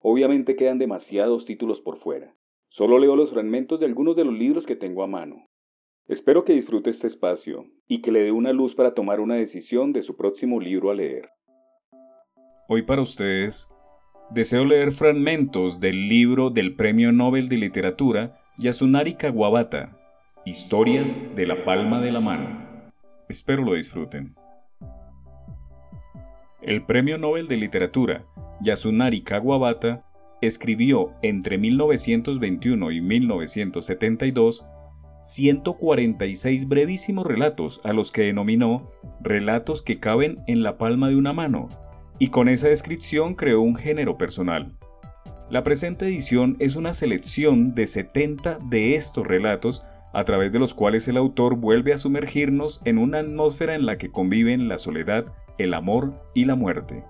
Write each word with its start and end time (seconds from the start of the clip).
Obviamente 0.00 0.56
quedan 0.56 0.78
demasiados 0.78 1.44
títulos 1.44 1.80
por 1.80 1.98
fuera. 1.98 2.34
Solo 2.68 2.98
leo 2.98 3.16
los 3.16 3.30
fragmentos 3.30 3.80
de 3.80 3.86
algunos 3.86 4.14
de 4.14 4.24
los 4.24 4.34
libros 4.34 4.66
que 4.66 4.76
tengo 4.76 5.02
a 5.02 5.06
mano. 5.06 5.46
Espero 6.06 6.44
que 6.44 6.52
disfrute 6.52 6.90
este 6.90 7.06
espacio 7.06 7.66
y 7.86 8.00
que 8.00 8.12
le 8.12 8.22
dé 8.22 8.32
una 8.32 8.52
luz 8.52 8.74
para 8.74 8.94
tomar 8.94 9.20
una 9.20 9.34
decisión 9.34 9.92
de 9.92 10.02
su 10.02 10.16
próximo 10.16 10.60
libro 10.60 10.90
a 10.90 10.94
leer. 10.94 11.28
Hoy 12.68 12.82
para 12.82 13.02
ustedes, 13.02 13.68
deseo 14.30 14.64
leer 14.64 14.92
fragmentos 14.92 15.80
del 15.80 16.08
libro 16.08 16.50
del 16.50 16.76
Premio 16.76 17.12
Nobel 17.12 17.48
de 17.48 17.56
Literatura 17.56 18.38
Yasunari 18.58 19.14
Kawabata, 19.14 19.98
Historias 20.44 21.34
de 21.34 21.46
la 21.46 21.64
Palma 21.64 22.00
de 22.00 22.12
la 22.12 22.20
Mano. 22.20 22.90
Espero 23.28 23.62
lo 23.62 23.74
disfruten. 23.74 24.34
El 26.60 26.82
Premio 26.82 27.18
Nobel 27.18 27.46
de 27.46 27.56
Literatura 27.56 28.24
Yasunari 28.60 29.22
Kawabata 29.22 30.04
escribió 30.40 31.12
entre 31.22 31.56
1921 31.56 32.90
y 32.90 33.00
1972 33.00 34.64
146 35.22 36.66
brevísimos 36.66 37.26
relatos 37.26 37.80
a 37.84 37.92
los 37.92 38.10
que 38.10 38.22
denominó 38.22 38.90
relatos 39.20 39.82
que 39.82 40.00
caben 40.00 40.42
en 40.48 40.64
la 40.64 40.78
palma 40.78 41.08
de 41.08 41.16
una 41.16 41.32
mano, 41.32 41.68
y 42.18 42.28
con 42.28 42.48
esa 42.48 42.68
descripción 42.68 43.34
creó 43.34 43.60
un 43.60 43.76
género 43.76 44.16
personal. 44.16 44.76
La 45.50 45.62
presente 45.62 46.06
edición 46.06 46.56
es 46.58 46.76
una 46.76 46.92
selección 46.92 47.74
de 47.74 47.86
70 47.86 48.58
de 48.68 48.96
estos 48.96 49.26
relatos 49.26 49.84
a 50.12 50.24
través 50.24 50.52
de 50.52 50.58
los 50.58 50.74
cuales 50.74 51.06
el 51.08 51.16
autor 51.16 51.56
vuelve 51.56 51.92
a 51.92 51.98
sumergirnos 51.98 52.80
en 52.84 52.98
una 52.98 53.18
atmósfera 53.18 53.74
en 53.74 53.86
la 53.86 53.98
que 53.98 54.10
conviven 54.10 54.68
la 54.68 54.78
soledad, 54.78 55.32
el 55.58 55.74
amor 55.74 56.14
y 56.34 56.44
la 56.44 56.54
muerte. 56.54 57.04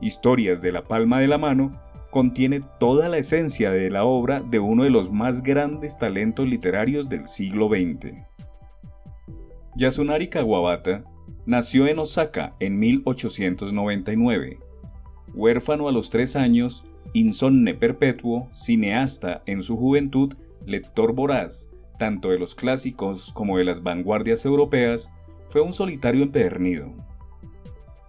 Historias 0.00 0.62
de 0.62 0.72
la 0.72 0.84
palma 0.84 1.20
de 1.20 1.28
la 1.28 1.38
mano 1.38 1.80
contiene 2.10 2.60
toda 2.78 3.08
la 3.08 3.18
esencia 3.18 3.70
de 3.70 3.90
la 3.90 4.04
obra 4.04 4.40
de 4.40 4.58
uno 4.58 4.84
de 4.84 4.90
los 4.90 5.12
más 5.12 5.42
grandes 5.42 5.98
talentos 5.98 6.46
literarios 6.46 7.08
del 7.08 7.26
siglo 7.26 7.68
XX. 7.68 8.14
Yasunari 9.76 10.28
Kawabata 10.28 11.04
nació 11.46 11.86
en 11.86 11.98
Osaka 11.98 12.54
en 12.60 12.78
1899. 12.78 14.58
Huérfano 15.34 15.88
a 15.88 15.92
los 15.92 16.10
tres 16.10 16.36
años, 16.36 16.84
insomne 17.12 17.74
perpetuo, 17.74 18.48
cineasta 18.54 19.42
en 19.46 19.62
su 19.62 19.76
juventud, 19.76 20.34
lector 20.64 21.14
voraz, 21.14 21.68
tanto 21.98 22.30
de 22.30 22.38
los 22.38 22.54
clásicos 22.54 23.32
como 23.32 23.58
de 23.58 23.64
las 23.64 23.82
vanguardias 23.82 24.44
europeas, 24.44 25.12
fue 25.48 25.60
un 25.60 25.72
solitario 25.72 26.22
empedernido. 26.22 26.92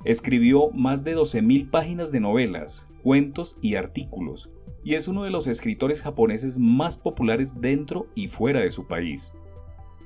Escribió 0.05 0.71
más 0.71 1.03
de 1.03 1.17
12.000 1.17 1.69
páginas 1.69 2.11
de 2.11 2.21
novelas, 2.21 2.87
cuentos 3.03 3.57
y 3.61 3.75
artículos, 3.75 4.49
y 4.83 4.95
es 4.95 5.07
uno 5.07 5.23
de 5.23 5.29
los 5.29 5.47
escritores 5.47 6.01
japoneses 6.01 6.57
más 6.57 6.95
populares 6.95 7.59
dentro 7.59 8.07
y 8.15 8.27
fuera 8.27 8.61
de 8.61 8.71
su 8.71 8.87
país. 8.87 9.33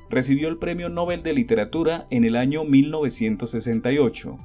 Recibió 0.10 0.48
el 0.48 0.58
Premio 0.58 0.90
Nobel 0.90 1.24
de 1.24 1.34
Literatura 1.34 2.08
en 2.10 2.24
el 2.24 2.36
año 2.36 2.64
1968. 2.66 4.38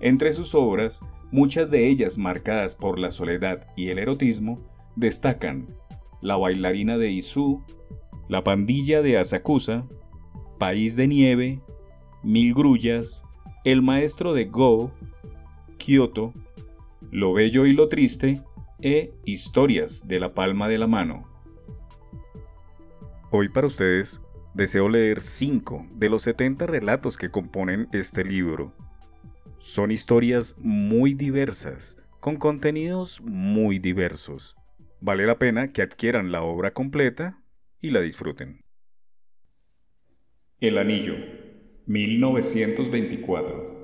Entre 0.00 0.32
sus 0.32 0.54
obras, 0.54 1.00
muchas 1.30 1.70
de 1.70 1.88
ellas 1.88 2.18
marcadas 2.18 2.74
por 2.74 2.98
la 2.98 3.10
soledad 3.10 3.66
y 3.76 3.88
el 3.88 3.98
erotismo, 3.98 4.60
destacan 4.96 5.76
La 6.20 6.36
bailarina 6.36 6.98
de 6.98 7.10
Izu, 7.10 7.62
La 8.30 8.44
pandilla 8.44 9.02
de 9.02 9.18
Asakusa, 9.18 9.88
País 10.60 10.94
de 10.94 11.08
nieve, 11.08 11.60
Mil 12.22 12.54
grullas, 12.54 13.24
el 13.64 13.82
maestro 13.82 14.34
de 14.34 14.44
Go, 14.44 14.92
Kyoto, 15.78 16.32
Lo 17.10 17.32
bello 17.32 17.66
y 17.66 17.72
lo 17.72 17.88
triste 17.88 18.40
e 18.80 19.12
Historias 19.24 20.06
de 20.06 20.20
la 20.20 20.32
palma 20.32 20.68
de 20.68 20.78
la 20.78 20.86
mano. 20.86 21.24
Hoy 23.32 23.48
para 23.48 23.66
ustedes 23.66 24.20
deseo 24.54 24.88
leer 24.88 25.22
5 25.22 25.88
de 25.96 26.08
los 26.08 26.22
70 26.22 26.66
relatos 26.66 27.16
que 27.16 27.32
componen 27.32 27.88
este 27.90 28.24
libro. 28.24 28.72
Son 29.58 29.90
historias 29.90 30.54
muy 30.56 31.14
diversas, 31.14 31.96
con 32.20 32.36
contenidos 32.36 33.20
muy 33.22 33.80
diversos. 33.80 34.54
Vale 35.00 35.26
la 35.26 35.36
pena 35.36 35.72
que 35.72 35.82
adquieran 35.82 36.30
la 36.30 36.42
obra 36.42 36.72
completa 36.72 37.39
y 37.80 37.90
la 37.90 38.00
disfruten. 38.00 38.60
El 40.60 40.78
Anillo 40.78 41.14
1924. 41.86 43.80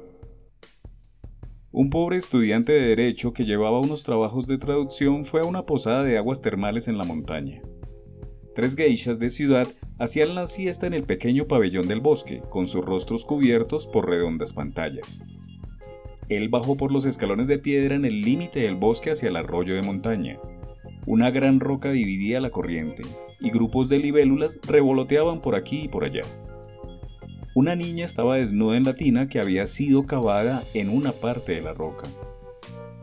Un 1.73 1.91
pobre 1.91 2.17
estudiante 2.17 2.73
de 2.73 2.89
derecho 2.89 3.33
que 3.33 3.45
llevaba 3.45 3.81
unos 3.81 4.03
trabajos 4.03 4.47
de 4.47 4.59
traducción 4.59 5.25
fue 5.25 5.41
a 5.41 5.45
una 5.45 5.67
posada 5.67 6.05
de 6.05 6.17
aguas 6.17 6.41
termales 6.41 6.89
en 6.89 6.99
la 6.99 7.05
montaña. 7.05 7.63
Tres 8.55 8.75
geishas 8.77 9.19
de 9.19 9.29
ciudad 9.29 9.67
hacían 9.99 10.35
la 10.35 10.47
siesta 10.47 10.87
en 10.87 10.95
el 10.95 11.05
pequeño 11.05 11.47
pabellón 11.47 11.89
del 11.89 12.01
bosque, 12.01 12.43
con 12.49 12.67
sus 12.67 12.85
rostros 12.85 13.25
cubiertos 13.25 13.87
por 13.87 14.09
redondas 14.09 14.53
pantallas. 14.53 15.25
Él 16.29 16.49
bajó 16.49 16.77
por 16.77 16.91
los 16.93 17.05
escalones 17.05 17.47
de 17.47 17.59
piedra 17.59 17.95
en 17.95 18.05
el 18.05 18.23
límite 18.23 18.61
del 18.61 18.77
bosque 18.77 19.11
hacia 19.11 19.29
el 19.29 19.37
arroyo 19.37 19.75
de 19.75 19.83
montaña. 19.83 20.39
Una 21.07 21.31
gran 21.31 21.61
roca 21.61 21.93
dividía 21.93 22.41
la 22.41 22.51
corriente, 22.51 23.05
y 23.39 23.51
grupos 23.51 23.89
de 23.89 24.01
libélulas 24.01 24.59
revoloteaban 24.67 25.41
por 25.41 25.55
aquí 25.55 25.83
y 25.85 25.89
por 25.89 26.05
allá. 26.05 26.23
Una 27.55 27.77
niña 27.77 28.05
estaba 28.05 28.37
desnuda 28.37 28.77
en 28.77 28.83
la 28.83 28.95
tina 28.95 29.29
que 29.29 29.39
había 29.39 29.69
sido 29.69 30.05
cavada 30.05 30.65
en 30.75 30.91
una 30.91 31.13
parte 31.13 31.53
de 31.53 31.63
la 31.63 31.75
roca. 31.75 32.09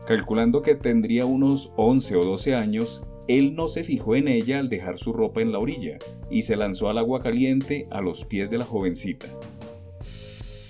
Calculando 0.06 0.60
que 0.60 0.74
tendría 0.74 1.24
unos 1.24 1.72
11 1.76 2.16
o 2.16 2.24
12 2.26 2.54
años, 2.54 3.02
él 3.26 3.54
no 3.54 3.68
se 3.68 3.84
fijó 3.84 4.16
en 4.16 4.28
ella 4.28 4.58
al 4.58 4.68
dejar 4.68 4.98
su 4.98 5.14
ropa 5.14 5.40
en 5.40 5.50
la 5.50 5.58
orilla 5.58 5.96
y 6.30 6.42
se 6.42 6.56
lanzó 6.56 6.90
al 6.90 6.98
agua 6.98 7.22
caliente 7.22 7.88
a 7.90 8.02
los 8.02 8.26
pies 8.26 8.50
de 8.50 8.58
la 8.58 8.66
jovencita. 8.66 9.26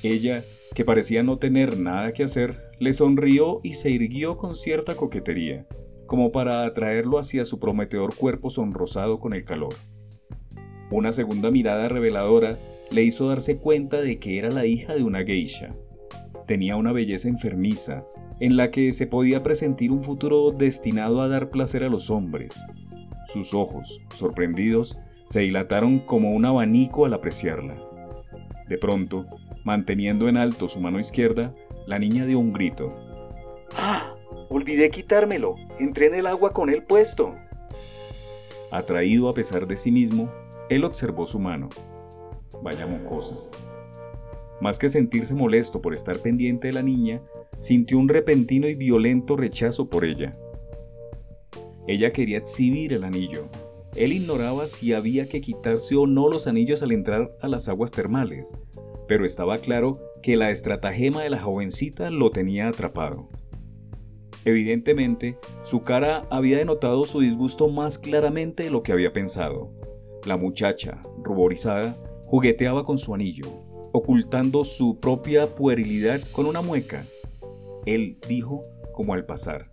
Ella, 0.05 0.45
que 0.73 0.85
parecía 0.85 1.25
no 1.25 1.39
tener 1.39 1.79
nada 1.79 2.13
que 2.13 2.23
hacer, 2.23 2.71
le 2.79 2.93
sonrió 2.93 3.61
y 3.65 3.75
se 3.75 3.91
irguió 3.91 4.37
con 4.37 4.55
cierta 4.55 4.95
coquetería, 4.95 5.67
como 6.15 6.31
para 6.31 6.65
atraerlo 6.65 7.19
hacia 7.19 7.45
su 7.45 7.59
prometedor 7.59 8.15
cuerpo 8.15 8.49
sonrosado 8.49 9.19
con 9.19 9.35
el 9.35 9.45
calor. 9.45 9.75
Una 10.93 11.11
segunda 11.11 11.51
mirada 11.51 11.89
reveladora 11.89 12.57
le 12.93 13.03
hizo 13.03 13.29
darse 13.29 13.57
cuenta 13.59 14.01
de 14.01 14.21
que 14.21 14.39
era 14.39 14.49
la 14.53 14.65
hija 14.65 14.95
de 14.95 15.03
una 15.03 15.25
geisha. 15.25 15.75
Tenía 16.47 16.77
una 16.77 16.93
belleza 16.93 17.27
enfermiza, 17.27 18.05
en 18.39 18.57
la 18.57 18.71
que 18.71 18.93
se 18.93 19.09
podía 19.09 19.43
presentir 19.43 19.91
un 19.91 20.05
futuro 20.05 20.53
destinado 20.53 21.21
a 21.21 21.27
dar 21.27 21.51
placer 21.51 21.83
a 21.83 21.89
los 21.89 22.11
hombres. 22.11 22.55
Sus 23.27 23.53
ojos, 23.53 24.01
sorprendidos, 24.15 24.97
se 25.25 25.41
dilataron 25.41 25.99
como 25.99 26.31
un 26.31 26.45
abanico 26.45 27.07
al 27.07 27.15
apreciarla. 27.15 27.75
De 28.69 28.79
pronto, 28.79 29.27
manteniendo 29.65 30.29
en 30.29 30.37
alto 30.37 30.69
su 30.69 30.79
mano 30.79 31.01
izquierda, 31.01 31.57
la 31.89 31.99
niña 31.99 32.25
dio 32.25 32.39
un 32.39 32.53
grito. 32.53 32.97
¡Ah! 33.77 34.15
Olvidé 34.49 34.91
quitármelo. 34.91 35.57
Entré 35.79 36.07
en 36.07 36.15
el 36.15 36.27
agua 36.27 36.53
con 36.53 36.71
él 36.71 36.83
puesto. 36.85 37.35
Atraído 38.71 39.29
a 39.29 39.35
pesar 39.35 39.67
de 39.67 39.77
sí 39.77 39.91
mismo, 39.91 40.31
él 40.69 40.85
observó 40.85 41.27
su 41.27 41.39
mano 41.39 41.69
vaya 42.65 42.87
mocosa. 42.87 43.35
Más 44.61 44.79
que 44.79 44.89
sentirse 44.89 45.35
molesto 45.35 45.81
por 45.83 45.95
estar 45.95 46.19
pendiente 46.19 46.69
de 46.69 46.73
la 46.73 46.83
niña, 46.83 47.23
sintió 47.59 47.99
un 47.99 48.09
repentino 48.09 48.67
y 48.67 48.75
violento 48.75 49.37
rechazo 49.37 49.89
por 49.89 50.05
ella. 50.05 50.37
Ella 51.87 52.11
quería 52.11 52.39
exhibir 52.39 52.95
el 52.95 53.05
anillo. 53.05 53.49
Él 53.95 54.13
ignoraba 54.13 54.67
si 54.67 54.93
había 54.93 55.29
que 55.29 55.41
quitarse 55.41 55.95
o 55.95 56.07
no 56.07 56.29
los 56.29 56.47
anillos 56.47 56.83
al 56.83 56.93
entrar 56.93 57.37
a 57.41 57.49
las 57.49 57.69
aguas 57.69 57.91
termales, 57.91 58.57
pero 59.07 59.27
estaba 59.27 59.59
claro 59.59 60.01
que 60.23 60.37
la 60.37 60.51
estratagema 60.51 61.23
de 61.23 61.31
la 61.31 61.41
jovencita 61.41 62.11
lo 62.11 62.31
tenía 62.31 62.69
atrapado. 62.69 63.29
Evidentemente, 64.45 65.39
su 65.63 65.83
cara 65.83 66.27
había 66.31 66.59
denotado 66.59 67.05
su 67.05 67.21
disgusto 67.21 67.69
más 67.69 67.99
claramente 67.99 68.65
de 68.65 68.71
lo 68.71 68.83
que 68.83 68.93
había 68.93 69.13
pensado. 69.13 69.73
La 70.27 70.37
muchacha, 70.37 71.01
ruborizada, 71.23 71.97
jugueteaba 72.27 72.85
con 72.85 72.99
su 72.99 73.15
anillo, 73.15 73.47
ocultando 73.93 74.65
su 74.65 75.01
propia 75.01 75.55
puerilidad 75.55 76.21
con 76.33 76.47
una 76.47 76.61
mueca. 76.61 77.07
Él 77.87 78.19
dijo 78.29 78.65
como 78.93 79.15
al 79.15 79.25
pasar, 79.25 79.71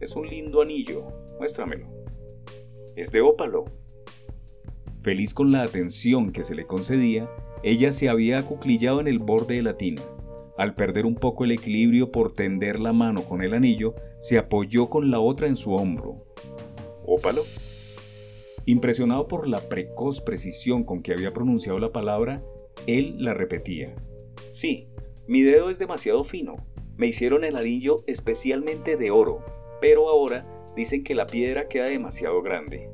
Es 0.00 0.14
un 0.14 0.28
lindo 0.28 0.60
anillo. 0.60 1.06
Muéstramelo. 1.38 1.86
Es 2.96 3.10
de 3.12 3.20
ópalo. 3.20 3.64
Feliz 5.02 5.32
con 5.32 5.52
la 5.52 5.62
atención 5.62 6.32
que 6.32 6.44
se 6.44 6.54
le 6.54 6.66
concedía, 6.66 7.30
ella 7.62 7.92
se 7.92 8.08
había 8.08 8.38
acuclillado 8.38 9.00
en 9.00 9.08
el 9.08 9.18
borde 9.18 9.54
de 9.54 9.62
la 9.62 9.76
tina. 9.76 10.02
Al 10.58 10.74
perder 10.74 11.06
un 11.06 11.14
poco 11.14 11.44
el 11.44 11.52
equilibrio 11.52 12.10
por 12.10 12.32
tender 12.32 12.80
la 12.80 12.92
mano 12.92 13.22
con 13.22 13.42
el 13.42 13.54
anillo, 13.54 13.94
se 14.18 14.38
apoyó 14.38 14.90
con 14.90 15.08
la 15.08 15.20
otra 15.20 15.46
en 15.46 15.56
su 15.56 15.72
hombro. 15.72 16.26
¿Ópalo? 17.06 17.44
Impresionado 18.66 19.28
por 19.28 19.46
la 19.46 19.60
precoz 19.60 20.20
precisión 20.20 20.82
con 20.82 21.00
que 21.00 21.12
había 21.12 21.32
pronunciado 21.32 21.78
la 21.78 21.92
palabra, 21.92 22.42
él 22.88 23.14
la 23.18 23.34
repetía. 23.34 23.94
Sí, 24.52 24.88
mi 25.28 25.42
dedo 25.42 25.70
es 25.70 25.78
demasiado 25.78 26.24
fino. 26.24 26.56
Me 26.96 27.06
hicieron 27.06 27.44
el 27.44 27.56
anillo 27.56 28.02
especialmente 28.08 28.96
de 28.96 29.12
oro, 29.12 29.44
pero 29.80 30.08
ahora 30.08 30.44
dicen 30.74 31.04
que 31.04 31.14
la 31.14 31.26
piedra 31.26 31.68
queda 31.68 31.84
demasiado 31.84 32.42
grande. 32.42 32.90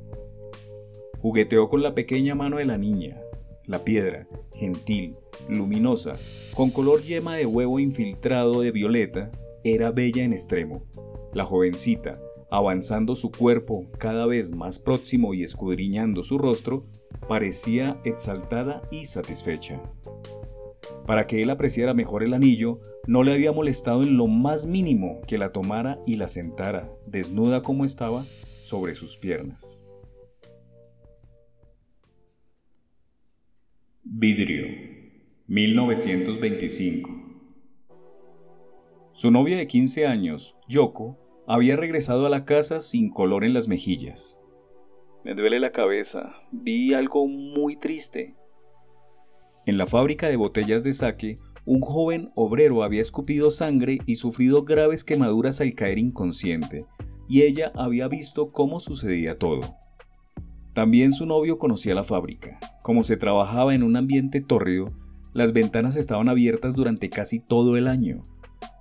Jugueteó 1.22 1.70
con 1.70 1.82
la 1.82 1.94
pequeña 1.94 2.34
mano 2.34 2.58
de 2.58 2.66
la 2.66 2.76
niña. 2.76 3.24
La 3.66 3.82
piedra, 3.82 4.28
gentil, 4.55 5.16
luminosa, 5.49 6.16
con 6.55 6.70
color 6.70 7.02
yema 7.02 7.37
de 7.37 7.46
huevo 7.46 7.78
infiltrado 7.78 8.61
de 8.61 8.70
violeta, 8.72 9.31
era 9.64 9.90
bella 9.90 10.22
en 10.22 10.34
extremo. 10.34 10.84
La 11.32 11.46
jovencita, 11.46 12.20
avanzando 12.50 13.14
su 13.14 13.31
cuerpo 13.31 13.87
cada 13.99 14.26
vez 14.26 14.50
más 14.50 14.78
próximo 14.78 15.32
y 15.32 15.43
escudriñando 15.43 16.22
su 16.22 16.37
rostro, 16.37 16.84
parecía 17.26 18.00
exaltada 18.05 18.82
y 18.90 19.06
satisfecha. 19.06 19.81
Para 21.06 21.26
que 21.26 21.43
él 21.43 21.49
apreciara 21.49 21.94
mejor 21.94 22.22
el 22.22 22.34
anillo, 22.34 22.81
no 23.06 23.22
le 23.22 23.32
había 23.32 23.52
molestado 23.52 24.02
en 24.02 24.19
lo 24.19 24.26
más 24.26 24.66
mínimo 24.66 25.20
que 25.26 25.38
la 25.38 25.52
tomara 25.52 26.00
y 26.06 26.16
la 26.16 26.28
sentara, 26.28 26.93
desnuda 27.06 27.62
como 27.62 27.87
estaba, 27.87 28.26
sobre 28.61 28.94
sus 28.94 29.16
piernas. 29.16 29.78
Vidrio, 34.06 34.66
1925. 35.46 37.10
Su 39.14 39.30
novia 39.30 39.56
de 39.56 39.66
15 39.66 40.06
años, 40.06 40.58
Yoko, 40.68 41.18
había 41.46 41.76
regresado 41.76 42.26
a 42.26 42.28
la 42.28 42.44
casa 42.44 42.80
sin 42.80 43.10
color 43.10 43.44
en 43.44 43.54
las 43.54 43.66
mejillas. 43.66 44.38
Me 45.24 45.34
duele 45.34 45.58
la 45.58 45.72
cabeza. 45.72 46.34
Vi 46.52 46.92
algo 46.92 47.26
muy 47.26 47.76
triste. 47.76 48.34
En 49.64 49.78
la 49.78 49.86
fábrica 49.86 50.28
de 50.28 50.36
botellas 50.36 50.82
de 50.82 50.92
saque, 50.92 51.36
un 51.64 51.80
joven 51.80 52.30
obrero 52.34 52.82
había 52.82 53.00
escupido 53.00 53.50
sangre 53.50 53.96
y 54.04 54.16
sufrido 54.16 54.64
graves 54.64 55.02
quemaduras 55.02 55.62
al 55.62 55.72
caer 55.74 55.98
inconsciente, 55.98 56.84
y 57.26 57.44
ella 57.44 57.72
había 57.74 58.06
visto 58.08 58.48
cómo 58.48 58.80
sucedía 58.80 59.38
todo. 59.38 59.78
También 60.75 61.12
su 61.12 61.25
novio 61.25 61.59
conocía 61.59 61.94
la 61.94 62.03
fábrica. 62.03 62.59
Como 62.82 63.05
se 63.05 63.17
trabajaba 63.17 63.75
en 63.75 63.85
un 63.85 63.97
ambiente 63.97 64.41
tórrido, 64.41 64.87
las 65.32 65.53
ventanas 65.53 65.97
estaban 65.97 66.29
abiertas 66.29 66.75
durante 66.75 67.09
casi 67.11 67.38
todo 67.38 67.76
el 67.76 67.87
año. 67.87 68.23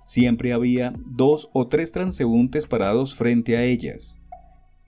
Siempre 0.04 0.52
había 0.52 0.92
dos 1.06 1.48
o 1.52 1.66
tres 1.66 1.92
transeúntes 1.92 2.66
parados 2.66 3.14
frente 3.14 3.56
a 3.56 3.62
ellas. 3.62 4.18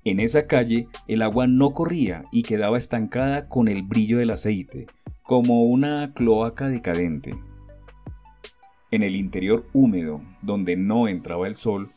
En 0.04 0.20
esa 0.20 0.46
calle 0.46 0.88
el 1.06 1.22
agua 1.22 1.46
no 1.46 1.72
corría 1.72 2.24
y 2.32 2.42
quedaba 2.42 2.76
estancada 2.76 3.48
con 3.48 3.68
el 3.68 3.82
brillo 3.82 4.18
del 4.18 4.30
aceite, 4.30 4.86
como 5.22 5.64
una 5.64 6.12
cloaca 6.12 6.68
decadente. 6.68 7.36
En 8.90 9.02
el 9.02 9.16
interior 9.16 9.66
húmedo, 9.72 10.22
donde 10.42 10.76
no 10.76 11.08
entraba 11.08 11.46
el 11.46 11.56
sol, 11.56 11.90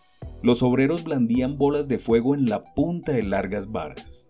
los 0.43 0.63
obreros 0.63 1.03
blandían 1.03 1.57
bolas 1.57 1.87
de 1.87 1.99
fuego 1.99 2.35
en 2.35 2.45
la 2.45 2.63
punta 2.73 3.11
de 3.11 3.23
largas 3.23 3.71
varas. 3.71 4.27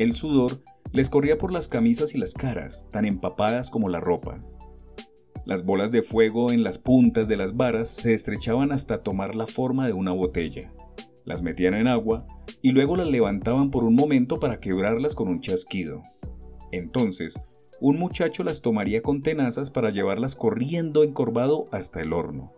El 0.00 0.14
sudor 0.14 0.62
les 0.94 1.10
corría 1.10 1.36
por 1.36 1.52
las 1.52 1.68
camisas 1.68 2.14
y 2.14 2.18
las 2.18 2.32
caras, 2.32 2.88
tan 2.90 3.04
empapadas 3.04 3.68
como 3.68 3.90
la 3.90 4.00
ropa. 4.00 4.40
Las 5.44 5.66
bolas 5.66 5.92
de 5.92 6.00
fuego 6.00 6.52
en 6.52 6.62
las 6.62 6.78
puntas 6.78 7.28
de 7.28 7.36
las 7.36 7.54
varas 7.54 7.90
se 7.90 8.14
estrechaban 8.14 8.72
hasta 8.72 9.00
tomar 9.00 9.36
la 9.36 9.46
forma 9.46 9.86
de 9.86 9.92
una 9.92 10.12
botella. 10.12 10.72
Las 11.26 11.42
metían 11.42 11.74
en 11.74 11.86
agua 11.86 12.26
y 12.62 12.70
luego 12.70 12.96
las 12.96 13.08
levantaban 13.08 13.70
por 13.70 13.84
un 13.84 13.94
momento 13.94 14.36
para 14.36 14.56
quebrarlas 14.56 15.14
con 15.14 15.28
un 15.28 15.42
chasquido. 15.42 16.00
Entonces, 16.72 17.38
un 17.78 17.98
muchacho 17.98 18.42
las 18.42 18.62
tomaría 18.62 19.02
con 19.02 19.20
tenazas 19.20 19.68
para 19.68 19.90
llevarlas 19.90 20.34
corriendo 20.34 21.04
encorvado 21.04 21.68
hasta 21.72 22.00
el 22.00 22.14
horno. 22.14 22.54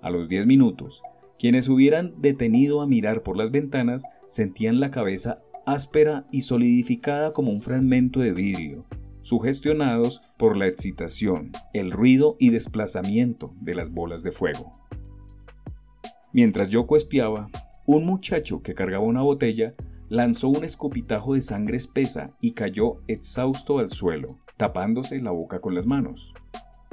A 0.00 0.08
los 0.08 0.26
10 0.30 0.46
minutos, 0.46 1.02
quienes 1.38 1.68
hubieran 1.68 2.14
detenido 2.22 2.80
a 2.80 2.86
mirar 2.86 3.22
por 3.22 3.36
las 3.36 3.50
ventanas 3.50 4.04
sentían 4.28 4.80
la 4.80 4.90
cabeza 4.90 5.42
áspera 5.66 6.26
y 6.30 6.42
solidificada 6.42 7.32
como 7.32 7.50
un 7.50 7.60
fragmento 7.60 8.20
de 8.20 8.32
vidrio, 8.32 8.86
sugestionados 9.22 10.22
por 10.38 10.56
la 10.56 10.68
excitación, 10.68 11.50
el 11.74 11.90
ruido 11.90 12.36
y 12.38 12.50
desplazamiento 12.50 13.52
de 13.60 13.74
las 13.74 13.90
bolas 13.90 14.22
de 14.22 14.30
fuego. 14.30 14.78
Mientras 16.32 16.68
Yoko 16.68 16.96
espiaba, 16.96 17.48
un 17.86 18.06
muchacho 18.06 18.62
que 18.62 18.74
cargaba 18.74 19.04
una 19.04 19.22
botella 19.22 19.74
lanzó 20.08 20.48
un 20.48 20.64
escupitajo 20.64 21.34
de 21.34 21.42
sangre 21.42 21.76
espesa 21.76 22.30
y 22.40 22.52
cayó 22.52 23.02
exhausto 23.08 23.78
al 23.78 23.90
suelo, 23.90 24.38
tapándose 24.56 25.20
la 25.20 25.32
boca 25.32 25.60
con 25.60 25.74
las 25.74 25.86
manos. 25.86 26.34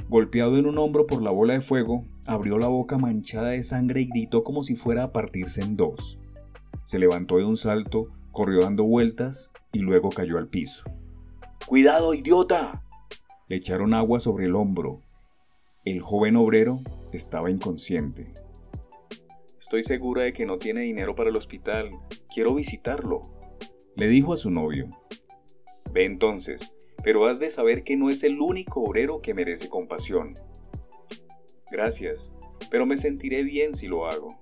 Golpeado 0.10 0.58
en 0.58 0.66
un 0.66 0.78
hombro 0.78 1.08
por 1.08 1.22
la 1.22 1.32
bola 1.32 1.54
de 1.54 1.62
fuego, 1.62 2.06
abrió 2.26 2.58
la 2.58 2.68
boca 2.68 2.98
manchada 2.98 3.50
de 3.50 3.64
sangre 3.64 4.02
y 4.02 4.06
gritó 4.06 4.44
como 4.44 4.64
si 4.64 4.76
fuera 4.76 5.04
a 5.04 5.12
partirse 5.12 5.62
en 5.62 5.78
dos. 5.78 6.20
Se 6.84 7.00
levantó 7.00 7.38
de 7.38 7.46
un 7.46 7.58
salto, 7.58 8.10
corrió 8.34 8.62
dando 8.62 8.84
vueltas 8.84 9.52
y 9.72 9.80
luego 9.80 10.10
cayó 10.10 10.38
al 10.38 10.50
piso. 10.50 10.84
¡Cuidado, 11.66 12.14
idiota! 12.14 12.84
Le 13.48 13.56
echaron 13.56 13.94
agua 13.94 14.20
sobre 14.20 14.46
el 14.46 14.56
hombro. 14.56 15.02
El 15.86 16.02
joven 16.02 16.36
obrero 16.36 16.80
estaba 17.14 17.50
inconsciente. 17.50 18.34
Estoy 19.62 19.84
segura 19.84 20.24
de 20.24 20.34
que 20.34 20.46
no 20.46 20.58
tiene 20.58 20.82
dinero 20.82 21.16
para 21.16 21.30
el 21.30 21.38
hospital. 21.38 21.92
Quiero 22.34 22.56
visitarlo. 22.56 23.22
Le 23.96 24.08
dijo 24.08 24.34
a 24.34 24.38
su 24.38 24.50
novio. 24.50 24.90
Ve 25.94 26.06
entonces, 26.06 26.72
pero 27.04 27.28
has 27.28 27.40
de 27.40 27.50
saber 27.50 27.84
que 27.84 27.96
no 27.96 28.10
es 28.10 28.24
el 28.24 28.42
único 28.42 28.82
obrero 28.82 29.22
que 29.22 29.34
merece 29.34 29.70
compasión. 29.70 30.34
Gracias, 31.72 32.34
pero 32.72 32.86
me 32.86 32.98
sentiré 32.98 33.44
bien 33.44 33.76
si 33.76 33.88
lo 33.88 34.08
hago. 34.08 34.40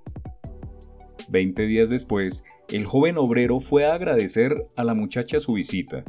Veinte 1.29 1.63
días 1.63 1.89
después, 1.89 2.43
el 2.71 2.85
joven 2.85 3.17
obrero 3.17 3.59
fue 3.59 3.85
a 3.85 3.93
agradecer 3.93 4.55
a 4.77 4.85
la 4.85 4.93
muchacha 4.93 5.41
su 5.41 5.53
visita. 5.53 6.05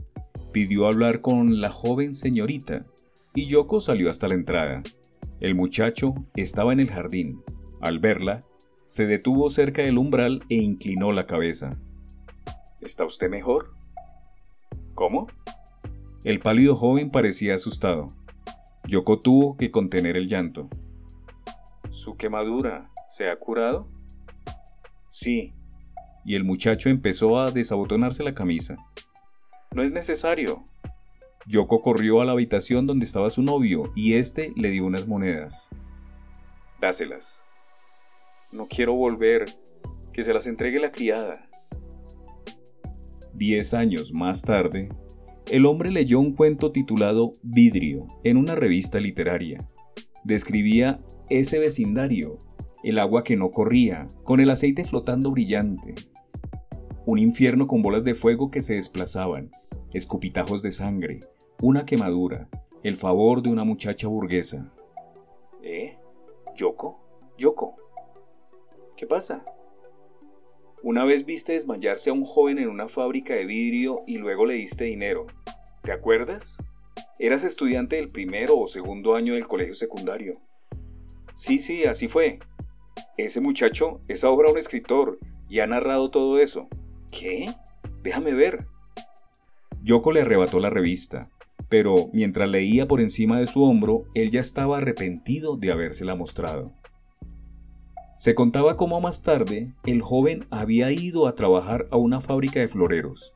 Pidió 0.52 0.87
hablar 0.87 1.21
con 1.21 1.61
la 1.61 1.71
joven 1.71 2.14
señorita 2.14 2.87
y 3.35 3.47
Yoko 3.47 3.81
salió 3.81 4.09
hasta 4.09 4.28
la 4.28 4.35
entrada. 4.35 4.83
El 5.40 5.57
muchacho 5.57 6.14
estaba 6.37 6.73
en 6.73 6.78
el 6.78 6.88
jardín. 6.88 7.42
Al 7.81 7.99
verla, 7.99 8.45
se 8.87 9.07
detuvo 9.07 9.50
cerca 9.50 9.83
del 9.83 9.99
umbral 9.99 10.45
e 10.49 10.54
inclinó 10.54 11.11
la 11.11 11.26
cabeza. 11.26 11.71
¿Está 12.81 13.04
usted 13.04 13.28
mejor? 13.28 13.75
¿Cómo? 14.95 15.26
El 16.23 16.38
pálido 16.38 16.76
joven 16.76 17.11
parecía 17.11 17.57
asustado. 17.57 18.07
Yoko 18.87 19.19
tuvo 19.19 19.57
que 19.57 19.73
contener 19.73 20.16
el 20.16 20.28
llanto. 20.28 20.69
¿Su 21.90 22.16
quemadura 22.16 22.88
se 23.09 23.28
ha 23.28 23.35
curado? 23.35 23.88
Sí. 25.11 25.54
Y 26.25 26.35
el 26.35 26.45
muchacho 26.45 26.88
empezó 26.88 27.38
a 27.41 27.50
desabotonarse 27.50 28.23
la 28.23 28.35
camisa. 28.35 28.76
No 29.75 29.83
es 29.83 29.93
necesario. 29.93 30.64
Yoko 31.47 31.81
corrió 31.81 32.21
a 32.21 32.25
la 32.25 32.33
habitación 32.33 32.87
donde 32.87 33.05
estaba 33.05 33.31
su 33.31 33.43
novio 33.43 33.91
y 33.97 34.14
éste 34.14 34.52
le 34.57 34.71
dio 34.71 34.85
unas 34.85 35.09
monedas. 35.09 35.71
Dáselas. 36.81 37.26
No 38.52 38.67
quiero 38.67 38.95
volver. 38.95 39.47
Que 40.12 40.23
se 40.23 40.35
las 40.35 40.47
entregue 40.47 40.79
la 40.79 40.93
criada. 40.93 41.49
Diez 43.33 43.73
años 43.73 44.12
más 44.12 44.43
tarde, 44.43 44.91
el 45.50 45.64
hombre 45.64 45.91
leyó 45.91 46.21
un 46.21 46.35
cuento 46.35 46.71
titulado 46.71 47.33
Vidrio 47.43 48.07
en 48.23 48.37
una 48.37 48.55
revista 48.55 49.00
literaria. 49.00 49.59
Describía 50.23 51.00
ese 51.31 51.59
vecindario, 51.59 52.38
el 52.85 52.99
agua 52.99 53.25
que 53.25 53.37
no 53.37 53.50
corría, 53.50 54.07
con 54.23 54.41
el 54.41 54.50
aceite 54.50 54.85
flotando 54.85 55.31
brillante. 55.31 55.95
Un 57.04 57.18
infierno 57.18 57.66
con 57.66 57.82
bolas 57.82 58.04
de 58.04 58.14
fuego 58.14 58.49
que 58.49 58.61
se 58.61 58.75
desplazaban, 58.75 59.50
escupitajos 59.92 60.62
de 60.62 60.71
sangre, 60.71 61.18
una 61.61 61.85
quemadura, 61.85 62.49
el 62.85 62.97
favor 62.97 63.42
de 63.42 63.49
una 63.49 63.64
muchacha 63.64 64.06
burguesa. 64.06 64.73
¿Eh? 65.64 65.99
¿Yoko? 66.56 67.00
¿Yoko? 67.37 67.75
¿Qué 68.97 69.09
pasa? 69.09 69.44
Una 70.85 71.04
vez 71.04 71.26
viste 71.26 71.54
desmayarse 71.54 72.11
a 72.11 72.12
un 72.12 72.25
joven 72.25 72.61
en 72.61 72.68
una 72.68 72.88
fábrica 72.88 73.35
de 73.35 73.47
vidrio 73.47 74.04
y 74.06 74.18
luego 74.18 74.47
le 74.47 74.54
diste 74.54 74.85
dinero. 74.85 75.26
¿Te 75.82 75.90
acuerdas? 75.90 76.56
Eras 77.18 77.42
estudiante 77.42 77.97
del 77.97 78.09
primero 78.09 78.56
o 78.56 78.68
segundo 78.68 79.16
año 79.16 79.35
del 79.35 79.49
colegio 79.49 79.75
secundario. 79.75 80.35
Sí, 81.35 81.59
sí, 81.59 81.82
así 81.85 82.06
fue. 82.06 82.38
Ese 83.16 83.40
muchacho 83.40 84.00
es 84.06 84.23
ahora 84.23 84.52
un 84.52 84.59
escritor 84.59 85.18
y 85.49 85.59
ha 85.59 85.66
narrado 85.66 86.12
todo 86.12 86.38
eso. 86.38 86.68
¿Qué? 87.12 87.45
Déjame 88.02 88.33
ver. 88.33 88.66
Yoko 89.85 90.12
le 90.12 90.23
arrebató 90.23 90.59
la 90.59 90.71
revista, 90.71 91.31
pero 91.69 92.09
mientras 92.12 92.49
leía 92.49 92.88
por 92.88 93.00
encima 93.00 93.38
de 93.38 93.47
su 93.47 93.62
hombro, 93.62 94.07
él 94.14 94.31
ya 94.31 94.40
estaba 94.40 94.78
arrepentido 94.78 95.57
de 95.57 95.71
habérsela 95.71 96.14
mostrado. 96.14 96.73
Se 98.16 98.35
contaba 98.35 98.76
cómo 98.76 99.00
más 99.00 99.23
tarde 99.23 99.75
el 99.85 100.00
joven 100.00 100.47
había 100.50 100.92
ido 100.92 101.26
a 101.26 101.35
trabajar 101.35 101.87
a 101.90 101.97
una 101.97 102.21
fábrica 102.21 102.61
de 102.61 102.69
floreros. 102.69 103.35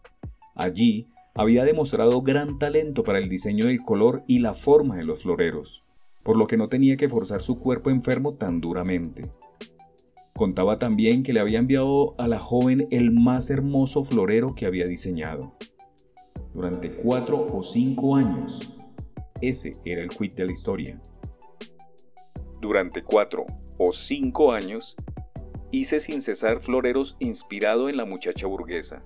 Allí 0.54 1.08
había 1.34 1.64
demostrado 1.64 2.22
gran 2.22 2.58
talento 2.58 3.04
para 3.04 3.18
el 3.18 3.28
diseño 3.28 3.66
del 3.66 3.82
color 3.82 4.22
y 4.26 4.38
la 4.38 4.54
forma 4.54 4.96
de 4.96 5.04
los 5.04 5.24
floreros, 5.24 5.82
por 6.22 6.36
lo 6.36 6.46
que 6.46 6.56
no 6.56 6.68
tenía 6.68 6.96
que 6.96 7.08
forzar 7.08 7.42
su 7.42 7.58
cuerpo 7.58 7.90
enfermo 7.90 8.34
tan 8.34 8.60
duramente. 8.60 9.22
Contaba 10.36 10.78
también 10.78 11.22
que 11.22 11.32
le 11.32 11.40
había 11.40 11.58
enviado 11.58 12.12
a 12.18 12.28
la 12.28 12.38
joven 12.38 12.88
el 12.90 13.10
más 13.10 13.48
hermoso 13.48 14.04
florero 14.04 14.54
que 14.54 14.66
había 14.66 14.84
diseñado. 14.84 15.54
Durante 16.52 16.90
cuatro 16.90 17.46
o 17.50 17.62
cinco 17.62 18.16
años. 18.16 18.76
Ese 19.40 19.72
era 19.86 20.02
el 20.02 20.10
quid 20.10 20.32
de 20.32 20.44
la 20.44 20.52
historia. 20.52 21.00
Durante 22.60 23.02
cuatro 23.02 23.46
o 23.78 23.94
cinco 23.94 24.52
años, 24.52 24.94
hice 25.70 26.00
sin 26.00 26.20
cesar 26.20 26.60
floreros 26.60 27.16
inspirado 27.18 27.88
en 27.88 27.96
la 27.96 28.04
muchacha 28.04 28.46
burguesa. 28.46 29.02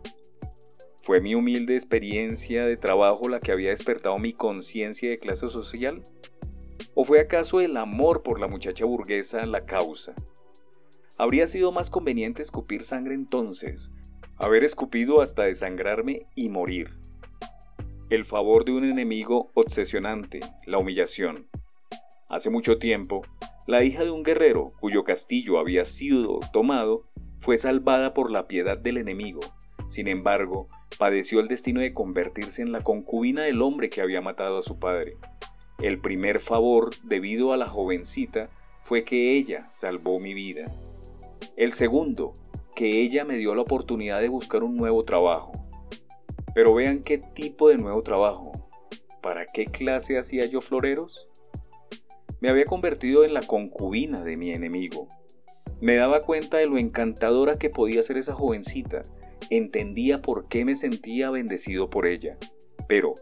¿Fue 1.04 1.20
mi 1.20 1.36
humilde 1.36 1.76
experiencia 1.76 2.64
de 2.64 2.76
trabajo 2.76 3.28
la 3.28 3.38
que 3.38 3.52
había 3.52 3.70
despertado 3.70 4.18
mi 4.18 4.32
conciencia 4.32 5.08
de 5.08 5.18
clase 5.20 5.48
social? 5.48 6.02
¿O 6.94 7.04
fue 7.04 7.20
acaso 7.20 7.60
el 7.60 7.76
amor 7.76 8.24
por 8.24 8.40
la 8.40 8.48
muchacha 8.48 8.84
burguesa 8.84 9.46
la 9.46 9.60
causa? 9.60 10.12
Habría 11.20 11.46
sido 11.48 11.70
más 11.70 11.90
conveniente 11.90 12.40
escupir 12.40 12.82
sangre 12.82 13.12
entonces, 13.12 13.90
haber 14.38 14.64
escupido 14.64 15.20
hasta 15.20 15.42
desangrarme 15.42 16.24
y 16.34 16.48
morir. 16.48 16.94
El 18.08 18.24
favor 18.24 18.64
de 18.64 18.72
un 18.72 18.84
enemigo 18.84 19.50
obsesionante, 19.52 20.40
la 20.64 20.78
humillación. 20.78 21.46
Hace 22.30 22.48
mucho 22.48 22.78
tiempo, 22.78 23.20
la 23.66 23.84
hija 23.84 24.02
de 24.02 24.10
un 24.10 24.22
guerrero 24.22 24.72
cuyo 24.80 25.04
castillo 25.04 25.58
había 25.58 25.84
sido 25.84 26.38
tomado 26.54 27.04
fue 27.40 27.58
salvada 27.58 28.14
por 28.14 28.30
la 28.30 28.48
piedad 28.48 28.78
del 28.78 28.96
enemigo. 28.96 29.40
Sin 29.90 30.08
embargo, 30.08 30.68
padeció 30.98 31.40
el 31.40 31.48
destino 31.48 31.82
de 31.82 31.92
convertirse 31.92 32.62
en 32.62 32.72
la 32.72 32.80
concubina 32.80 33.42
del 33.42 33.60
hombre 33.60 33.90
que 33.90 34.00
había 34.00 34.22
matado 34.22 34.56
a 34.56 34.62
su 34.62 34.78
padre. 34.78 35.18
El 35.80 35.98
primer 35.98 36.40
favor 36.40 36.88
debido 37.02 37.52
a 37.52 37.58
la 37.58 37.68
jovencita 37.68 38.48
fue 38.84 39.04
que 39.04 39.36
ella 39.36 39.68
salvó 39.70 40.18
mi 40.18 40.32
vida. 40.32 40.64
El 41.60 41.74
segundo, 41.74 42.32
que 42.74 43.02
ella 43.02 43.26
me 43.26 43.34
dio 43.34 43.54
la 43.54 43.60
oportunidad 43.60 44.22
de 44.22 44.30
buscar 44.30 44.64
un 44.64 44.78
nuevo 44.78 45.04
trabajo. 45.04 45.52
Pero 46.54 46.72
vean 46.72 47.02
qué 47.02 47.18
tipo 47.18 47.68
de 47.68 47.76
nuevo 47.76 48.00
trabajo. 48.00 48.50
¿Para 49.20 49.44
qué 49.44 49.66
clase 49.66 50.18
hacía 50.18 50.46
yo 50.46 50.62
floreros? 50.62 51.28
Me 52.40 52.48
había 52.48 52.64
convertido 52.64 53.24
en 53.24 53.34
la 53.34 53.42
concubina 53.42 54.22
de 54.22 54.36
mi 54.36 54.52
enemigo. 54.52 55.06
Me 55.82 55.96
daba 55.96 56.22
cuenta 56.22 56.56
de 56.56 56.64
lo 56.64 56.78
encantadora 56.78 57.58
que 57.58 57.68
podía 57.68 58.02
ser 58.04 58.16
esa 58.16 58.32
jovencita 58.32 59.02
entendía 59.50 60.16
por 60.16 60.48
qué 60.48 60.64
me 60.64 60.76
sentía 60.76 61.30
bendecido 61.30 61.90
por 61.90 62.06
ella. 62.06 62.38
Pero, 62.88 63.12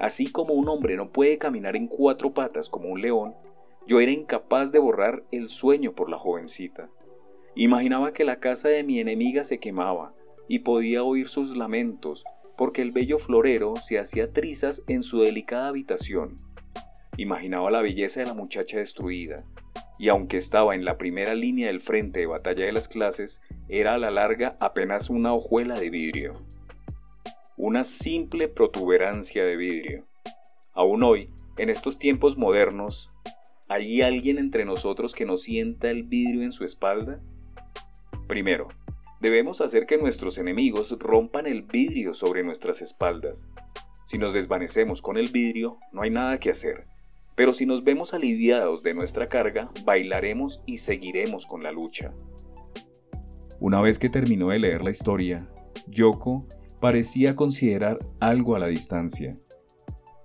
así 0.00 0.32
como 0.32 0.54
un 0.54 0.68
hombre 0.68 0.96
no 0.96 1.12
puede 1.12 1.38
caminar 1.38 1.76
en 1.76 1.86
cuatro 1.86 2.34
patas 2.34 2.68
como 2.68 2.88
un 2.88 3.00
león, 3.00 3.36
yo 3.86 4.00
era 4.00 4.10
incapaz 4.10 4.72
de 4.72 4.80
borrar 4.80 5.22
el 5.30 5.48
sueño 5.48 5.92
por 5.92 6.10
la 6.10 6.18
jovencita. 6.18 6.90
Imaginaba 7.56 8.12
que 8.12 8.24
la 8.24 8.40
casa 8.40 8.68
de 8.68 8.82
mi 8.82 9.00
enemiga 9.00 9.44
se 9.44 9.58
quemaba 9.58 10.12
y 10.48 10.60
podía 10.60 11.04
oír 11.04 11.28
sus 11.28 11.56
lamentos 11.56 12.24
porque 12.56 12.82
el 12.82 12.92
bello 12.92 13.18
florero 13.18 13.74
se 13.76 13.98
hacía 13.98 14.32
trizas 14.32 14.82
en 14.88 15.02
su 15.02 15.20
delicada 15.20 15.68
habitación. 15.68 16.36
Imaginaba 17.16 17.70
la 17.70 17.80
belleza 17.80 18.20
de 18.20 18.26
la 18.26 18.34
muchacha 18.34 18.78
destruida, 18.78 19.36
y 19.98 20.08
aunque 20.08 20.36
estaba 20.36 20.74
en 20.74 20.84
la 20.84 20.98
primera 20.98 21.34
línea 21.34 21.68
del 21.68 21.80
frente 21.80 22.20
de 22.20 22.26
batalla 22.26 22.64
de 22.64 22.72
las 22.72 22.88
clases, 22.88 23.40
era 23.68 23.94
a 23.94 23.98
la 23.98 24.10
larga 24.10 24.56
apenas 24.60 25.10
una 25.10 25.32
hojuela 25.32 25.74
de 25.74 25.90
vidrio. 25.90 26.42
Una 27.56 27.84
simple 27.84 28.48
protuberancia 28.48 29.44
de 29.44 29.56
vidrio. 29.56 30.04
Aún 30.72 31.04
hoy, 31.04 31.30
en 31.56 31.70
estos 31.70 31.98
tiempos 31.98 32.36
modernos, 32.36 33.10
¿hay 33.68 34.02
alguien 34.02 34.38
entre 34.38 34.64
nosotros 34.64 35.14
que 35.14 35.24
no 35.24 35.36
sienta 35.36 35.90
el 35.90 36.02
vidrio 36.02 36.42
en 36.42 36.52
su 36.52 36.64
espalda? 36.64 37.20
Primero, 38.26 38.68
debemos 39.20 39.60
hacer 39.60 39.86
que 39.86 39.98
nuestros 39.98 40.38
enemigos 40.38 40.96
rompan 40.98 41.46
el 41.46 41.62
vidrio 41.62 42.14
sobre 42.14 42.42
nuestras 42.42 42.80
espaldas. 42.80 43.46
Si 44.06 44.18
nos 44.18 44.32
desvanecemos 44.32 45.02
con 45.02 45.16
el 45.16 45.30
vidrio, 45.30 45.78
no 45.92 46.02
hay 46.02 46.10
nada 46.10 46.38
que 46.38 46.50
hacer. 46.50 46.86
Pero 47.36 47.52
si 47.52 47.66
nos 47.66 47.84
vemos 47.84 48.14
aliviados 48.14 48.82
de 48.82 48.94
nuestra 48.94 49.28
carga, 49.28 49.70
bailaremos 49.84 50.62
y 50.66 50.78
seguiremos 50.78 51.46
con 51.46 51.62
la 51.62 51.72
lucha. 51.72 52.12
Una 53.60 53.80
vez 53.80 53.98
que 53.98 54.08
terminó 54.08 54.48
de 54.48 54.58
leer 54.58 54.82
la 54.82 54.90
historia, 54.90 55.48
Yoko 55.86 56.44
parecía 56.80 57.34
considerar 57.34 57.98
algo 58.20 58.56
a 58.56 58.58
la 58.58 58.68
distancia. 58.68 59.34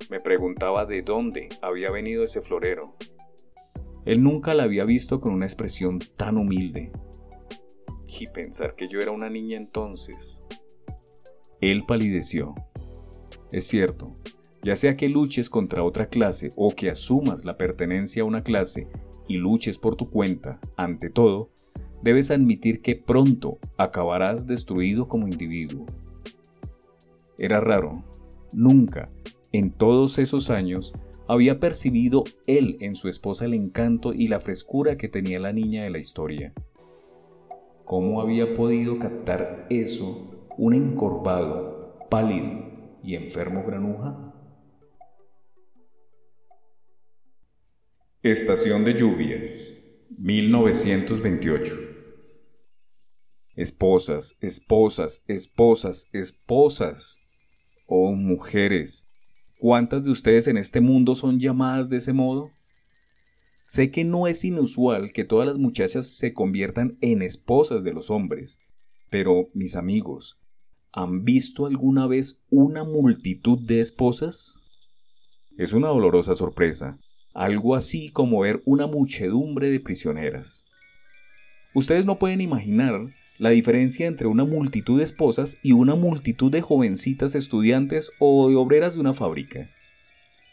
Me 0.09 0.19
preguntaba 0.19 0.85
de 0.85 1.01
dónde 1.01 1.49
había 1.61 1.91
venido 1.91 2.23
ese 2.23 2.41
florero. 2.41 2.95
Él 4.05 4.23
nunca 4.23 4.53
la 4.53 4.63
había 4.63 4.85
visto 4.85 5.19
con 5.19 5.33
una 5.33 5.45
expresión 5.45 5.99
tan 6.17 6.37
humilde. 6.37 6.91
Y 8.21 8.27
pensar 8.27 8.75
que 8.75 8.89
yo 8.89 8.99
era 8.99 9.11
una 9.11 9.29
niña 9.29 9.57
entonces. 9.57 10.41
Él 11.61 11.85
palideció. 11.85 12.53
Es 13.53 13.65
cierto, 13.65 14.13
ya 14.61 14.75
sea 14.75 14.97
que 14.97 15.07
luches 15.07 15.49
contra 15.49 15.83
otra 15.83 16.09
clase 16.09 16.49
o 16.57 16.71
que 16.75 16.89
asumas 16.89 17.45
la 17.45 17.57
pertenencia 17.57 18.23
a 18.23 18.25
una 18.25 18.43
clase 18.43 18.89
y 19.29 19.37
luches 19.37 19.77
por 19.77 19.95
tu 19.95 20.09
cuenta, 20.09 20.59
ante 20.75 21.09
todo, 21.09 21.49
debes 22.03 22.29
admitir 22.29 22.81
que 22.81 22.95
pronto 22.95 23.57
acabarás 23.77 24.45
destruido 24.45 25.07
como 25.07 25.29
individuo. 25.29 25.85
Era 27.37 27.61
raro, 27.61 28.03
nunca, 28.51 29.07
en 29.53 29.71
todos 29.71 30.19
esos 30.19 30.49
años, 30.49 30.91
había 31.29 31.61
percibido 31.61 32.25
él 32.47 32.75
en 32.81 32.95
su 32.95 33.07
esposa 33.07 33.45
el 33.45 33.53
encanto 33.53 34.11
y 34.13 34.27
la 34.27 34.41
frescura 34.41 34.97
que 34.97 35.07
tenía 35.07 35.39
la 35.39 35.53
niña 35.53 35.83
de 35.83 35.89
la 35.89 35.99
historia. 35.99 36.53
¿Cómo 37.89 38.21
había 38.21 38.55
podido 38.55 38.99
captar 38.99 39.65
eso 39.71 40.47
un 40.59 40.75
encorvado, 40.75 41.97
pálido 42.07 42.99
y 43.03 43.15
enfermo 43.15 43.63
granuja? 43.65 44.31
Estación 48.21 48.85
de 48.85 48.93
lluvias, 48.93 49.81
1928. 50.19 51.75
Esposas, 53.55 54.37
esposas, 54.39 55.23
esposas, 55.25 56.09
esposas. 56.13 57.17
Oh, 57.87 58.11
mujeres, 58.11 59.07
¿cuántas 59.59 60.03
de 60.03 60.11
ustedes 60.11 60.47
en 60.47 60.57
este 60.57 60.79
mundo 60.79 61.15
son 61.15 61.39
llamadas 61.39 61.89
de 61.89 61.97
ese 61.97 62.13
modo? 62.13 62.51
Sé 63.69 63.91
que 63.91 64.03
no 64.03 64.25
es 64.25 64.43
inusual 64.45 65.13
que 65.13 65.25
todas 65.25 65.47
las 65.47 65.59
muchachas 65.59 66.07
se 66.07 66.33
conviertan 66.33 66.97
en 67.01 67.21
esposas 67.21 67.83
de 67.83 67.93
los 67.93 68.09
hombres, 68.09 68.57
pero, 69.11 69.49
mis 69.53 69.75
amigos, 69.75 70.39
¿han 70.91 71.23
visto 71.23 71.67
alguna 71.67 72.07
vez 72.07 72.41
una 72.49 72.83
multitud 72.83 73.59
de 73.59 73.81
esposas? 73.81 74.55
Es 75.55 75.73
una 75.73 75.89
dolorosa 75.89 76.33
sorpresa 76.33 76.97
algo 77.35 77.75
así 77.75 78.09
como 78.09 78.39
ver 78.39 78.63
una 78.65 78.87
muchedumbre 78.87 79.69
de 79.69 79.79
prisioneras. 79.79 80.65
Ustedes 81.75 82.07
no 82.07 82.17
pueden 82.17 82.41
imaginar 82.41 83.13
la 83.37 83.51
diferencia 83.51 84.07
entre 84.07 84.25
una 84.25 84.45
multitud 84.45 84.97
de 84.97 85.03
esposas 85.03 85.59
y 85.61 85.73
una 85.73 85.93
multitud 85.93 86.51
de 86.51 86.61
jovencitas 86.61 87.35
estudiantes 87.35 88.09
o 88.17 88.49
de 88.49 88.55
obreras 88.55 88.95
de 88.95 89.01
una 89.01 89.13
fábrica. 89.13 89.69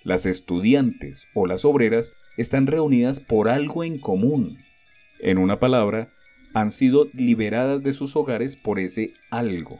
Las 0.04 0.26
estudiantes 0.26 1.28
o 1.34 1.46
las 1.46 1.64
obreras 1.64 2.12
están 2.36 2.66
reunidas 2.66 3.20
por 3.20 3.48
algo 3.48 3.84
en 3.84 3.98
común. 3.98 4.58
En 5.20 5.38
una 5.38 5.58
palabra, 5.58 6.12
han 6.54 6.70
sido 6.70 7.08
liberadas 7.12 7.82
de 7.82 7.92
sus 7.92 8.16
hogares 8.16 8.56
por 8.56 8.78
ese 8.78 9.12
algo. 9.30 9.78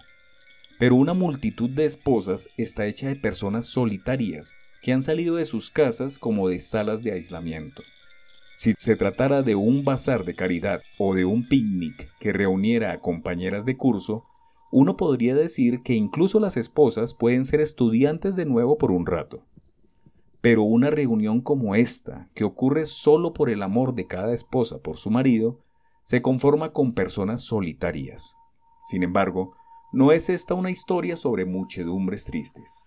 Pero 0.79 0.95
una 0.95 1.15
multitud 1.15 1.71
de 1.71 1.87
esposas 1.87 2.49
está 2.57 2.87
hecha 2.87 3.09
de 3.09 3.17
personas 3.17 3.65
solitarias 3.65 4.55
que 4.83 4.93
han 4.93 5.03
salido 5.03 5.37
de 5.37 5.47
sus 5.47 5.71
casas 5.71 6.19
como 6.19 6.49
de 6.49 6.61
salas 6.61 7.03
de 7.03 7.13
aislamiento. 7.13 7.83
Si 8.57 8.73
se 8.77 8.97
tratara 8.97 9.43
de 9.43 9.55
un 9.55 9.85
bazar 9.85 10.25
de 10.25 10.35
caridad 10.35 10.81
o 10.99 11.15
de 11.15 11.25
un 11.25 11.49
picnic 11.49 12.11
que 12.21 12.33
reuniera 12.33 12.93
a 12.93 13.01
compañeras 13.01 13.67
de 13.67 13.77
curso, 13.77 14.25
uno 14.73 14.97
podría 14.97 15.35
decir 15.35 15.83
que 15.83 15.95
incluso 15.95 16.41
las 16.41 16.57
esposas 16.57 17.15
pueden 17.15 17.45
ser 17.45 17.61
estudiantes 17.61 18.37
de 18.37 18.47
nuevo 18.47 18.79
por 18.79 18.91
un 18.91 19.07
rato. 19.07 19.43
Pero 20.41 20.63
una 20.63 20.91
reunión 20.91 21.41
como 21.41 21.75
esta, 21.75 22.29
que 22.35 22.45
ocurre 22.45 22.87
solo 22.87 23.33
por 23.33 23.51
el 23.51 23.63
amor 23.63 23.95
de 23.95 24.07
cada 24.07 24.33
esposa 24.33 24.79
por 24.79 24.97
su 24.97 25.11
marido, 25.11 25.61
se 26.03 26.23
conforma 26.23 26.73
con 26.73 26.93
personas 26.93 27.41
solitarias, 27.43 28.37
Sin 28.81 29.03
embargo, 29.03 29.55
no 29.93 30.13
es 30.13 30.29
esta 30.29 30.55
una 30.55 30.71
historia 30.71 31.17
sobre 31.17 31.45
muchedumbres 31.45 32.25
tristes. 32.25 32.85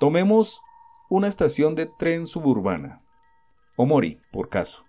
Tomemos 0.00 0.62
una 1.10 1.28
estación 1.28 1.74
de 1.74 1.86
tren 1.86 2.26
suburbana, 2.26 3.02
Omori, 3.78 4.22
por 4.32 4.48
caso. 4.48 4.86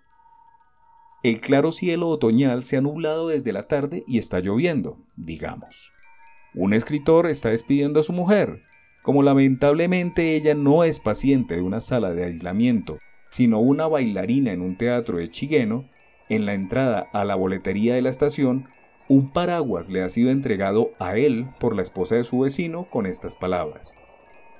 El 1.22 1.40
claro 1.40 1.72
cielo 1.72 2.08
otoñal 2.08 2.64
se 2.64 2.78
ha 2.78 2.80
nublado 2.80 3.28
desde 3.28 3.52
la 3.52 3.68
tarde 3.68 4.02
y 4.06 4.16
está 4.18 4.40
lloviendo, 4.40 5.04
digamos. 5.16 5.90
Un 6.54 6.72
escritor 6.72 7.26
está 7.26 7.50
despidiendo 7.50 8.00
a 8.00 8.02
su 8.02 8.14
mujer. 8.14 8.62
Como 9.02 9.22
lamentablemente 9.22 10.36
ella 10.36 10.54
no 10.54 10.84
es 10.84 11.00
paciente 11.00 11.56
de 11.56 11.62
una 11.62 11.80
sala 11.80 12.12
de 12.12 12.24
aislamiento, 12.24 12.98
sino 13.30 13.60
una 13.60 13.86
bailarina 13.86 14.52
en 14.52 14.60
un 14.60 14.76
teatro 14.76 15.18
de 15.18 15.28
Chigueno, 15.28 15.88
en 16.28 16.46
la 16.46 16.54
entrada 16.54 17.08
a 17.12 17.24
la 17.24 17.34
boletería 17.34 17.94
de 17.94 18.02
la 18.02 18.10
estación, 18.10 18.68
un 19.08 19.32
paraguas 19.32 19.88
le 19.88 20.02
ha 20.02 20.08
sido 20.08 20.30
entregado 20.30 20.90
a 20.98 21.16
él 21.16 21.48
por 21.58 21.74
la 21.74 21.82
esposa 21.82 22.16
de 22.16 22.24
su 22.24 22.40
vecino 22.40 22.84
con 22.90 23.06
estas 23.06 23.34
palabras. 23.34 23.94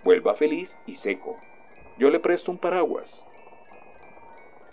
Vuelva 0.05 0.35
feliz 0.35 0.79
y 0.87 0.95
seco. 0.95 1.37
Yo 1.99 2.09
le 2.09 2.21
presto 2.21 2.51
un 2.51 2.59
paraguas. 2.59 3.23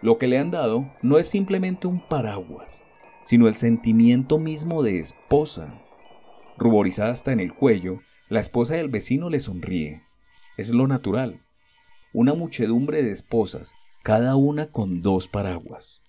Lo 0.02 0.18
que 0.18 0.28
le 0.28 0.38
han 0.38 0.52
dado 0.52 0.90
no 1.02 1.18
es 1.18 1.28
simplemente 1.28 1.88
un 1.88 2.00
paraguas, 2.00 2.86
sino 3.24 3.48
el 3.48 3.56
sentimiento 3.56 4.38
mismo 4.38 4.84
de 4.84 5.00
esposa. 5.00 5.82
Ruborizada 6.58 7.12
hasta 7.12 7.34
en 7.34 7.42
el 7.42 7.54
cuello, 7.54 8.00
la 8.28 8.40
esposa 8.40 8.76
del 8.76 8.90
vecino 8.90 9.30
le 9.30 9.40
sonríe. 9.40 10.02
Es 10.58 10.72
lo 10.72 10.88
natural. 10.88 11.44
Una 12.12 12.34
muchedumbre 12.34 13.04
de 13.04 13.12
esposas, 13.12 13.76
cada 14.04 14.36
una 14.36 14.72
con 14.72 15.04
dos 15.04 15.28
paraguas. 15.28 16.02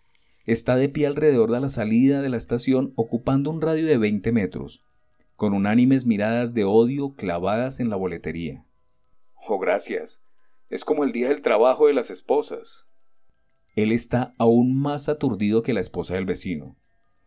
Está 0.46 0.76
de 0.76 0.88
pie 0.88 1.06
alrededor 1.06 1.50
de 1.50 1.60
la 1.60 1.68
salida 1.68 2.22
de 2.22 2.30
la 2.30 2.38
estación 2.38 2.94
ocupando 2.96 3.50
un 3.50 3.60
radio 3.60 3.86
de 3.86 3.98
20 3.98 4.32
metros, 4.32 4.82
con 5.34 5.52
unánimes 5.52 6.06
miradas 6.06 6.54
de 6.54 6.64
odio 6.64 7.14
clavadas 7.16 7.80
en 7.80 7.90
la 7.90 7.96
boletería. 7.96 8.64
Oh, 9.46 9.58
gracias. 9.58 10.22
Es 10.70 10.84
como 10.84 11.04
el 11.04 11.12
día 11.12 11.28
del 11.28 11.42
trabajo 11.42 11.86
de 11.86 11.92
las 11.92 12.08
esposas. 12.08 12.86
Él 13.74 13.92
está 13.92 14.34
aún 14.38 14.80
más 14.80 15.10
aturdido 15.10 15.62
que 15.62 15.74
la 15.74 15.80
esposa 15.80 16.14
del 16.14 16.24
vecino. 16.24 16.76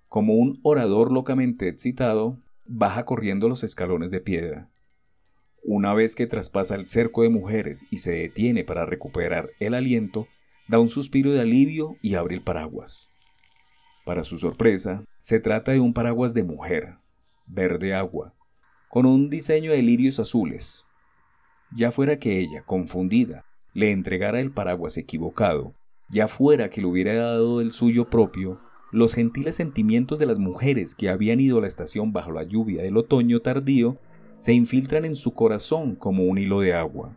Como 0.07 0.33
un 0.33 0.59
orador 0.63 1.11
locamente 1.11 1.67
excitado, 1.67 2.39
baja 2.65 3.05
corriendo 3.05 3.47
los 3.47 3.63
escalones 3.63 4.09
de 4.09 4.19
piedra. 4.19 4.71
Una 5.63 5.93
vez 5.93 6.15
que 6.15 6.27
traspasa 6.27 6.75
el 6.75 6.85
cerco 6.85 7.23
de 7.23 7.29
mujeres 7.29 7.85
y 7.91 7.97
se 7.97 8.11
detiene 8.11 8.63
para 8.63 8.85
recuperar 8.85 9.51
el 9.59 9.73
aliento, 9.73 10.27
da 10.67 10.79
un 10.79 10.89
suspiro 10.89 11.31
de 11.31 11.41
alivio 11.41 11.97
y 12.01 12.15
abre 12.15 12.35
el 12.35 12.41
paraguas. 12.41 13.09
Para 14.05 14.23
su 14.23 14.37
sorpresa, 14.37 15.03
se 15.19 15.39
trata 15.39 15.71
de 15.71 15.79
un 15.79 15.93
paraguas 15.93 16.33
de 16.33 16.43
mujer, 16.43 16.95
verde 17.45 17.93
agua, 17.93 18.33
con 18.89 19.05
un 19.05 19.29
diseño 19.29 19.71
de 19.71 19.83
lirios 19.83 20.19
azules. 20.19 20.85
Ya 21.75 21.91
fuera 21.91 22.17
que 22.17 22.39
ella, 22.39 22.63
confundida, 22.65 23.45
le 23.73 23.91
entregara 23.91 24.39
el 24.39 24.51
paraguas 24.51 24.97
equivocado, 24.97 25.73
ya 26.09 26.27
fuera 26.27 26.69
que 26.69 26.81
le 26.81 26.87
hubiera 26.87 27.13
dado 27.13 27.61
el 27.61 27.71
suyo 27.71 28.09
propio, 28.09 28.59
los 28.91 29.13
gentiles 29.13 29.57
sentimientos 29.57 30.17
de 30.17 30.25
las 30.25 30.39
mujeres 30.39 30.95
que 30.95 31.09
habían 31.09 31.39
ido 31.39 31.59
a 31.59 31.61
la 31.61 31.67
estación 31.67 32.11
bajo 32.11 32.31
la 32.31 32.43
lluvia 32.43 32.81
del 32.81 32.97
otoño 32.97 33.41
tardío 33.41 33.99
se 34.39 34.53
infiltran 34.53 35.05
en 35.05 35.15
su 35.15 35.33
corazón 35.33 35.95
como 35.95 36.23
un 36.23 36.39
hilo 36.39 36.61
de 36.61 36.73
agua. 36.73 37.15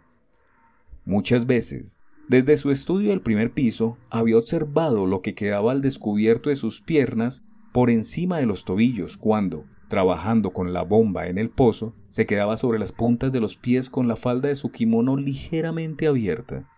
Muchas 1.05 1.47
veces, 1.47 2.01
desde 2.29 2.57
su 2.57 2.71
estudio 2.71 3.11
del 3.11 3.23
primer 3.23 3.53
piso, 3.53 3.97
había 4.11 4.37
observado 4.37 5.07
lo 5.07 5.23
que 5.23 5.35
quedaba 5.35 5.73
al 5.73 5.81
descubierto 5.81 6.51
de 6.51 6.57
sus 6.57 6.81
piernas 6.81 7.43
por 7.73 7.91
encima 7.91 8.39
de 8.39 8.47
los 8.47 8.65
tobillos 8.65 9.17
cuando, 9.17 9.65
trabajando 9.89 10.51
con 10.51 10.73
la 10.73 10.83
bomba 10.83 11.29
en 11.29 11.39
el 11.39 11.49
pozo, 11.49 11.95
se 12.09 12.27
quedaba 12.27 12.57
sobre 12.57 12.79
las 12.79 12.93
puntas 12.93 13.33
de 13.33 13.41
los 13.41 13.57
pies 13.57 13.89
con 13.89 14.09
la 14.09 14.17
falda 14.17 14.49
de 14.49 14.57
su 14.57 14.71
kimono 14.71 15.17
ligeramente 15.17 16.07
abierta. 16.07 16.69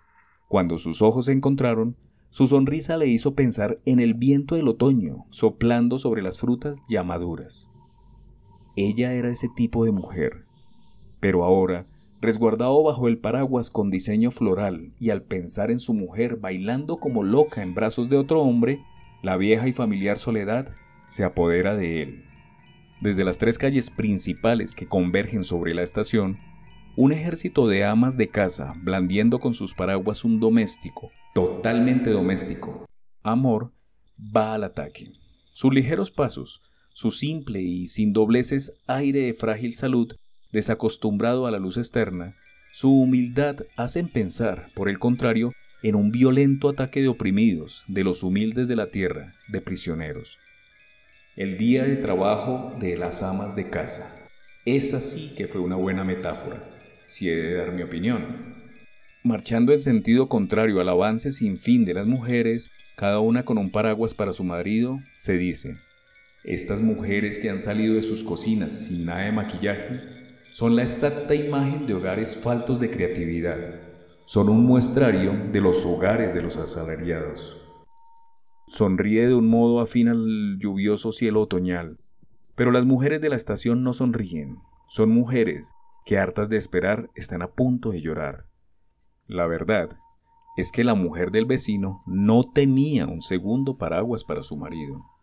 Cuando 0.49 0.79
sus 0.79 1.03
ojos 1.03 1.27
se 1.27 1.33
encontraron, 1.33 1.97
su 2.31 2.47
sonrisa 2.47 2.97
le 2.97 3.07
hizo 3.07 3.35
pensar 3.35 3.81
en 3.85 4.01
el 4.01 4.15
viento 4.15 4.57
del 4.57 4.69
otoño 4.69 5.27
soplando 5.31 5.99
sobre 5.99 6.23
las 6.23 6.39
frutas 6.39 6.83
ya 6.89 7.05
maduras. 7.05 7.69
Ella 8.77 9.13
era 9.13 9.29
ese 9.29 9.49
tipo 9.49 9.85
de 9.85 9.93
mujer. 9.93 10.45
Pero 11.21 11.45
ahora, 11.45 11.87
resguardado 12.21 12.83
bajo 12.83 13.07
el 13.09 13.19
paraguas 13.19 13.71
con 13.71 13.91
diseño 13.91 14.31
floral 14.31 14.95
y 14.99 15.11
al 15.11 15.23
pensar 15.23 15.71
en 15.71 15.79
su 15.79 15.95
mujer 15.95 16.37
bailando 16.37 16.97
como 16.97 17.23
loca 17.23 17.63
en 17.63 17.75
brazos 17.75 18.09
de 18.09 18.17
otro 18.17 18.41
hombre, 18.43 18.81
la 19.23 19.37
vieja 19.37 19.69
y 19.69 19.73
familiar 19.73 20.19
soledad 20.19 20.75
se 21.05 21.25
apodera 21.25 21.75
de 21.77 22.03
él. 22.03 22.25
Desde 23.01 23.25
las 23.25 23.39
tres 23.39 23.59
calles 23.59 23.91
principales 23.91 24.75
que 24.75 24.87
convergen 24.87 25.45
sobre 25.45 25.75
la 25.75 25.83
estación, 25.83 26.39
un 26.97 27.13
ejército 27.13 27.67
de 27.67 27.85
amas 27.85 28.17
de 28.17 28.29
casa 28.29 28.73
blandiendo 28.77 29.39
con 29.39 29.55
sus 29.55 29.75
paraguas 29.75 30.25
un 30.25 30.41
doméstico, 30.41 31.11
totalmente 31.35 32.11
doméstico, 32.11 32.87
amor, 33.23 33.73
va 34.19 34.55
al 34.55 34.65
ataque. 34.65 35.13
Sus 35.53 35.75
ligeros 35.75 36.11
pasos, 36.11 36.63
su 36.95 37.11
simple 37.11 37.61
y 37.61 37.89
sin 37.89 38.13
dobleces 38.13 38.73
aire 38.87 39.21
de 39.21 39.35
frágil 39.35 39.75
salud, 39.75 40.17
desacostumbrado 40.53 41.47
a 41.47 41.51
la 41.51 41.59
luz 41.59 41.77
externa, 41.77 42.37
su 42.73 42.91
humildad 42.91 43.57
hacen 43.77 44.09
pensar, 44.09 44.71
por 44.75 44.89
el 44.89 44.99
contrario, 44.99 45.53
en 45.83 45.97
un 45.97 46.13
violento 46.13 46.69
ataque 46.71 47.03
de 47.03 47.09
oprimidos, 47.09 47.85
de 47.89 48.05
los 48.05 48.23
humildes 48.23 48.69
de 48.69 48.77
la 48.77 48.91
tierra, 48.91 49.35
de 49.49 49.61
prisioneros. 49.61 50.39
El 51.37 51.57
día 51.57 51.83
de 51.83 51.97
trabajo 51.97 52.75
de 52.81 52.97
las 52.97 53.23
amas 53.23 53.57
de 53.57 53.69
casa. 53.69 54.17
Esa 54.65 55.01
sí 55.01 55.35
que 55.37 55.49
fue 55.49 55.61
una 55.61 55.77
buena 55.77 56.05
metáfora, 56.05 56.65
si 57.07 57.29
he 57.29 57.35
de 57.35 57.55
dar 57.55 57.73
mi 57.73 57.83
opinión. 57.83 58.55
Marchando 59.25 59.73
en 59.73 59.81
sentido 59.81 60.29
contrario 60.29 60.81
al 60.81 60.89
avance 60.89 61.33
sin 61.33 61.59
fin 61.59 61.85
de 61.85 61.95
las 61.95 62.07
mujeres, 62.07 62.71
cada 62.97 63.19
una 63.19 63.45
con 63.45 63.59
un 63.59 63.71
paraguas 63.71 64.15
para 64.15 64.33
su 64.33 64.45
marido, 64.45 65.01
se 65.17 65.37
dice, 65.37 65.77
estas 66.45 66.83
mujeres 66.83 67.39
que 67.39 67.49
han 67.49 67.61
salido 67.61 67.95
de 67.95 68.03
sus 68.03 68.23
cocinas 68.23 68.87
sin 68.87 69.07
nada 69.07 69.23
de 69.23 69.33
maquillaje 69.33 70.03
son 70.53 70.77
la 70.77 70.83
exacta 70.83 71.35
imagen 71.35 71.87
de 71.87 71.95
hogares 71.95 72.37
faltos 72.37 72.79
de 72.81 72.91
creatividad. 72.91 73.81
Son 74.27 74.49
un 74.51 74.65
muestrario 74.65 75.33
de 75.51 75.61
los 75.61 75.85
hogares 75.87 76.35
de 76.35 76.43
los 76.43 76.57
asalariados. 76.59 77.61
Sonríe 78.69 79.27
de 79.27 79.35
un 79.35 79.49
modo 79.49 79.81
afín 79.81 80.09
al 80.09 80.59
lluvioso 80.59 81.13
cielo 81.13 81.41
otoñal, 81.41 81.99
pero 82.55 82.71
las 82.71 82.85
mujeres 82.85 83.21
de 83.21 83.31
la 83.31 83.37
estación 83.37 83.83
no 83.83 83.95
sonríen. 83.95 84.59
Son 84.89 85.11
mujeres 85.11 85.73
que 86.05 86.19
hartas 86.19 86.49
de 86.51 86.59
esperar 86.59 87.11
están 87.15 87.43
a 87.43 87.49
punto 87.49 87.91
de 87.91 88.01
llorar. 88.01 88.47
La 89.27 89.47
verdad 89.47 89.89
es 90.57 90.71
que 90.71 90.85
la 90.85 90.95
mujer 90.95 91.31
del 91.31 91.47
vecino 91.47 92.01
no 92.07 92.45
tenía 92.45 93.07
un 93.07 93.23
segundo 93.23 93.77
paraguas 93.77 94.25
para 94.25 94.43
su 94.43 94.57
marido. 94.57 95.14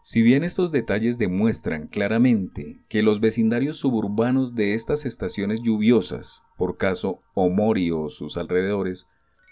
Si 0.00 0.22
bien 0.22 0.44
estos 0.44 0.70
detalles 0.70 1.18
demuestran 1.18 1.88
claramente 1.88 2.80
que 2.88 3.02
los 3.02 3.20
vecindarios 3.20 3.78
suburbanos 3.78 4.54
de 4.54 4.74
estas 4.74 5.04
estaciones 5.04 5.60
lluviosas, 5.62 6.42
por 6.56 6.76
caso 6.76 7.20
Omori 7.34 7.90
o 7.90 8.08
sus 8.08 8.36
alrededores, 8.36 9.06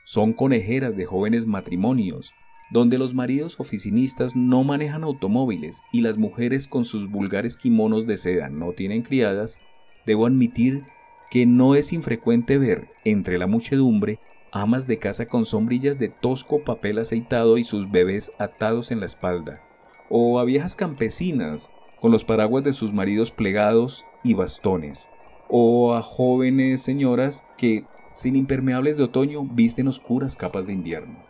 son 0.05 0.33
conejeras 0.33 0.97
de 0.97 1.05
jóvenes 1.05 1.47
matrimonios, 1.47 2.33
donde 2.71 2.97
los 2.97 3.13
maridos 3.13 3.59
oficinistas 3.59 4.37
no 4.37 4.63
manejan 4.63 5.03
automóviles 5.03 5.83
y 5.93 6.01
las 6.01 6.17
mujeres 6.17 6.69
con 6.69 6.85
sus 6.85 7.11
vulgares 7.11 7.57
kimonos 7.57 8.07
de 8.07 8.17
seda 8.17 8.49
no 8.49 8.73
tienen 8.73 9.03
criadas, 9.03 9.59
debo 10.07 10.27
admitir 10.27 10.85
que 11.29 11.45
no 11.45 11.75
es 11.75 11.93
infrecuente 11.93 12.57
ver 12.57 12.89
entre 13.05 13.39
la 13.39 13.49
muchedumbre 13.49 14.21
amas 14.53 14.87
de 14.87 14.99
casa 14.99 15.27
con 15.27 15.45
sombrillas 15.45 15.99
de 15.99 16.09
tosco 16.09 16.63
papel 16.63 16.99
aceitado 16.99 17.59
y 17.59 17.65
sus 17.65 17.91
bebés 17.91 18.31
atados 18.39 18.91
en 18.91 19.01
la 19.01 19.07
espalda, 19.07 19.61
o 20.09 20.39
a 20.39 20.45
viejas 20.45 20.77
campesinas 20.77 21.71
con 22.01 22.13
los 22.13 22.25
paraguas 22.25 22.65
de 22.65 22.73
sus 22.73 22.93
maridos 22.93 23.31
plegados 23.31 24.05
y 24.23 24.35
bastones, 24.35 25.09
o 25.49 25.95
a 25.95 26.03
jóvenes 26.03 26.83
señoras 26.83 27.43
que, 27.57 27.85
sin 28.15 28.37
impermeables 28.37 28.97
de 28.97 29.05
otoño, 29.05 29.45
visten 29.45 29.89
oscuras 29.89 30.37
capas 30.37 30.67
de 30.67 30.73
invierno. 30.73 31.25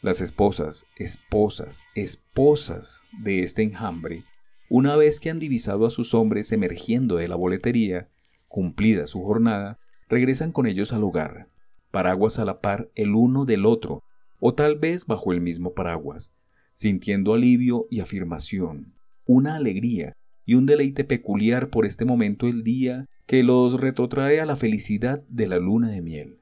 Las 0.00 0.20
esposas, 0.20 0.86
esposas, 0.96 1.82
esposas 1.94 3.04
de 3.22 3.42
este 3.42 3.62
enjambre, 3.62 4.24
una 4.68 4.96
vez 4.96 5.20
que 5.20 5.30
han 5.30 5.38
divisado 5.38 5.86
a 5.86 5.90
sus 5.90 6.14
hombres 6.14 6.52
emergiendo 6.52 7.16
de 7.16 7.28
la 7.28 7.36
boletería, 7.36 8.08
cumplida 8.48 9.06
su 9.06 9.22
jornada, 9.22 9.78
regresan 10.08 10.52
con 10.52 10.66
ellos 10.66 10.92
al 10.92 11.04
hogar, 11.04 11.48
paraguas 11.90 12.38
a 12.38 12.44
la 12.44 12.60
par 12.60 12.90
el 12.94 13.14
uno 13.14 13.44
del 13.44 13.66
otro, 13.66 14.02
o 14.40 14.54
tal 14.54 14.76
vez 14.76 15.06
bajo 15.06 15.32
el 15.32 15.40
mismo 15.40 15.74
paraguas, 15.74 16.32
sintiendo 16.74 17.34
alivio 17.34 17.86
y 17.90 18.00
afirmación, 18.00 18.92
una 19.26 19.56
alegría 19.56 20.16
y 20.44 20.54
un 20.54 20.66
deleite 20.66 21.04
peculiar 21.04 21.70
por 21.70 21.86
este 21.86 22.04
momento 22.04 22.46
del 22.46 22.62
día 22.62 23.06
que 23.26 23.42
los 23.42 23.80
retrotrae 23.80 24.40
a 24.40 24.46
la 24.46 24.56
felicidad 24.56 25.22
de 25.28 25.48
la 25.48 25.58
luna 25.58 25.88
de 25.88 26.02
miel. 26.02 26.38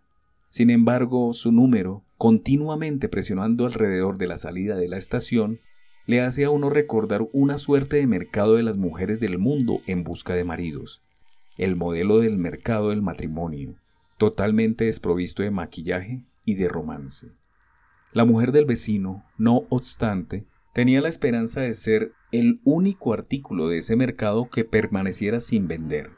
Sin 0.49 0.71
embargo, 0.71 1.33
su 1.33 1.53
número, 1.53 2.05
continuamente 2.19 3.09
presionando 3.09 3.67
alrededor 3.67 4.19
de 4.19 4.27
la 4.27 4.39
salida 4.39 4.77
de 4.77 4.89
la 4.89 4.99
estación, 4.99 5.61
le 6.07 6.21
hace 6.21 6.45
a 6.45 6.51
uno 6.51 6.69
recordar 6.69 7.29
una 7.33 7.59
suerte 7.59 7.97
de 7.97 8.07
mercado 8.07 8.57
de 8.57 8.65
las 8.65 8.77
mujeres 8.77 9.21
del 9.21 9.39
mundo 9.39 9.81
en 9.87 10.03
busca 10.03 10.35
de 10.35 10.45
maridos, 10.45 11.03
el 11.57 11.77
modelo 11.77 12.19
del 12.19 12.39
mercado 12.39 12.91
del 12.91 13.03
matrimonio, 13.03 13.77
totalmente 14.19 14.87
desprovisto 14.87 15.43
de 15.43 15.53
maquillaje 15.53 16.25
y 16.45 16.55
de 16.55 16.69
romance. 16.69 17.29
La 18.13 18.27
mujer 18.27 18.53
del 18.53 18.67
vecino, 18.67 19.25
no 19.39 19.63
obstante, 19.71 20.45
tenía 20.75 21.01
la 21.01 21.09
esperanza 21.09 21.63
de 21.63 21.75
ser 21.75 22.13
el 22.31 22.61
único 22.63 23.15
artículo 23.15 23.69
de 23.69 23.79
ese 23.79 23.97
mercado 23.97 24.51
que 24.51 24.65
permaneciera 24.65 25.41
sin 25.41 25.67
vender. 25.67 26.11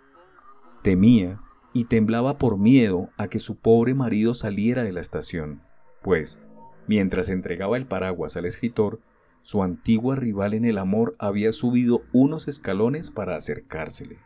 Temía 0.82 1.40
y 1.72 1.84
temblaba 1.84 2.36
por 2.36 2.58
miedo 2.58 3.10
a 3.16 3.28
que 3.28 3.38
su 3.38 3.56
pobre 3.56 3.94
marido 3.94 4.34
saliera 4.34 4.82
de 4.82 4.92
la 4.92 5.00
estación, 5.00 5.62
pues, 6.02 6.40
mientras 6.88 7.28
entregaba 7.28 7.76
el 7.76 7.86
paraguas 7.86 8.36
al 8.36 8.44
escritor, 8.44 9.00
su 9.42 9.62
antigua 9.62 10.16
rival 10.16 10.54
en 10.54 10.64
el 10.64 10.78
amor 10.78 11.14
había 11.20 11.52
subido 11.52 12.02
unos 12.12 12.48
escalones 12.48 13.12
para 13.12 13.36
acercársele. 13.36 14.18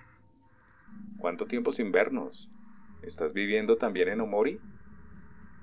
¿Cuánto 1.18 1.44
tiempo 1.44 1.72
sin 1.72 1.92
vernos? 1.92 2.48
¿Estás 3.02 3.34
viviendo 3.34 3.76
también 3.76 4.08
en 4.08 4.22
Omori? 4.22 4.58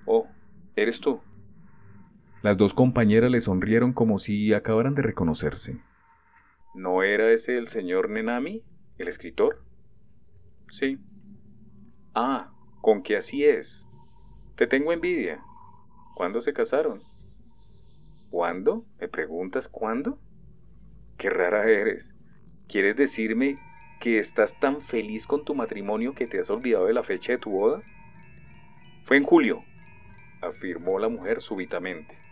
Oh, 0.06 0.28
eres 0.76 1.00
tú. 1.00 1.20
Las 2.46 2.58
dos 2.58 2.76
compañeras 2.76 3.32
le 3.32 3.42
sonrieron 3.42 3.92
como 3.92 4.20
si 4.20 4.54
acabaran 4.54 4.94
de 4.94 5.02
reconocerse. 5.02 5.82
¿No 6.76 7.02
era 7.02 7.32
ese 7.32 7.58
el 7.58 7.66
señor 7.66 8.12
Nenami, 8.12 8.62
el 9.00 9.08
escritor? 9.08 9.64
Sí. 10.70 11.00
Ah, 12.14 12.54
con 12.82 13.02
que 13.02 13.18
así 13.18 13.44
es. 13.44 13.88
Te 14.58 14.68
tengo 14.68 14.94
envidia. 14.94 15.42
¿Cuándo 16.14 16.40
se 16.44 16.54
casaron? 16.54 17.02
¿Cuándo? 18.30 18.86
¿Me 19.00 19.08
preguntas 19.08 19.68
cuándo? 19.68 20.20
Qué 21.18 21.32
rara 21.32 21.68
eres. 21.68 22.14
¿Quieres 22.68 22.96
decirme 22.96 23.58
que 24.00 24.20
estás 24.20 24.60
tan 24.60 24.82
feliz 24.82 25.26
con 25.26 25.46
tu 25.46 25.56
matrimonio 25.56 26.14
que 26.14 26.28
te 26.28 26.40
has 26.40 26.52
olvidado 26.52 26.86
de 26.86 26.94
la 26.94 27.02
fecha 27.02 27.32
de 27.32 27.40
tu 27.40 27.50
boda? 27.50 27.82
Fue 29.02 29.18
en 29.18 29.24
julio, 29.24 29.64
afirmó 30.44 31.00
la 31.00 31.10
mujer 31.10 31.42
súbitamente. 31.42 32.25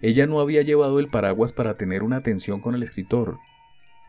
Ella 0.00 0.26
no 0.26 0.40
había 0.40 0.62
llevado 0.62 1.00
el 1.00 1.08
paraguas 1.08 1.52
para 1.52 1.76
tener 1.76 2.02
una 2.02 2.16
atención 2.16 2.60
con 2.60 2.74
el 2.74 2.82
escritor, 2.82 3.38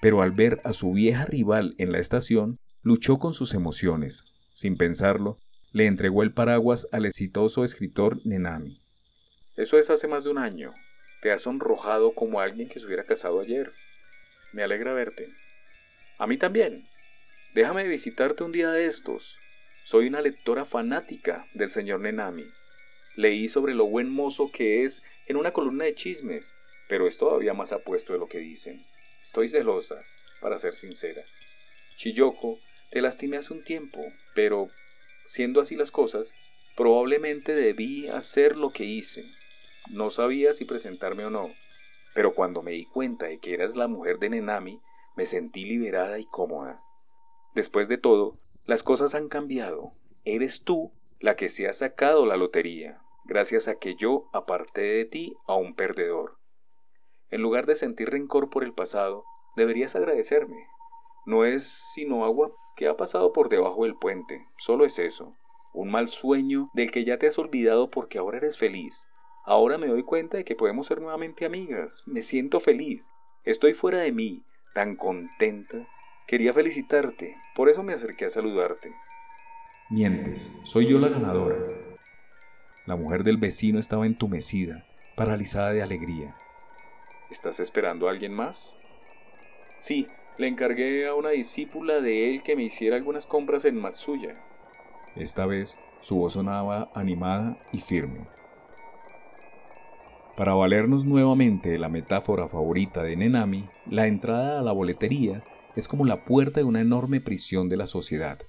pero 0.01 0.21
al 0.21 0.31
ver 0.31 0.61
a 0.63 0.71
su 0.71 0.93
vieja 0.93 1.25
rival 1.25 1.73
en 1.77 1.91
la 1.91 1.99
estación, 1.99 2.59
luchó 2.83 3.17
con 3.17 3.33
sus 3.33 3.53
emociones. 3.53 4.25
Sin 4.51 4.77
pensarlo, 4.77 5.37
le 5.71 5.87
entregó 5.87 6.21
el 6.21 6.31
paraguas 6.31 6.87
al 6.91 7.05
exitoso 7.05 7.63
escritor 7.63 8.19
Nenami. 8.23 8.79
Eso 9.55 9.77
es 9.79 9.89
hace 9.89 10.07
más 10.07 10.23
de 10.23 10.29
un 10.29 10.37
año. 10.37 10.73
Te 11.21 11.31
has 11.31 11.41
sonrojado 11.41 12.13
como 12.13 12.39
alguien 12.39 12.69
que 12.69 12.79
se 12.79 12.85
hubiera 12.85 13.03
casado 13.03 13.41
ayer. 13.41 13.73
Me 14.53 14.63
alegra 14.63 14.93
verte. 14.93 15.29
A 16.17 16.27
mí 16.27 16.37
también. 16.37 16.87
Déjame 17.55 17.87
visitarte 17.87 18.43
un 18.43 18.51
día 18.51 18.71
de 18.71 18.85
estos. 18.85 19.37
Soy 19.83 20.07
una 20.07 20.21
lectora 20.21 20.65
fanática 20.65 21.47
del 21.53 21.71
señor 21.71 21.99
Nenami. 21.99 22.45
Leí 23.15 23.49
sobre 23.49 23.73
lo 23.73 23.85
buen 23.85 24.09
mozo 24.09 24.51
que 24.51 24.85
es 24.85 25.03
en 25.29 25.37
una 25.37 25.53
columna 25.53 25.85
de 25.85 25.93
chismes, 25.93 26.53
pero 26.89 27.07
es 27.07 27.17
todavía 27.17 27.53
más 27.53 27.71
apuesto 27.71 28.13
de 28.13 28.19
lo 28.19 28.27
que 28.27 28.39
dicen. 28.39 28.83
Estoy 29.23 29.47
celosa, 29.47 30.03
para 30.41 30.57
ser 30.57 30.75
sincera. 30.75 31.23
Chiyoko, 31.97 32.57
te 32.89 32.99
lastimé 32.99 33.37
hace 33.37 33.53
un 33.53 33.63
tiempo, 33.63 34.03
pero, 34.33 34.69
siendo 35.27 35.61
así 35.61 35.75
las 35.75 35.91
cosas, 35.91 36.33
probablemente 36.75 37.53
debí 37.53 38.07
hacer 38.07 38.57
lo 38.57 38.71
que 38.71 38.85
hice. 38.85 39.23
No 39.91 40.09
sabía 40.09 40.53
si 40.53 40.65
presentarme 40.65 41.25
o 41.25 41.29
no, 41.29 41.53
pero 42.15 42.33
cuando 42.33 42.63
me 42.63 42.71
di 42.71 42.85
cuenta 42.85 43.27
de 43.27 43.37
que 43.37 43.53
eras 43.53 43.75
la 43.75 43.87
mujer 43.87 44.17
de 44.17 44.29
Nenami, 44.29 44.79
me 45.15 45.27
sentí 45.27 45.63
liberada 45.63 46.17
y 46.17 46.25
cómoda. 46.25 46.81
Después 47.53 47.87
de 47.87 47.99
todo, 47.99 48.33
las 48.65 48.81
cosas 48.81 49.13
han 49.13 49.29
cambiado. 49.29 49.91
Eres 50.25 50.63
tú 50.63 50.91
la 51.19 51.35
que 51.35 51.49
se 51.49 51.67
ha 51.67 51.73
sacado 51.73 52.25
la 52.25 52.35
lotería, 52.35 52.99
gracias 53.29 53.69
a 53.69 53.75
que 53.75 53.95
yo 53.95 54.27
aparté 54.33 54.81
de 54.81 55.05
ti 55.05 55.33
a 55.47 55.55
un 55.55 55.75
perdedor. 55.75 56.37
En 57.29 57.41
lugar 57.41 57.65
de 57.65 57.77
sentir 57.77 58.09
rencor 58.09 58.49
por 58.49 58.65
el 58.65 58.73
pasado, 58.73 59.23
deberías 59.55 59.95
agradecerme. 59.95 60.67
No 61.25 61.45
es 61.45 61.81
sino 61.93 62.25
agua 62.25 62.51
que 62.75 62.87
ha 62.87 62.97
pasado 62.97 63.31
por 63.31 63.47
debajo 63.47 63.85
del 63.85 63.95
puente, 63.95 64.45
solo 64.57 64.85
es 64.85 64.99
eso, 64.99 65.33
un 65.73 65.91
mal 65.91 66.09
sueño 66.09 66.69
del 66.73 66.91
que 66.91 67.05
ya 67.05 67.17
te 67.17 67.27
has 67.27 67.37
olvidado 67.37 67.89
porque 67.89 68.17
ahora 68.17 68.37
eres 68.37 68.57
feliz, 68.57 69.05
Ahora 69.49 69.79
me 69.79 69.87
doy 69.87 70.03
cuenta 70.03 70.37
de 70.37 70.45
que 70.45 70.53
podemos 70.53 70.85
ser 70.85 71.01
nuevamente 71.01 71.43
amigas. 71.43 72.03
Me 72.05 72.21
siento 72.21 72.59
feliz. 72.59 73.09
Estoy 73.45 73.73
fuera 73.73 73.97
de 73.97 74.11
mí, 74.11 74.43
tan 74.75 74.95
contenta. 74.95 75.87
Quería 76.27 76.53
felicitarte, 76.53 77.35
por 77.55 77.67
eso 77.67 77.81
me 77.81 77.93
acerqué 77.93 78.25
a 78.25 78.29
saludarte. 78.29 78.93
Mientes, 79.89 80.61
soy 80.65 80.87
yo 80.87 80.99
la 80.99 81.09
ganadora. 81.09 81.57
La 82.89 82.95
mujer 82.95 83.23
del 83.23 83.37
vecino 83.37 83.77
estaba 83.77 84.07
entumecida, 84.07 84.83
paralizada 85.15 85.73
de 85.73 85.83
alegría. 85.83 86.35
¿Estás 87.29 87.59
esperando 87.59 88.07
a 88.07 88.11
alguien 88.11 88.33
más? 88.33 88.73
Sí, 89.77 90.07
le 90.39 90.47
encargué 90.47 91.07
a 91.07 91.13
una 91.13 91.29
discípula 91.29 92.01
de 92.01 92.31
él 92.31 92.41
que 92.41 92.55
me 92.55 92.63
hiciera 92.63 92.95
algunas 92.95 93.27
compras 93.27 93.63
en 93.65 93.79
Matsuya. 93.79 94.43
Esta 95.15 95.45
vez 95.45 95.77
su 96.01 96.15
voz 96.15 96.33
sonaba 96.33 96.89
animada 96.95 97.59
y 97.71 97.77
firme. 97.77 98.25
Para 100.35 100.55
valernos 100.55 101.05
nuevamente 101.05 101.69
de 101.69 101.77
la 101.77 101.89
metáfora 101.89 102.47
favorita 102.47 103.03
de 103.03 103.15
Nenami, 103.15 103.69
la 103.85 104.07
entrada 104.07 104.61
a 104.61 104.63
la 104.63 104.71
boletería 104.71 105.43
es 105.75 105.87
como 105.87 106.05
la 106.05 106.25
puerta 106.25 106.61
de 106.61 106.65
una 106.65 106.81
enorme 106.81 107.21
prisión 107.21 107.69
de 107.69 107.77
la 107.77 107.85
sociedad. 107.85 108.39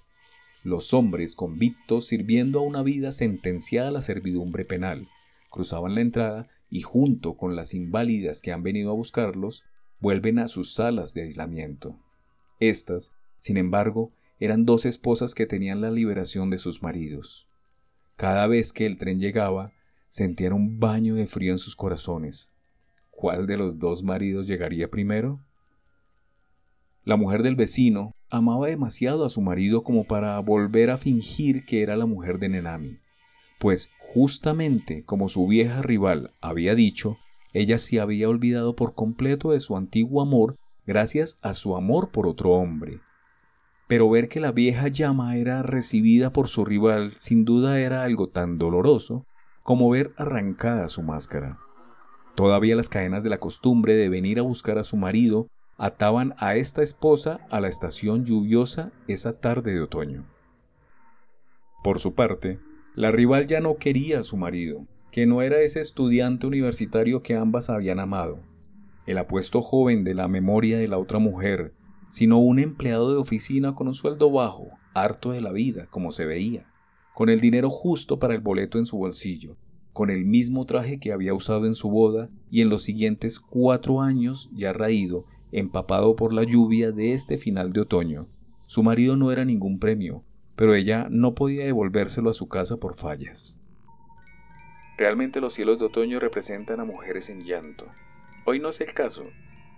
Los 0.63 0.93
hombres 0.93 1.35
convictos 1.35 2.07
sirviendo 2.07 2.61
a 2.61 2.63
una 2.63 2.83
vida 2.83 3.13
sentenciada 3.13 3.89
a 3.89 3.93
la 3.93 4.03
servidumbre 4.03 4.65
penal 4.65 5.09
cruzaban 5.51 5.95
la 5.95 6.01
entrada 6.01 6.49
y 6.71 6.83
junto 6.83 7.37
con 7.37 7.57
las 7.57 7.75
inválidas 7.75 8.41
que 8.41 8.53
han 8.53 8.63
venido 8.63 8.91
a 8.91 8.95
buscarlos, 8.95 9.65
vuelven 9.99 10.39
a 10.39 10.49
sus 10.49 10.73
salas 10.73 11.13
de 11.13 11.23
aislamiento. 11.23 11.99
Estas, 12.61 13.13
sin 13.41 13.57
embargo, 13.57 14.13
eran 14.39 14.65
dos 14.65 14.87
esposas 14.87 15.35
que 15.35 15.47
tenían 15.47 15.81
la 15.81 15.91
liberación 15.91 16.49
de 16.49 16.59
sus 16.59 16.83
maridos. 16.83 17.49
Cada 18.17 18.47
vez 18.47 18.73
que 18.73 18.87
el 18.87 18.97
tren 18.97 19.21
llegaba, 19.21 19.73
sentían 20.09 20.53
un 20.53 20.79
baño 20.79 21.17
de 21.17 21.27
frío 21.27 21.53
en 21.53 21.59
sus 21.59 21.77
corazones. 21.77 22.49
¿Cuál 23.11 23.47
de 23.47 23.57
los 23.57 23.79
dos 23.79 24.03
maridos 24.03 24.47
llegaría 24.47 24.89
primero? 24.89 25.41
La 27.05 27.17
mujer 27.17 27.43
del 27.43 27.57
vecino 27.57 28.15
amaba 28.31 28.69
demasiado 28.69 29.25
a 29.25 29.29
su 29.29 29.41
marido 29.41 29.83
como 29.83 30.05
para 30.05 30.39
volver 30.41 30.91
a 30.91 30.97
fingir 30.97 31.65
que 31.65 31.83
era 31.83 31.97
la 31.97 32.07
mujer 32.07 32.39
de 32.39 32.49
Nenami, 32.49 32.99
pues 33.59 33.91
justamente 33.99 35.05
como 35.05 35.29
su 35.29 35.47
vieja 35.47 35.83
rival 35.83 36.33
había 36.41 36.75
dicho, 36.75 37.19
ella 37.53 37.79
se 37.79 38.01
había 38.01 38.29
olvidado 38.29 38.77
por 38.77 38.95
completo 38.95 39.51
de 39.51 39.61
su 39.61 39.77
antiguo 39.77 40.23
amor 40.23 40.57
gracias 40.87 41.39
a 41.43 41.55
su 41.55 41.77
amor 41.77 42.11
por 42.11 42.27
otro 42.27 42.51
hombre. 42.51 43.01
Pero 43.87 44.09
ver 44.09 44.29
que 44.29 44.41
la 44.41 44.53
vieja 44.53 44.89
llama 44.89 45.37
era 45.37 45.63
recibida 45.63 46.33
por 46.33 46.49
su 46.49 46.65
rival 46.65 47.13
sin 47.13 47.45
duda 47.45 47.81
era 47.81 48.05
algo 48.05 48.29
tan 48.29 48.59
doloroso 48.59 49.27
como 49.63 49.91
ver 49.91 50.13
arrancada 50.17 50.89
su 50.89 51.03
máscara. 51.03 51.59
Todavía 52.35 52.77
las 52.77 52.89
cadenas 52.89 53.25
de 53.25 53.31
la 53.31 53.39
costumbre 53.39 53.95
de 53.95 54.09
venir 54.09 54.39
a 54.39 54.43
buscar 54.43 54.79
a 54.79 54.85
su 54.85 54.97
marido 54.97 55.49
ataban 55.81 56.35
a 56.39 56.55
esta 56.55 56.83
esposa 56.83 57.41
a 57.51 57.59
la 57.59 57.69
estación 57.69 58.25
lluviosa 58.25 58.93
esa 59.09 59.41
tarde 59.41 59.75
de 59.75 59.81
otoño. 59.81 60.25
Por 61.83 61.99
su 61.99 62.15
parte, 62.15 62.61
la 62.95 63.11
rival 63.11 63.49
ya 63.49 63.61
no 63.61 63.77
quería 63.77 64.21
a 64.21 64.23
su 64.23 64.37
marido, 64.37 64.87
que 65.11 65.27
no 65.27 65.43
era 65.43 65.61
ese 65.61 65.81
estudiante 65.81 66.47
universitario 66.47 67.23
que 67.23 67.35
ambas 67.35 67.71
habían 67.71 67.99
amado, 67.99 68.41
el 69.07 69.19
apuesto 69.19 69.63
joven 69.63 70.05
de 70.05 70.15
la 70.15 70.29
memoria 70.29 70.79
de 70.79 70.87
la 70.87 70.99
otra 70.99 71.19
mujer, 71.19 71.75
sino 72.09 72.39
un 72.39 72.61
empleado 72.61 73.11
de 73.11 73.19
oficina 73.19 73.75
con 73.75 73.89
un 73.89 73.95
sueldo 73.95 74.31
bajo, 74.31 74.69
harto 74.95 75.33
de 75.33 75.41
la 75.41 75.51
vida, 75.51 75.87
como 75.91 76.13
se 76.13 76.27
veía 76.27 76.71
con 77.21 77.29
el 77.29 77.41
dinero 77.41 77.69
justo 77.69 78.19
para 78.19 78.35
el 78.35 78.41
boleto 78.41 78.79
en 78.79 78.87
su 78.87 78.97
bolsillo, 78.97 79.59
con 79.93 80.09
el 80.09 80.25
mismo 80.25 80.65
traje 80.65 80.99
que 80.99 81.13
había 81.13 81.35
usado 81.35 81.67
en 81.67 81.75
su 81.75 81.91
boda 81.91 82.31
y 82.51 82.63
en 82.63 82.71
los 82.71 82.83
siguientes 82.83 83.41
cuatro 83.41 84.01
años 84.01 84.49
ya 84.55 84.73
raído, 84.73 85.25
empapado 85.53 86.17
por 86.17 86.33
la 86.33 86.45
lluvia 86.45 86.93
de 86.93 87.13
este 87.13 87.39
final 87.39 87.73
de 87.73 87.81
otoño. 87.81 88.29
Su 88.67 88.83
marido 88.83 89.17
no 89.17 89.33
era 89.33 89.45
ningún 89.45 89.79
premio, 89.79 90.23
pero 90.57 90.75
ella 90.75 91.09
no 91.11 91.35
podía 91.35 91.65
devolvérselo 91.65 92.31
a 92.31 92.35
su 92.35 92.49
casa 92.49 92.77
por 92.77 92.95
fallas. 92.95 93.59
Realmente 94.97 95.41
los 95.41 95.55
cielos 95.55 95.79
de 95.79 95.87
otoño 95.87 96.21
representan 96.21 96.79
a 96.81 96.85
mujeres 96.85 97.31
en 97.31 97.45
llanto. 97.45 97.87
Hoy 98.45 98.61
no 98.61 98.69
es 98.69 98.81
el 98.81 98.93
caso, 98.93 99.25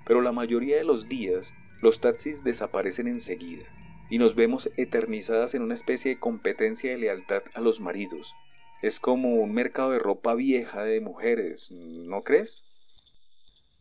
pero 0.05 0.21
la 0.21 0.33
mayoría 0.33 0.77
de 0.77 0.85
los 0.85 1.09
días 1.09 1.55
los 1.81 2.01
taxis 2.01 2.43
desaparecen 2.43 3.07
enseguida 3.07 3.65
y 4.11 4.19
nos 4.19 4.35
vemos 4.35 4.71
eternizadas 4.77 5.55
en 5.55 5.63
una 5.63 5.75
especie 5.75 6.11
de 6.11 6.21
competencia 6.21 6.91
de 6.91 6.99
lealtad 6.99 7.43
a 7.55 7.61
los 7.61 7.81
maridos. 7.81 8.35
Es 8.83 8.99
como 9.01 9.37
un 9.37 9.55
mercado 9.55 9.93
de 9.93 10.01
ropa 10.01 10.35
vieja 10.35 10.83
de 10.83 11.01
mujeres, 11.01 11.69
¿no 11.71 12.23
crees? 12.23 12.63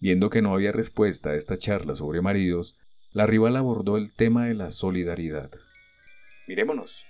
Viendo 0.02 0.32
que 0.32 0.42
no 0.42 0.56
había 0.56 0.72
respuesta 0.72 1.30
a 1.30 1.36
esta 1.36 1.58
charla 1.58 1.94
sobre 1.94 2.22
maridos, 2.22 2.76
la 3.14 3.28
rival 3.28 3.56
abordó 3.56 3.98
el 3.98 4.12
tema 4.12 4.48
de 4.48 4.56
la 4.56 4.72
solidaridad. 4.72 5.52
Mirémonos. 6.48 7.06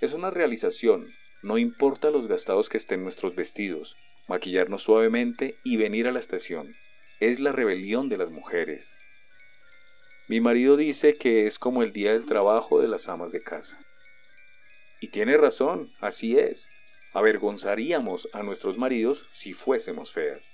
Es 0.00 0.12
una 0.14 0.30
realización. 0.30 1.06
No 1.44 1.58
importa 1.58 2.10
los 2.10 2.26
gastados 2.26 2.68
que 2.68 2.76
estén 2.76 3.04
nuestros 3.04 3.36
vestidos, 3.36 3.94
maquillarnos 4.26 4.82
suavemente 4.82 5.58
y 5.62 5.76
venir 5.76 6.08
a 6.08 6.12
la 6.12 6.18
estación. 6.18 6.74
Es 7.20 7.38
la 7.38 7.52
rebelión 7.52 8.08
de 8.08 8.16
las 8.16 8.32
mujeres. 8.32 8.84
Mi 10.26 10.40
marido 10.40 10.76
dice 10.76 11.14
que 11.14 11.46
es 11.46 11.60
como 11.60 11.84
el 11.84 11.92
día 11.92 12.14
del 12.14 12.26
trabajo 12.26 12.80
de 12.80 12.88
las 12.88 13.08
amas 13.08 13.30
de 13.30 13.42
casa. 13.42 13.78
Y 15.00 15.10
tiene 15.10 15.36
razón, 15.36 15.92
así 16.00 16.36
es. 16.36 16.66
Avergonzaríamos 17.12 18.28
a 18.32 18.42
nuestros 18.42 18.76
maridos 18.76 19.24
si 19.30 19.52
fuésemos 19.52 20.12
feas. 20.12 20.44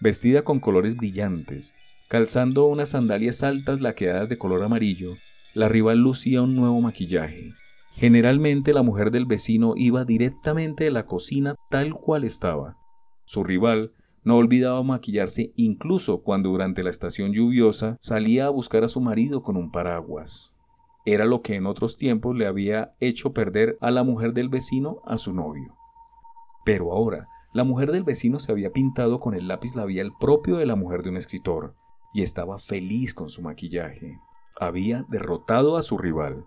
Vestida 0.00 0.42
con 0.42 0.60
colores 0.60 0.96
brillantes, 0.96 1.74
calzando 2.08 2.66
unas 2.66 2.90
sandalias 2.90 3.42
altas 3.42 3.80
laqueadas 3.80 4.28
de 4.28 4.36
color 4.36 4.62
amarillo, 4.62 5.16
la 5.54 5.68
rival 5.68 5.98
lucía 5.98 6.42
un 6.42 6.54
nuevo 6.54 6.80
maquillaje. 6.82 7.54
Generalmente 7.94 8.74
la 8.74 8.82
mujer 8.82 9.10
del 9.10 9.24
vecino 9.24 9.72
iba 9.74 10.04
directamente 10.04 10.84
de 10.84 10.90
la 10.90 11.06
cocina 11.06 11.54
tal 11.70 11.94
cual 11.94 12.24
estaba. 12.24 12.76
Su 13.24 13.42
rival 13.42 13.92
no 14.22 14.36
olvidaba 14.36 14.82
maquillarse 14.82 15.52
incluso 15.56 16.22
cuando 16.22 16.50
durante 16.50 16.82
la 16.82 16.90
estación 16.90 17.32
lluviosa 17.32 17.96
salía 18.00 18.46
a 18.46 18.50
buscar 18.50 18.84
a 18.84 18.88
su 18.88 19.00
marido 19.00 19.42
con 19.42 19.56
un 19.56 19.70
paraguas. 19.70 20.52
Era 21.06 21.24
lo 21.24 21.40
que 21.40 21.54
en 21.54 21.64
otros 21.64 21.96
tiempos 21.96 22.36
le 22.36 22.46
había 22.46 22.94
hecho 23.00 23.32
perder 23.32 23.78
a 23.80 23.90
la 23.90 24.02
mujer 24.02 24.34
del 24.34 24.50
vecino 24.50 25.00
a 25.06 25.16
su 25.16 25.32
novio. 25.32 25.74
Pero 26.64 26.92
ahora, 26.92 27.28
la 27.56 27.64
mujer 27.64 27.90
del 27.90 28.02
vecino 28.02 28.38
se 28.38 28.52
había 28.52 28.70
pintado 28.70 29.18
con 29.18 29.32
el 29.32 29.48
lápiz 29.48 29.76
labial 29.76 30.12
propio 30.20 30.56
de 30.58 30.66
la 30.66 30.76
mujer 30.76 31.02
de 31.02 31.08
un 31.08 31.16
escritor, 31.16 31.74
y 32.12 32.22
estaba 32.22 32.58
feliz 32.58 33.14
con 33.14 33.30
su 33.30 33.40
maquillaje. 33.40 34.18
Había 34.60 35.06
derrotado 35.08 35.78
a 35.78 35.82
su 35.82 35.96
rival. 35.96 36.44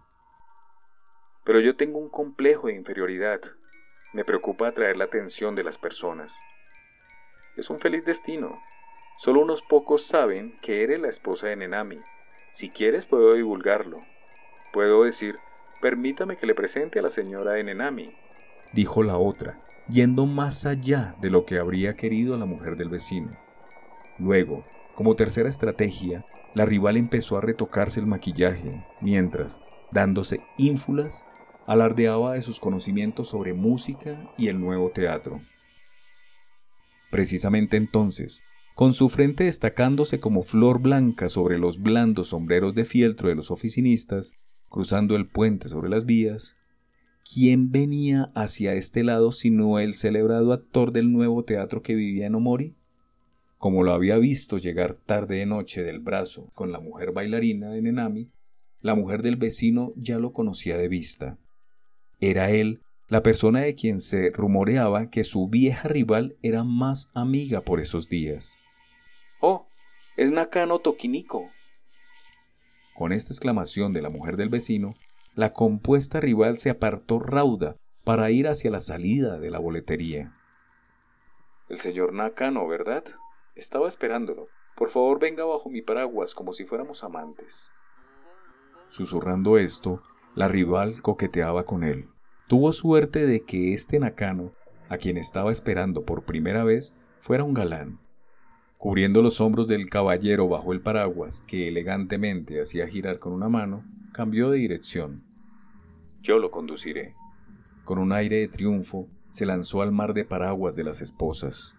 Pero 1.45 1.61
yo 1.61 1.75
tengo 1.75 1.97
un 1.97 2.09
complejo 2.09 2.67
de 2.67 2.75
inferioridad. 2.75 3.39
Me 4.13 4.23
preocupa 4.23 4.67
atraer 4.67 4.97
la 4.97 5.05
atención 5.05 5.55
de 5.55 5.63
las 5.63 5.79
personas. 5.79 6.31
Es 7.57 7.71
un 7.71 7.79
feliz 7.79 8.05
destino. 8.05 8.61
Solo 9.17 9.41
unos 9.41 9.63
pocos 9.63 10.05
saben 10.05 10.59
que 10.61 10.83
eres 10.83 10.99
la 10.99 11.09
esposa 11.09 11.47
de 11.47 11.55
Nenami. 11.55 12.01
Si 12.53 12.69
quieres 12.69 13.07
puedo 13.07 13.33
divulgarlo. 13.33 14.03
Puedo 14.73 15.05
decir, 15.05 15.39
permítame 15.81 16.37
que 16.37 16.45
le 16.45 16.53
presente 16.53 16.99
a 16.99 17.01
la 17.01 17.09
señora 17.09 17.53
de 17.53 17.63
Nenami. 17.63 18.15
Dijo 18.73 19.01
la 19.01 19.17
otra, 19.17 19.59
yendo 19.89 20.25
más 20.25 20.65
allá 20.65 21.15
de 21.21 21.29
lo 21.29 21.45
que 21.45 21.57
habría 21.57 21.95
querido 21.95 22.37
la 22.37 22.45
mujer 22.45 22.77
del 22.77 22.89
vecino. 22.89 23.37
Luego, 24.17 24.65
como 24.95 25.15
tercera 25.15 25.49
estrategia, 25.49 26.25
la 26.53 26.65
rival 26.65 26.97
empezó 26.97 27.37
a 27.37 27.41
retocarse 27.41 27.99
el 27.99 28.05
maquillaje, 28.05 28.85
mientras, 29.01 29.61
dándose 29.91 30.41
ínfulas, 30.57 31.25
alardeaba 31.65 32.33
de 32.33 32.41
sus 32.41 32.59
conocimientos 32.59 33.29
sobre 33.29 33.53
música 33.53 34.31
y 34.37 34.47
el 34.47 34.59
nuevo 34.59 34.89
teatro. 34.91 35.41
Precisamente 37.11 37.77
entonces, 37.77 38.41
con 38.75 38.93
su 38.93 39.09
frente 39.09 39.45
destacándose 39.45 40.19
como 40.19 40.43
flor 40.43 40.79
blanca 40.79 41.29
sobre 41.29 41.59
los 41.59 41.79
blandos 41.81 42.29
sombreros 42.29 42.73
de 42.75 42.85
fieltro 42.85 43.29
de 43.29 43.35
los 43.35 43.51
oficinistas, 43.51 44.33
cruzando 44.69 45.15
el 45.15 45.27
puente 45.27 45.69
sobre 45.69 45.89
las 45.89 46.05
vías, 46.05 46.55
¿quién 47.31 47.71
venía 47.71 48.31
hacia 48.33 48.73
este 48.73 49.03
lado 49.03 49.31
sino 49.31 49.79
el 49.79 49.93
celebrado 49.93 50.51
actor 50.51 50.91
del 50.91 51.11
nuevo 51.11 51.43
teatro 51.43 51.81
que 51.81 51.95
vivía 51.95 52.25
en 52.25 52.35
Omori? 52.35 52.75
Como 53.57 53.83
lo 53.83 53.93
había 53.93 54.17
visto 54.17 54.57
llegar 54.57 54.93
tarde 54.93 55.37
de 55.37 55.45
noche 55.45 55.83
del 55.83 55.99
brazo 55.99 56.49
con 56.53 56.71
la 56.71 56.79
mujer 56.79 57.11
bailarina 57.11 57.69
de 57.69 57.81
Nenami, 57.81 58.31
la 58.81 58.95
mujer 58.95 59.21
del 59.21 59.35
vecino 59.35 59.91
ya 59.95 60.17
lo 60.17 60.31
conocía 60.31 60.77
de 60.77 60.87
vista. 60.87 61.37
Era 62.19 62.51
él 62.51 62.81
la 63.09 63.21
persona 63.21 63.61
de 63.61 63.75
quien 63.75 63.99
se 63.99 64.31
rumoreaba 64.31 65.09
que 65.09 65.23
su 65.23 65.49
vieja 65.49 65.87
rival 65.89 66.37
era 66.41 66.63
más 66.63 67.09
amiga 67.13 67.61
por 67.61 67.79
esos 67.79 68.07
días. 68.07 68.53
Oh, 69.41 69.67
es 70.15 70.31
Nakano 70.31 70.79
Tokiniko. 70.79 71.49
Con 72.95 73.11
esta 73.11 73.33
exclamación 73.33 73.93
de 73.93 74.01
la 74.01 74.09
mujer 74.09 74.37
del 74.37 74.49
vecino, 74.49 74.95
la 75.39 75.53
compuesta 75.53 76.19
rival 76.19 76.57
se 76.57 76.69
apartó 76.69 77.17
rauda 77.17 77.77
para 78.03 78.29
ir 78.29 78.49
hacia 78.49 78.69
la 78.71 78.81
salida 78.81 79.39
de 79.39 79.49
la 79.49 79.57
boletería. 79.57 80.35
El 81.69 81.79
señor 81.79 82.11
Nakano, 82.11 82.67
¿verdad? 82.67 83.05
Estaba 83.55 83.87
esperándolo. 83.87 84.49
Por 84.75 84.89
favor, 84.89 85.17
venga 85.17 85.45
bajo 85.45 85.69
mi 85.69 85.81
paraguas 85.81 86.35
como 86.35 86.51
si 86.51 86.65
fuéramos 86.65 87.05
amantes. 87.05 87.55
Susurrando 88.89 89.57
esto, 89.57 90.03
la 90.35 90.49
rival 90.49 91.01
coqueteaba 91.01 91.63
con 91.63 91.85
él. 91.85 92.09
Tuvo 92.47 92.73
suerte 92.73 93.25
de 93.25 93.45
que 93.45 93.73
este 93.73 93.97
Nakano, 93.97 94.51
a 94.89 94.97
quien 94.97 95.15
estaba 95.15 95.53
esperando 95.53 96.03
por 96.03 96.23
primera 96.23 96.65
vez, 96.65 96.93
fuera 97.17 97.45
un 97.45 97.53
galán. 97.53 97.99
Cubriendo 98.77 99.21
los 99.21 99.39
hombros 99.39 99.69
del 99.69 99.89
caballero 99.89 100.49
bajo 100.49 100.73
el 100.73 100.81
paraguas 100.81 101.41
que 101.43 101.69
elegantemente 101.69 102.59
hacía 102.59 102.89
girar 102.89 103.19
con 103.19 103.31
una 103.31 103.47
mano, 103.47 103.85
cambió 104.11 104.49
de 104.49 104.57
dirección. 104.57 105.28
Yo 106.21 106.37
lo 106.37 106.51
conduciré. 106.51 107.15
Con 107.83 107.97
un 107.97 108.11
aire 108.11 108.37
de 108.37 108.47
triunfo, 108.47 109.07
se 109.31 109.45
lanzó 109.45 109.81
al 109.81 109.91
mar 109.91 110.13
de 110.13 110.25
paraguas 110.25 110.75
de 110.75 110.83
las 110.83 111.01
esposas. 111.01 111.75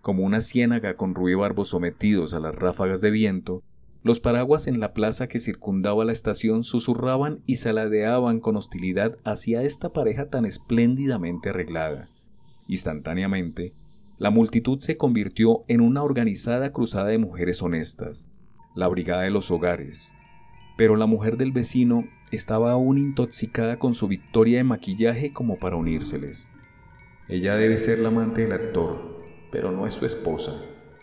Como 0.00 0.24
una 0.24 0.40
ciénaga 0.40 0.94
con 0.94 1.14
ruibarbos 1.14 1.68
sometidos 1.68 2.34
a 2.34 2.40
las 2.40 2.54
ráfagas 2.54 3.00
de 3.00 3.10
viento, 3.10 3.62
los 4.02 4.20
paraguas 4.20 4.66
en 4.66 4.80
la 4.80 4.92
plaza 4.92 5.28
que 5.28 5.40
circundaba 5.40 6.04
la 6.04 6.12
estación 6.12 6.62
susurraban 6.62 7.42
y 7.46 7.56
saladeaban 7.56 8.38
con 8.38 8.56
hostilidad 8.56 9.16
hacia 9.24 9.62
esta 9.62 9.92
pareja 9.92 10.28
tan 10.28 10.44
espléndidamente 10.44 11.48
arreglada. 11.48 12.10
Instantáneamente, 12.68 13.72
la 14.18 14.30
multitud 14.30 14.78
se 14.80 14.96
convirtió 14.96 15.64
en 15.68 15.80
una 15.80 16.02
organizada 16.02 16.70
cruzada 16.70 17.08
de 17.08 17.18
mujeres 17.18 17.62
honestas, 17.62 18.28
la 18.74 18.88
brigada 18.88 19.22
de 19.22 19.30
los 19.30 19.50
hogares. 19.50 20.12
Pero 20.76 20.96
la 20.96 21.06
mujer 21.06 21.36
del 21.36 21.52
vecino 21.52 22.04
estaba 22.34 22.72
aún 22.72 22.98
intoxicada 22.98 23.78
con 23.78 23.94
su 23.94 24.08
victoria 24.08 24.58
de 24.58 24.64
maquillaje 24.64 25.32
como 25.32 25.58
para 25.58 25.76
unírseles. 25.76 26.50
Ella 27.28 27.56
debe 27.56 27.78
ser 27.78 28.00
la 28.00 28.08
amante 28.08 28.42
del 28.42 28.52
actor, 28.52 29.22
pero 29.50 29.72
no 29.72 29.86
es 29.86 29.94
su 29.94 30.04
esposa. 30.04 30.62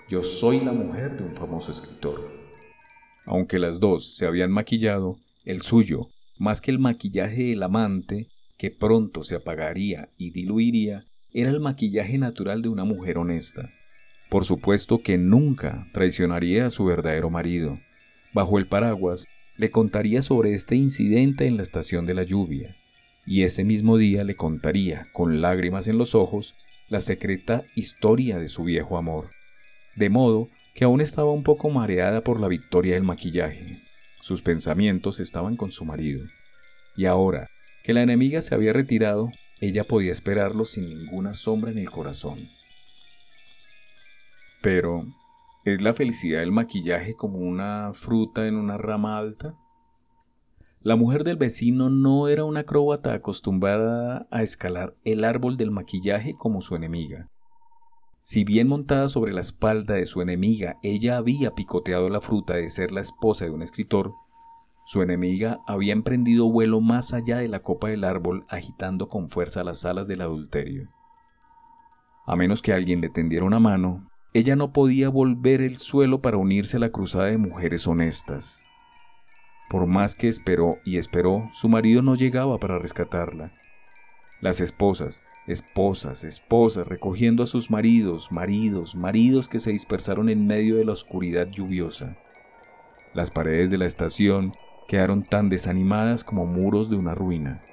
Yo 0.10 0.24
soy 0.24 0.60
la 0.60 0.72
mujer 0.72 1.18
de 1.18 1.24
un 1.24 1.36
famoso 1.36 1.72
escritor. 1.72 2.32
Aunque 3.26 3.60
las 3.60 3.80
dos 3.80 4.16
se 4.16 4.26
habían 4.26 4.52
maquillado, 4.52 5.18
el 5.46 5.62
suyo, 5.62 6.10
más 6.38 6.62
que 6.62 6.72
el 6.72 6.80
maquillaje 6.80 7.44
del 7.44 7.64
amante, 7.64 8.28
que 8.58 8.72
pronto 8.72 9.24
se 9.24 9.36
apagaría 9.36 10.10
y 10.18 10.32
diluiría, 10.32 11.06
era 11.34 11.50
el 11.50 11.60
maquillaje 11.60 12.18
natural 12.18 12.62
de 12.62 12.70
una 12.70 12.84
mujer 12.84 13.18
honesta. 13.18 13.72
Por 14.30 14.46
supuesto 14.46 15.02
que 15.02 15.18
nunca 15.18 15.88
traicionaría 15.94 16.68
a 16.68 16.72
su 16.72 16.86
verdadero 16.86 17.30
marido. 17.30 17.80
Bajo 18.34 18.58
el 18.60 18.68
paraguas, 18.68 19.28
le 19.62 19.70
contaría 19.70 20.24
sobre 20.24 20.56
este 20.56 20.76
incidente 20.76 21.46
en 21.46 21.56
la 21.56 21.62
estación 21.62 22.08
de 22.08 22.16
la 22.16 22.24
lluvia, 22.24 22.76
y 23.28 23.44
ese 23.44 23.64
mismo 23.64 23.98
día 23.98 24.24
le 24.24 24.36
contaría, 24.36 25.08
con 25.14 25.40
lágrimas 25.40 25.88
en 25.88 26.00
los 26.00 26.16
ojos, 26.16 26.56
la 26.90 27.00
secreta 27.00 27.64
historia 27.76 28.40
de 28.40 28.48
su 28.48 28.64
viejo 28.64 28.98
amor. 28.98 29.30
De 29.96 30.10
modo 30.10 30.50
que 30.74 30.86
aún 30.86 31.00
estaba 31.00 31.32
un 31.32 31.44
poco 31.44 31.70
mareada 31.70 32.24
por 32.24 32.40
la 32.40 32.48
victoria 32.48 32.96
del 32.96 33.04
maquillaje. 33.04 33.84
Sus 34.20 34.42
pensamientos 34.42 35.20
estaban 35.20 35.58
con 35.58 35.72
su 35.72 35.86
marido. 35.86 36.26
Y 36.98 37.06
ahora 37.06 37.48
que 37.84 37.94
la 37.94 38.02
enemiga 38.02 38.42
se 38.42 38.56
había 38.56 38.74
retirado, 38.74 39.32
ella 39.60 39.84
podía 39.84 40.12
esperarlo 40.12 40.66
sin 40.66 40.90
ninguna 40.90 41.36
sombra 41.36 41.70
en 41.70 41.78
el 41.78 41.92
corazón. 41.92 42.50
Pero, 44.64 45.06
¿es 45.64 45.82
la 45.82 45.94
felicidad 45.94 46.40
del 46.40 46.52
maquillaje 46.52 47.16
como 47.16 47.40
una 47.40 47.92
fruta 47.94 48.48
en 48.48 48.56
una 48.56 48.78
rama 48.78 49.18
alta? 49.18 49.56
La 50.82 50.96
mujer 50.96 51.24
del 51.24 51.38
vecino 51.38 51.90
no 51.90 52.28
era 52.28 52.44
una 52.44 52.62
acróbata 52.62 53.14
acostumbrada 53.14 54.28
a 54.32 54.42
escalar 54.42 54.96
el 55.04 55.24
árbol 55.24 55.58
del 55.58 55.72
maquillaje 55.72 56.36
como 56.38 56.62
su 56.62 56.76
enemiga. 56.76 57.30
Si 58.20 58.44
bien 58.44 58.68
montada 58.68 59.08
sobre 59.08 59.34
la 59.34 59.42
espalda 59.42 59.96
de 59.96 60.06
su 60.06 60.22
enemiga, 60.22 60.78
ella 60.84 61.18
había 61.18 61.52
picoteado 61.52 62.10
la 62.10 62.22
fruta 62.22 62.54
de 62.54 62.70
ser 62.70 62.92
la 62.92 63.02
esposa 63.02 63.46
de 63.46 63.52
un 63.52 63.62
escritor, 63.62 64.14
su 64.92 65.02
enemiga 65.02 65.62
había 65.68 65.94
emprendido 65.94 66.52
vuelo 66.52 66.82
más 66.82 67.14
allá 67.14 67.38
de 67.38 67.48
la 67.48 67.62
copa 67.62 67.88
del 67.88 68.04
árbol, 68.04 68.46
agitando 68.50 69.08
con 69.08 69.30
fuerza 69.30 69.64
las 69.64 69.86
alas 69.86 70.08
del 70.08 70.20
adulterio. 70.20 70.90
A 72.26 72.36
menos 72.36 72.62
que 72.62 72.74
alguien 72.74 73.00
le 73.00 73.08
tendiera 73.08 73.46
una 73.46 73.60
mano, 73.60 74.11
ella 74.34 74.56
no 74.56 74.72
podía 74.72 75.10
volver 75.10 75.62
el 75.62 75.78
suelo 75.78 76.22
para 76.22 76.38
unirse 76.38 76.78
a 76.78 76.80
la 76.80 76.90
cruzada 76.90 77.26
de 77.26 77.38
mujeres 77.38 77.86
honestas. 77.86 78.68
Por 79.70 79.88
más 79.88 80.16
que 80.16 80.30
esperó 80.30 80.78
y 80.86 80.98
esperó, 80.98 81.50
su 81.52 81.68
marido 81.68 82.02
no 82.02 82.16
llegaba 82.16 82.58
para 82.58 82.80
rescatarla. 82.80 83.52
Las 84.40 84.62
esposas, 84.62 85.22
esposas, 85.48 86.24
esposas 86.24 86.88
recogiendo 86.88 87.44
a 87.44 87.46
sus 87.46 87.70
maridos, 87.70 88.32
maridos, 88.32 88.96
maridos 88.96 89.50
que 89.50 89.60
se 89.60 89.72
dispersaron 89.72 90.30
en 90.30 90.48
medio 90.48 90.78
de 90.78 90.86
la 90.86 90.94
oscuridad 90.94 91.48
lluviosa. 91.48 92.18
Las 93.14 93.32
paredes 93.32 93.70
de 93.70 93.78
la 93.78 93.86
estación 93.86 94.54
quedaron 94.88 95.24
tan 95.24 95.50
desanimadas 95.50 96.24
como 96.24 96.46
muros 96.46 96.90
de 96.90 96.96
una 96.96 97.16
ruina. 97.16 97.64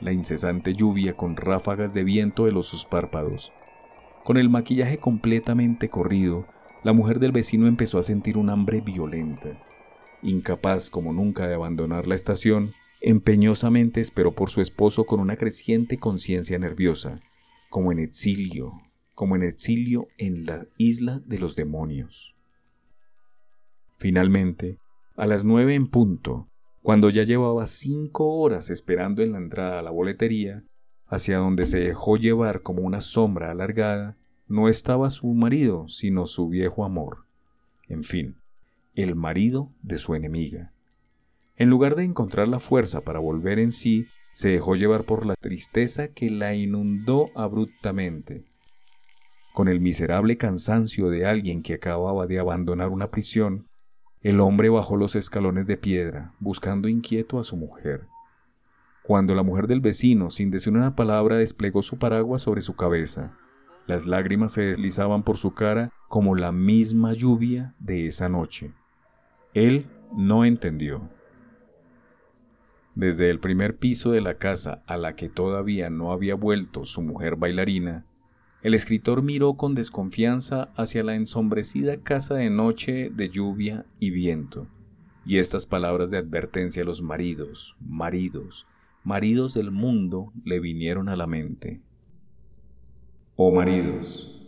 La 0.00 0.12
incesante 0.12 0.74
lluvia 0.74 1.14
con 1.14 1.36
ráfagas 1.36 1.94
de 1.94 2.04
viento 2.04 2.44
de 2.44 2.52
los 2.52 2.66
sus 2.66 2.84
párpados. 2.84 3.52
Con 4.26 4.38
el 4.38 4.50
maquillaje 4.50 4.98
completamente 4.98 5.88
corrido, 5.88 6.48
la 6.82 6.92
mujer 6.92 7.20
del 7.20 7.30
vecino 7.30 7.68
empezó 7.68 8.00
a 8.00 8.02
sentir 8.02 8.36
un 8.36 8.50
hambre 8.50 8.80
violenta. 8.80 9.62
Incapaz 10.20 10.90
como 10.90 11.12
nunca 11.12 11.46
de 11.46 11.54
abandonar 11.54 12.08
la 12.08 12.16
estación, 12.16 12.72
empeñosamente 13.00 14.00
esperó 14.00 14.34
por 14.34 14.50
su 14.50 14.60
esposo 14.60 15.04
con 15.04 15.20
una 15.20 15.36
creciente 15.36 15.98
conciencia 15.98 16.58
nerviosa, 16.58 17.20
como 17.70 17.92
en 17.92 18.00
exilio, 18.00 18.72
como 19.14 19.36
en 19.36 19.44
exilio 19.44 20.08
en 20.18 20.44
la 20.44 20.66
isla 20.76 21.22
de 21.24 21.38
los 21.38 21.54
demonios. 21.54 22.34
Finalmente, 23.96 24.80
a 25.14 25.28
las 25.28 25.44
nueve 25.44 25.76
en 25.76 25.86
punto, 25.86 26.48
cuando 26.82 27.10
ya 27.10 27.22
llevaba 27.22 27.64
cinco 27.68 28.40
horas 28.40 28.70
esperando 28.70 29.22
en 29.22 29.30
la 29.30 29.38
entrada 29.38 29.78
a 29.78 29.82
la 29.82 29.92
boletería, 29.92 30.64
hacia 31.08 31.38
donde 31.38 31.66
se 31.66 31.78
dejó 31.78 32.16
llevar 32.16 32.62
como 32.62 32.82
una 32.82 33.00
sombra 33.00 33.50
alargada, 33.50 34.16
no 34.48 34.68
estaba 34.68 35.10
su 35.10 35.26
marido, 35.28 35.88
sino 35.88 36.26
su 36.26 36.48
viejo 36.48 36.84
amor. 36.84 37.24
En 37.88 38.04
fin, 38.04 38.36
el 38.94 39.14
marido 39.14 39.72
de 39.82 39.98
su 39.98 40.14
enemiga. 40.14 40.72
En 41.56 41.70
lugar 41.70 41.94
de 41.96 42.04
encontrar 42.04 42.48
la 42.48 42.60
fuerza 42.60 43.00
para 43.02 43.18
volver 43.18 43.58
en 43.58 43.72
sí, 43.72 44.06
se 44.32 44.50
dejó 44.50 44.74
llevar 44.74 45.04
por 45.04 45.24
la 45.24 45.34
tristeza 45.34 46.08
que 46.08 46.30
la 46.30 46.54
inundó 46.54 47.30
abruptamente. 47.34 48.44
Con 49.54 49.68
el 49.68 49.80
miserable 49.80 50.36
cansancio 50.36 51.08
de 51.08 51.24
alguien 51.24 51.62
que 51.62 51.74
acababa 51.74 52.26
de 52.26 52.38
abandonar 52.38 52.90
una 52.90 53.10
prisión, 53.10 53.66
el 54.20 54.40
hombre 54.40 54.68
bajó 54.68 54.96
los 54.96 55.16
escalones 55.16 55.66
de 55.66 55.78
piedra, 55.78 56.34
buscando 56.40 56.88
inquieto 56.88 57.38
a 57.38 57.44
su 57.44 57.56
mujer. 57.56 58.08
Cuando 59.06 59.36
la 59.36 59.44
mujer 59.44 59.68
del 59.68 59.80
vecino, 59.80 60.30
sin 60.30 60.50
decir 60.50 60.72
una 60.72 60.96
palabra, 60.96 61.36
desplegó 61.36 61.82
su 61.82 61.96
paraguas 61.96 62.42
sobre 62.42 62.60
su 62.60 62.74
cabeza, 62.74 63.36
las 63.86 64.06
lágrimas 64.06 64.52
se 64.52 64.62
deslizaban 64.62 65.22
por 65.22 65.36
su 65.36 65.54
cara 65.54 65.92
como 66.08 66.34
la 66.34 66.50
misma 66.50 67.12
lluvia 67.12 67.76
de 67.78 68.08
esa 68.08 68.28
noche. 68.28 68.72
Él 69.54 69.86
no 70.12 70.44
entendió. 70.44 71.08
Desde 72.96 73.30
el 73.30 73.38
primer 73.38 73.76
piso 73.76 74.10
de 74.10 74.20
la 74.20 74.38
casa 74.38 74.82
a 74.86 74.96
la 74.96 75.14
que 75.14 75.28
todavía 75.28 75.88
no 75.88 76.10
había 76.10 76.34
vuelto 76.34 76.84
su 76.84 77.00
mujer 77.00 77.36
bailarina, 77.36 78.06
el 78.62 78.74
escritor 78.74 79.22
miró 79.22 79.54
con 79.54 79.76
desconfianza 79.76 80.72
hacia 80.74 81.04
la 81.04 81.14
ensombrecida 81.14 81.98
casa 81.98 82.34
de 82.34 82.50
noche 82.50 83.10
de 83.14 83.28
lluvia 83.28 83.86
y 84.00 84.10
viento, 84.10 84.66
y 85.24 85.38
estas 85.38 85.64
palabras 85.64 86.10
de 86.10 86.18
advertencia 86.18 86.82
a 86.82 86.86
los 86.86 87.02
maridos, 87.02 87.76
maridos, 87.78 88.66
maridos 89.06 89.54
del 89.54 89.70
mundo 89.70 90.32
le 90.44 90.58
vinieron 90.58 91.08
a 91.08 91.14
la 91.14 91.28
mente. 91.28 91.80
Oh 93.36 93.54
maridos, 93.54 94.44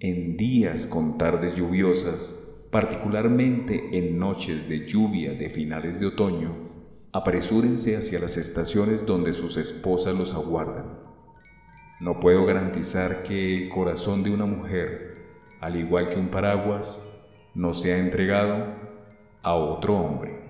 en 0.00 0.38
días 0.38 0.86
con 0.86 1.18
tardes 1.18 1.54
lluviosas, 1.54 2.48
particularmente 2.70 3.98
en 3.98 4.18
noches 4.18 4.70
de 4.70 4.86
lluvia 4.86 5.34
de 5.34 5.50
finales 5.50 6.00
de 6.00 6.06
otoño, 6.06 6.56
apresúrense 7.12 7.94
hacia 7.94 8.20
las 8.20 8.38
estaciones 8.38 9.04
donde 9.04 9.34
sus 9.34 9.58
esposas 9.58 10.16
los 10.16 10.32
aguardan. 10.32 11.00
No 12.00 12.20
puedo 12.20 12.46
garantizar 12.46 13.22
que 13.22 13.64
el 13.64 13.68
corazón 13.68 14.22
de 14.22 14.30
una 14.30 14.46
mujer, 14.46 15.26
al 15.60 15.76
igual 15.76 16.08
que 16.08 16.16
un 16.16 16.28
paraguas, 16.28 17.06
no 17.54 17.74
sea 17.74 17.98
entregado 17.98 18.64
a 19.42 19.54
otro 19.54 19.98
hombre. 19.98 20.43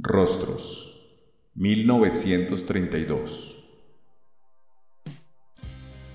Rostros, 0.00 0.94
1932 1.56 3.56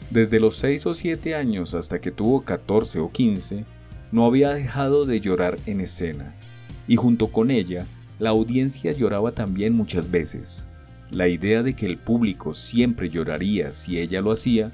Desde 0.10 0.40
los 0.40 0.56
seis 0.56 0.86
o 0.86 0.94
siete 0.94 1.36
años 1.36 1.74
hasta 1.74 2.00
que 2.00 2.12
tuvo 2.12 2.46
14 2.46 3.00
o 3.00 3.12
15, 3.12 3.66
no 4.14 4.26
había 4.26 4.52
dejado 4.52 5.06
de 5.06 5.20
llorar 5.20 5.60
en 5.66 5.82
escena, 5.82 6.34
y 6.88 6.96
junto 6.96 7.28
con 7.28 7.52
ella, 7.52 7.86
la 8.20 8.30
audiencia 8.30 8.94
lloraba 8.94 9.34
también 9.34 9.76
muchas 9.76 10.10
veces. 10.10 10.66
La 11.12 11.28
idea 11.28 11.62
de 11.62 11.76
que 11.76 11.86
el 11.86 11.98
público 11.98 12.54
siempre 12.54 13.10
lloraría 13.10 13.74
si 13.74 14.00
ella 14.00 14.22
lo 14.22 14.32
hacía 14.32 14.72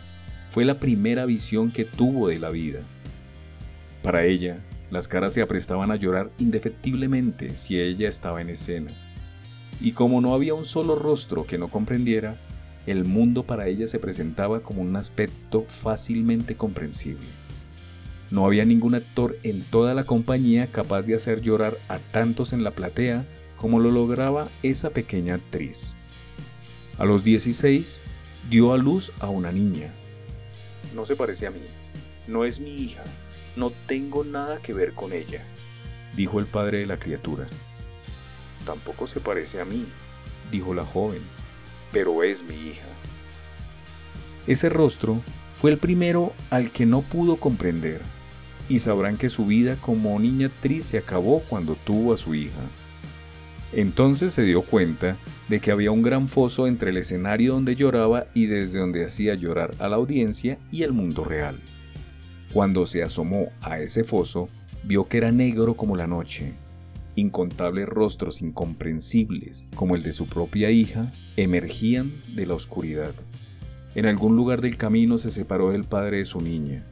fue 0.49 0.65
la 0.65 0.79
primera 0.79 1.25
visión 1.25 1.71
que 1.71 1.83
tuvo 1.83 2.27
de 2.27 2.37
la 2.37 2.51
vida. 2.51 2.81
Para 4.03 4.25
ella, 4.25 4.63
las 4.91 5.07
caras 5.07 5.33
se 5.33 5.41
aprestaban 5.41 5.91
a 5.91 5.95
llorar 5.95 6.31
indefectiblemente 6.39 7.55
si 7.55 7.79
ella 7.79 8.09
estaba 8.09 8.41
en 8.41 8.49
escena. 8.49 8.91
Y 9.79 9.91
como 9.91 10.19
no 10.19 10.33
había 10.33 10.53
un 10.53 10.65
solo 10.65 10.95
rostro 10.95 11.45
que 11.45 11.57
no 11.57 11.69
comprendiera, 11.69 12.37
el 12.85 13.05
mundo 13.05 13.43
para 13.43 13.67
ella 13.67 13.87
se 13.87 13.99
presentaba 13.99 14.61
como 14.61 14.81
un 14.81 14.95
aspecto 14.95 15.65
fácilmente 15.67 16.55
comprensible. 16.55 17.27
No 18.31 18.45
había 18.45 18.65
ningún 18.65 18.95
actor 18.95 19.37
en 19.43 19.63
toda 19.63 19.93
la 19.93 20.05
compañía 20.05 20.67
capaz 20.67 21.03
de 21.03 21.15
hacer 21.15 21.41
llorar 21.41 21.77
a 21.87 21.99
tantos 21.99 22.53
en 22.53 22.63
la 22.63 22.71
platea 22.71 23.25
como 23.57 23.79
lo 23.79 23.91
lograba 23.91 24.49
esa 24.63 24.89
pequeña 24.91 25.35
actriz. 25.35 25.93
A 26.97 27.05
los 27.05 27.23
16 27.23 28.01
dio 28.49 28.73
a 28.73 28.77
luz 28.77 29.11
a 29.19 29.29
una 29.29 29.51
niña. 29.51 29.93
No 30.95 31.05
se 31.05 31.15
parece 31.15 31.47
a 31.47 31.51
mí, 31.51 31.61
no 32.27 32.45
es 32.45 32.59
mi 32.59 32.71
hija, 32.71 33.03
no 33.59 33.71
tengo 33.87 34.23
nada 34.23 34.59
que 34.61 34.73
ver 34.73 34.93
con 34.93 35.11
ella, 35.11 35.43
dijo 36.15 36.39
el 36.39 36.45
padre 36.45 36.79
de 36.79 36.85
la 36.87 36.97
criatura. 36.97 37.45
Tampoco 38.65 39.07
se 39.07 39.19
parece 39.19 39.59
a 39.59 39.65
mí, 39.65 39.85
dijo 40.49 40.73
la 40.73 40.85
joven, 40.85 41.21
pero 41.91 42.23
es 42.23 42.41
mi 42.41 42.55
hija. 42.55 42.87
Ese 44.47 44.69
rostro 44.69 45.21
fue 45.55 45.71
el 45.71 45.77
primero 45.77 46.33
al 46.49 46.71
que 46.71 46.85
no 46.85 47.01
pudo 47.01 47.35
comprender 47.35 48.01
y 48.69 48.79
sabrán 48.79 49.17
que 49.17 49.29
su 49.29 49.45
vida 49.45 49.75
como 49.75 50.17
niña 50.19 50.47
actriz 50.47 50.85
se 50.85 50.97
acabó 50.97 51.41
cuando 51.41 51.75
tuvo 51.75 52.13
a 52.13 52.17
su 52.17 52.33
hija. 52.35 52.61
Entonces 53.73 54.33
se 54.33 54.43
dio 54.43 54.61
cuenta 54.61 55.17
de 55.49 55.59
que 55.59 55.71
había 55.71 55.91
un 55.91 56.01
gran 56.01 56.27
foso 56.27 56.65
entre 56.65 56.91
el 56.91 56.97
escenario 56.97 57.53
donde 57.53 57.75
lloraba 57.75 58.27
y 58.33 58.45
desde 58.45 58.79
donde 58.79 59.05
hacía 59.05 59.35
llorar 59.35 59.75
a 59.79 59.89
la 59.89 59.97
audiencia 59.97 60.57
y 60.71 60.83
el 60.83 60.93
mundo 60.93 61.23
real. 61.23 61.59
Cuando 62.53 62.85
se 62.85 63.03
asomó 63.03 63.49
a 63.61 63.79
ese 63.79 64.03
foso, 64.03 64.47
vio 64.83 65.07
que 65.07 65.17
era 65.17 65.31
negro 65.31 65.75
como 65.75 65.95
la 65.95 66.07
noche. 66.07 66.53
Incontables 67.15 67.87
rostros 67.87 68.41
incomprensibles, 68.41 69.67
como 69.75 69.95
el 69.95 70.03
de 70.03 70.13
su 70.13 70.27
propia 70.27 70.71
hija, 70.71 71.11
emergían 71.35 72.13
de 72.35 72.45
la 72.45 72.55
oscuridad. 72.55 73.13
En 73.95 74.05
algún 74.05 74.35
lugar 74.35 74.61
del 74.61 74.77
camino 74.77 75.17
se 75.17 75.31
separó 75.31 75.71
del 75.71 75.83
padre 75.83 76.17
de 76.17 76.25
su 76.25 76.41
niña 76.41 76.85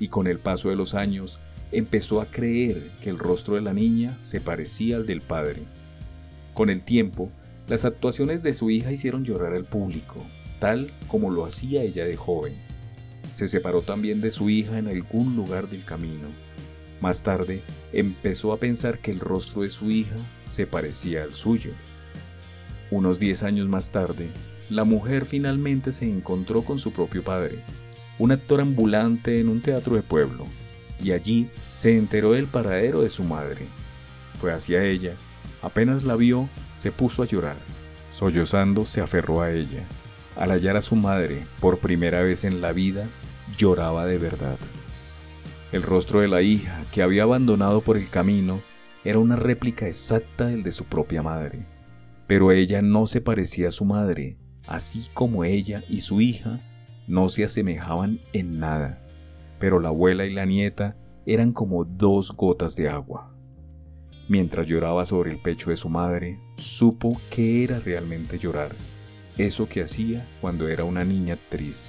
y 0.00 0.08
con 0.08 0.26
el 0.26 0.38
paso 0.38 0.70
de 0.70 0.76
los 0.76 0.94
años 0.94 1.38
empezó 1.70 2.20
a 2.20 2.26
creer 2.26 2.90
que 3.00 3.10
el 3.10 3.18
rostro 3.18 3.54
de 3.54 3.60
la 3.60 3.72
niña 3.72 4.16
se 4.20 4.40
parecía 4.40 4.96
al 4.96 5.06
del 5.06 5.20
padre. 5.20 5.62
Con 6.54 6.70
el 6.70 6.82
tiempo, 6.82 7.30
las 7.68 7.84
actuaciones 7.84 8.42
de 8.42 8.54
su 8.54 8.70
hija 8.70 8.90
hicieron 8.90 9.24
llorar 9.24 9.52
al 9.52 9.66
público, 9.66 10.24
tal 10.58 10.92
como 11.06 11.30
lo 11.30 11.44
hacía 11.44 11.82
ella 11.82 12.04
de 12.04 12.16
joven. 12.16 12.69
Se 13.32 13.46
separó 13.46 13.82
también 13.82 14.20
de 14.20 14.30
su 14.30 14.50
hija 14.50 14.78
en 14.78 14.88
algún 14.88 15.36
lugar 15.36 15.68
del 15.68 15.84
camino. 15.84 16.28
Más 17.00 17.22
tarde, 17.22 17.62
empezó 17.92 18.52
a 18.52 18.58
pensar 18.58 18.98
que 18.98 19.10
el 19.10 19.20
rostro 19.20 19.62
de 19.62 19.70
su 19.70 19.90
hija 19.90 20.16
se 20.44 20.66
parecía 20.66 21.22
al 21.22 21.34
suyo. 21.34 21.72
Unos 22.90 23.18
diez 23.18 23.42
años 23.42 23.68
más 23.68 23.90
tarde, 23.90 24.30
la 24.68 24.84
mujer 24.84 25.26
finalmente 25.26 25.92
se 25.92 26.04
encontró 26.04 26.62
con 26.62 26.78
su 26.78 26.92
propio 26.92 27.24
padre, 27.24 27.64
un 28.18 28.32
actor 28.32 28.60
ambulante 28.60 29.40
en 29.40 29.48
un 29.48 29.62
teatro 29.62 29.96
de 29.96 30.02
pueblo, 30.02 30.44
y 31.02 31.12
allí 31.12 31.48
se 31.74 31.96
enteró 31.96 32.32
del 32.32 32.46
paradero 32.46 33.02
de 33.02 33.08
su 33.08 33.24
madre. 33.24 33.66
Fue 34.34 34.52
hacia 34.52 34.84
ella, 34.84 35.14
apenas 35.62 36.04
la 36.04 36.16
vio, 36.16 36.48
se 36.74 36.92
puso 36.92 37.22
a 37.22 37.26
llorar. 37.26 37.56
Sollozando 38.12 38.84
se 38.86 39.00
aferró 39.00 39.40
a 39.40 39.52
ella. 39.52 39.84
Al 40.40 40.52
hallar 40.52 40.78
a 40.78 40.80
su 40.80 40.96
madre 40.96 41.44
por 41.60 41.80
primera 41.80 42.22
vez 42.22 42.44
en 42.44 42.62
la 42.62 42.72
vida, 42.72 43.10
lloraba 43.58 44.06
de 44.06 44.16
verdad. 44.16 44.56
El 45.70 45.82
rostro 45.82 46.20
de 46.20 46.28
la 46.28 46.40
hija, 46.40 46.82
que 46.92 47.02
había 47.02 47.24
abandonado 47.24 47.82
por 47.82 47.98
el 47.98 48.08
camino, 48.08 48.62
era 49.04 49.18
una 49.18 49.36
réplica 49.36 49.86
exacta 49.86 50.46
del 50.46 50.62
de 50.62 50.72
su 50.72 50.86
propia 50.86 51.22
madre. 51.22 51.66
Pero 52.26 52.52
ella 52.52 52.80
no 52.80 53.04
se 53.04 53.20
parecía 53.20 53.68
a 53.68 53.70
su 53.70 53.84
madre, 53.84 54.38
así 54.66 55.10
como 55.12 55.44
ella 55.44 55.84
y 55.90 56.00
su 56.00 56.22
hija 56.22 56.62
no 57.06 57.28
se 57.28 57.44
asemejaban 57.44 58.18
en 58.32 58.58
nada, 58.58 59.06
pero 59.58 59.78
la 59.78 59.88
abuela 59.88 60.24
y 60.24 60.32
la 60.32 60.46
nieta 60.46 60.96
eran 61.26 61.52
como 61.52 61.84
dos 61.84 62.32
gotas 62.34 62.76
de 62.76 62.88
agua. 62.88 63.36
Mientras 64.26 64.66
lloraba 64.66 65.04
sobre 65.04 65.32
el 65.32 65.38
pecho 65.38 65.68
de 65.68 65.76
su 65.76 65.90
madre, 65.90 66.40
supo 66.56 67.20
que 67.28 67.62
era 67.62 67.78
realmente 67.78 68.38
llorar, 68.38 68.70
eso 69.38 69.68
que 69.68 69.82
hacía 69.82 70.26
cuando 70.40 70.68
era 70.68 70.84
una 70.84 71.04
niña 71.04 71.34
actriz. 71.34 71.88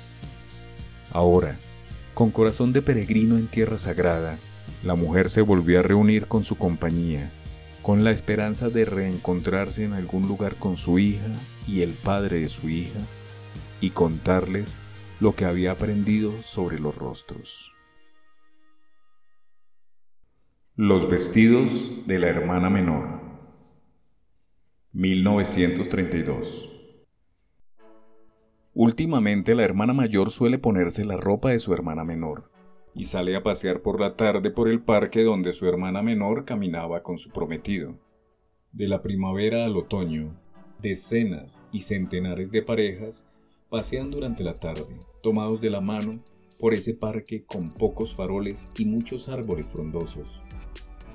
Ahora, 1.12 1.58
con 2.14 2.32
corazón 2.32 2.74
de 2.74 2.82
peregrino 2.82 3.38
en 3.38 3.48
tierra 3.48 3.78
sagrada, 3.78 4.38
la 4.84 4.96
mujer 4.96 5.30
se 5.30 5.42
volvió 5.42 5.80
a 5.80 5.84
reunir 5.84 6.28
con 6.28 6.44
su 6.44 6.58
compañía, 6.58 7.32
con 7.82 8.04
la 8.04 8.12
esperanza 8.12 8.70
de 8.70 8.86
reencontrarse 8.86 9.84
en 9.84 9.94
algún 9.94 10.28
lugar 10.28 10.56
con 10.56 10.78
su 10.78 11.00
hija 11.00 11.28
y 11.68 11.82
el 11.82 11.92
padre 11.92 12.40
de 12.42 12.50
su 12.50 12.70
hija, 12.70 13.00
y 13.80 13.92
contarles 13.92 14.76
lo 15.20 15.36
que 15.36 15.46
había 15.46 15.72
aprendido 15.72 16.42
sobre 16.44 16.80
los 16.80 16.96
rostros. 16.96 17.72
Los 20.76 21.10
vestidos 21.10 22.08
de 22.08 22.18
la 22.18 22.28
hermana 22.28 22.70
menor 22.70 23.22
1932 24.94 26.71
Últimamente 28.74 29.54
la 29.54 29.64
hermana 29.64 29.92
mayor 29.92 30.32
suele 30.32 30.58
ponerse 30.58 31.04
la 31.04 31.18
ropa 31.18 31.50
de 31.50 31.60
su 31.60 31.74
hermana 31.74 32.06
menor 32.06 32.50
y 32.96 33.04
sale 33.04 33.36
a 33.36 33.44
pasear 33.44 33.82
por 33.82 34.00
la 34.00 34.16
tarde 34.16 34.50
por 34.50 34.70
el 34.70 34.82
parque 34.82 35.24
donde 35.24 35.52
su 35.52 35.68
hermana 35.68 36.02
menor 36.02 36.46
caminaba 36.46 37.04
con 37.04 37.18
su 37.18 37.32
prometido. 37.32 38.00
De 38.72 38.88
la 38.88 39.02
primavera 39.02 39.66
al 39.66 39.76
otoño, 39.76 40.40
decenas 40.80 41.66
y 41.74 41.82
centenares 41.82 42.50
de 42.50 42.62
parejas 42.62 43.28
pasean 43.70 44.10
durante 44.10 44.42
la 44.44 44.54
tarde, 44.54 45.00
tomados 45.22 45.60
de 45.60 45.70
la 45.70 45.82
mano 45.82 46.24
por 46.58 46.74
ese 46.74 46.94
parque 46.94 47.44
con 47.44 47.70
pocos 47.74 48.16
faroles 48.16 48.70
y 48.78 48.86
muchos 48.86 49.28
árboles 49.28 49.70
frondosos. 49.70 50.42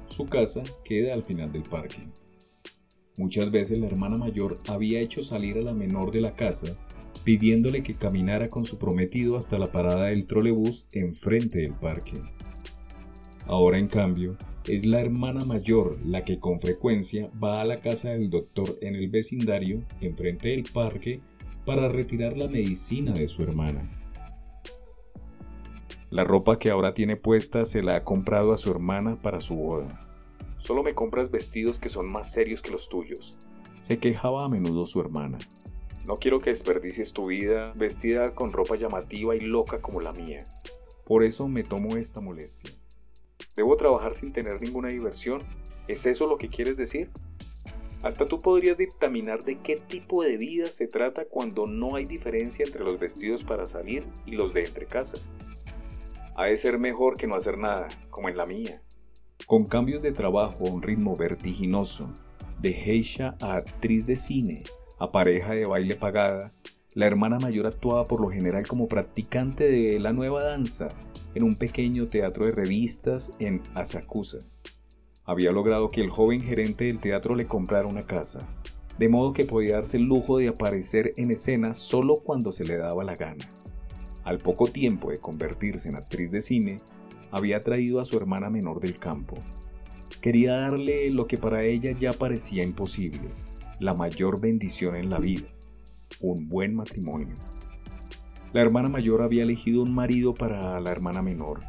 Su 0.09 0.27
casa 0.27 0.63
queda 0.85 1.15
al 1.15 1.23
final 1.23 1.53
del 1.53 1.63
parque. 1.63 2.03
Muchas 3.17 3.51
veces 3.51 3.79
la 3.79 3.87
hermana 3.87 4.19
mayor 4.19 4.59
había 4.69 5.01
hecho 5.01 5.23
salir 5.23 5.57
a 5.57 5.63
la 5.63 5.73
menor 5.73 6.11
de 6.13 6.21
la 6.21 6.37
casa 6.37 6.77
pidiéndole 7.27 7.83
que 7.83 7.95
caminara 7.95 8.49
con 8.49 8.67
su 8.67 8.79
prometido 8.79 9.37
hasta 9.37 9.59
la 9.59 9.67
parada 9.67 10.05
del 10.05 10.27
trolebús 10.27 10.87
enfrente 10.93 11.59
del 11.59 11.75
parque. 11.75 12.23
Ahora, 13.49 13.79
en 13.79 13.89
cambio, 13.89 14.37
es 14.69 14.87
la 14.87 15.01
hermana 15.01 15.45
mayor 15.45 15.99
la 16.07 16.23
que 16.23 16.39
con 16.39 16.61
frecuencia 16.61 17.29
va 17.43 17.61
a 17.61 17.65
la 17.65 17.81
casa 17.81 18.11
del 18.11 18.31
doctor 18.31 18.79
en 18.81 18.95
el 18.95 19.09
vecindario, 19.09 19.83
enfrente 20.01 20.51
del 20.51 20.63
parque, 20.73 21.21
para 21.65 21.89
retirar 21.89 22.37
la 22.37 22.47
medicina 22.47 23.13
de 23.13 23.27
su 23.27 23.43
hermana. 23.43 23.91
La 26.11 26.23
ropa 26.23 26.61
que 26.61 26.71
ahora 26.71 26.95
tiene 26.95 27.17
puesta 27.17 27.65
se 27.65 27.83
la 27.83 27.97
ha 27.97 28.05
comprado 28.05 28.53
a 28.53 28.57
su 28.57 28.71
hermana 28.71 29.21
para 29.21 29.41
su 29.41 29.57
boda. 29.57 30.07
Solo 30.59 30.85
me 30.85 30.95
compras 30.95 31.33
vestidos 31.33 31.81
que 31.81 31.89
son 31.89 32.09
más 32.09 32.31
serios 32.31 32.63
que 32.63 32.71
los 32.71 32.89
tuyos, 32.89 33.37
se 33.81 33.99
quejaba 33.99 34.45
a 34.45 34.49
menudo 34.49 34.87
su 34.87 35.01
hermana. 35.01 35.39
No 36.07 36.17
quiero 36.17 36.39
que 36.39 36.51
desperdicies 36.51 37.13
tu 37.13 37.27
vida 37.27 37.73
vestida 37.75 38.33
con 38.33 38.53
ropa 38.53 38.77
llamativa 38.77 39.35
y 39.35 39.41
loca 39.41 39.81
como 39.81 40.01
la 40.01 40.13
mía. 40.13 40.45
Por 41.05 41.25
eso 41.25 41.49
me 41.49 41.65
tomo 41.65 41.97
esta 41.97 42.21
molestia. 42.21 42.71
¿Debo 43.57 43.77
trabajar 43.77 44.15
sin 44.15 44.33
tener 44.33 44.63
ninguna 44.63 44.89
diversión? 44.89 45.41
¿Es 45.89 46.07
eso 46.07 46.29
lo 46.29 46.39
que 46.39 46.49
quieres 46.49 46.77
decir? 46.77 47.11
Hasta 48.03 48.29
tú 48.29 48.39
podrías 48.39 48.79
dictaminar 48.79 49.43
de 49.43 49.59
qué 49.63 49.77
tipo 49.77 50.23
de 50.23 50.37
vida 50.37 50.67
se 50.67 50.87
trata 50.87 51.25
cuando 51.25 51.67
no 51.67 51.97
hay 51.97 52.05
diferencia 52.05 52.65
entre 52.65 52.85
los 52.85 53.01
vestidos 53.01 53.43
para 53.43 53.67
salir 53.67 54.07
y 54.27 54.33
los 54.33 54.55
de 54.55 54.63
entre 54.63 54.87
casa. 54.87 55.17
Ha 56.37 56.45
de 56.45 56.57
ser 56.57 56.79
mejor 56.79 57.17
que 57.17 57.27
no 57.27 57.35
hacer 57.35 57.59
nada, 57.59 57.89
como 58.11 58.29
en 58.29 58.37
la 58.37 58.47
mía. 58.47 58.81
Con 59.47 59.65
cambios 59.65 60.03
de 60.03 60.13
trabajo 60.13 60.69
a 60.69 60.71
un 60.71 60.83
ritmo 60.83 61.17
vertiginoso, 61.17 62.13
de 62.61 62.73
geisha 62.75 63.37
a 63.41 63.57
actriz 63.57 64.07
de 64.07 64.17
cine, 64.17 64.63
a 64.99 65.13
pareja 65.13 65.53
de 65.53 65.67
baile 65.67 65.95
pagada, 65.97 66.51
la 66.95 67.07
hermana 67.07 67.39
mayor 67.39 67.67
actuaba 67.67 68.07
por 68.07 68.21
lo 68.21 68.31
general 68.31 68.67
como 68.67 68.89
practicante 68.89 69.65
de 69.65 70.01
la 70.01 70.13
nueva 70.13 70.43
danza 70.43 70.89
en 71.35 71.43
un 71.43 71.57
pequeño 71.57 72.07
teatro 72.07 72.47
de 72.47 72.53
revistas 72.53 73.33
en 73.39 73.63
Asakusa. 73.75 74.39
Había 75.25 75.53
logrado 75.53 75.91
que 75.91 76.01
el 76.01 76.09
joven 76.09 76.41
gerente 76.41 76.85
del 76.85 77.01
teatro 77.01 77.35
le 77.35 77.47
comprara 77.47 77.87
una 77.87 78.07
casa, 78.07 78.49
de 78.99 79.11
modo 79.11 79.35
que 79.35 79.45
podía 79.45 79.75
darse 79.75 79.99
el 79.99 80.05
lujo 80.05 80.39
de 80.39 80.49
aparecer 80.49 81.13
en 81.19 81.31
escena 81.31 81.75
solo 81.75 82.17
cuando 82.17 82.53
se 82.53 82.65
le 82.65 82.79
daba 82.79 83.05
la 83.05 83.17
gana. 83.17 83.45
Al 84.25 84.39
poco 84.39 84.69
tiempo 84.69 85.11
de 85.11 85.19
convertirse 85.19 85.91
en 85.91 85.97
actriz 85.97 86.31
de 86.31 86.41
cine, 86.41 86.79
había 87.31 87.61
traído 87.61 88.01
a 88.01 88.07
su 88.07 88.17
hermana 88.17 88.49
menor 88.49 88.81
del 88.81 88.99
campo. 88.99 89.37
Quería 90.23 90.57
darle 90.57 91.11
lo 91.11 91.27
que 91.27 91.37
para 91.37 91.65
ella 91.65 91.91
ya 91.91 92.15
parecía 92.15 92.65
imposible, 92.65 93.31
la 93.79 93.93
mayor 93.93 94.41
bendición 94.41 94.97
en 94.97 95.11
la 95.11 95.19
vida, 95.19 95.47
un 96.21 96.49
buen 96.49 96.75
matrimonio. 96.75 97.35
La 98.55 98.63
hermana 98.63 98.89
mayor 98.89 99.21
había 99.21 99.43
elegido 99.43 99.83
un 99.83 99.95
marido 99.95 100.35
para 100.35 100.81
la 100.81 100.91
hermana 100.91 101.21
menor 101.21 101.61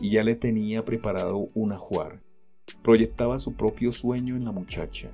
y 0.00 0.10
ya 0.10 0.22
le 0.22 0.36
tenía 0.36 0.84
preparado 0.84 1.48
un 1.54 1.72
ajuar. 1.72 2.22
Proyectaba 2.82 3.40
su 3.40 3.54
propio 3.54 3.90
sueño 3.90 4.36
en 4.36 4.44
la 4.44 4.52
muchacha, 4.52 5.10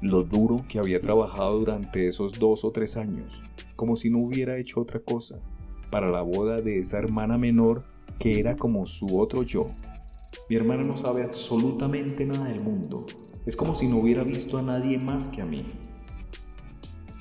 lo 0.00 0.22
duro 0.22 0.64
que 0.68 0.78
había 0.78 1.00
trabajado 1.00 1.58
durante 1.58 2.06
esos 2.06 2.38
dos 2.38 2.64
o 2.64 2.70
tres 2.70 2.96
años, 2.96 3.42
como 3.74 3.96
si 3.96 4.08
no 4.08 4.18
hubiera 4.18 4.56
hecho 4.56 4.80
otra 4.80 5.00
cosa, 5.00 5.40
para 5.90 6.10
la 6.10 6.22
boda 6.22 6.60
de 6.60 6.78
esa 6.78 6.98
hermana 6.98 7.38
menor 7.38 7.84
que 8.20 8.38
era 8.38 8.56
como 8.56 8.86
su 8.86 9.18
otro 9.18 9.42
yo. 9.42 9.66
Mi 10.48 10.54
hermana 10.54 10.84
no 10.84 10.96
sabe 10.96 11.24
absolutamente 11.24 12.24
nada 12.24 12.44
del 12.44 12.62
mundo, 12.62 13.04
es 13.46 13.56
como 13.56 13.74
si 13.74 13.88
no 13.88 13.96
hubiera 13.96 14.22
visto 14.22 14.58
a 14.58 14.62
nadie 14.62 14.98
más 14.98 15.28
que 15.28 15.42
a 15.42 15.46
mí 15.46 15.66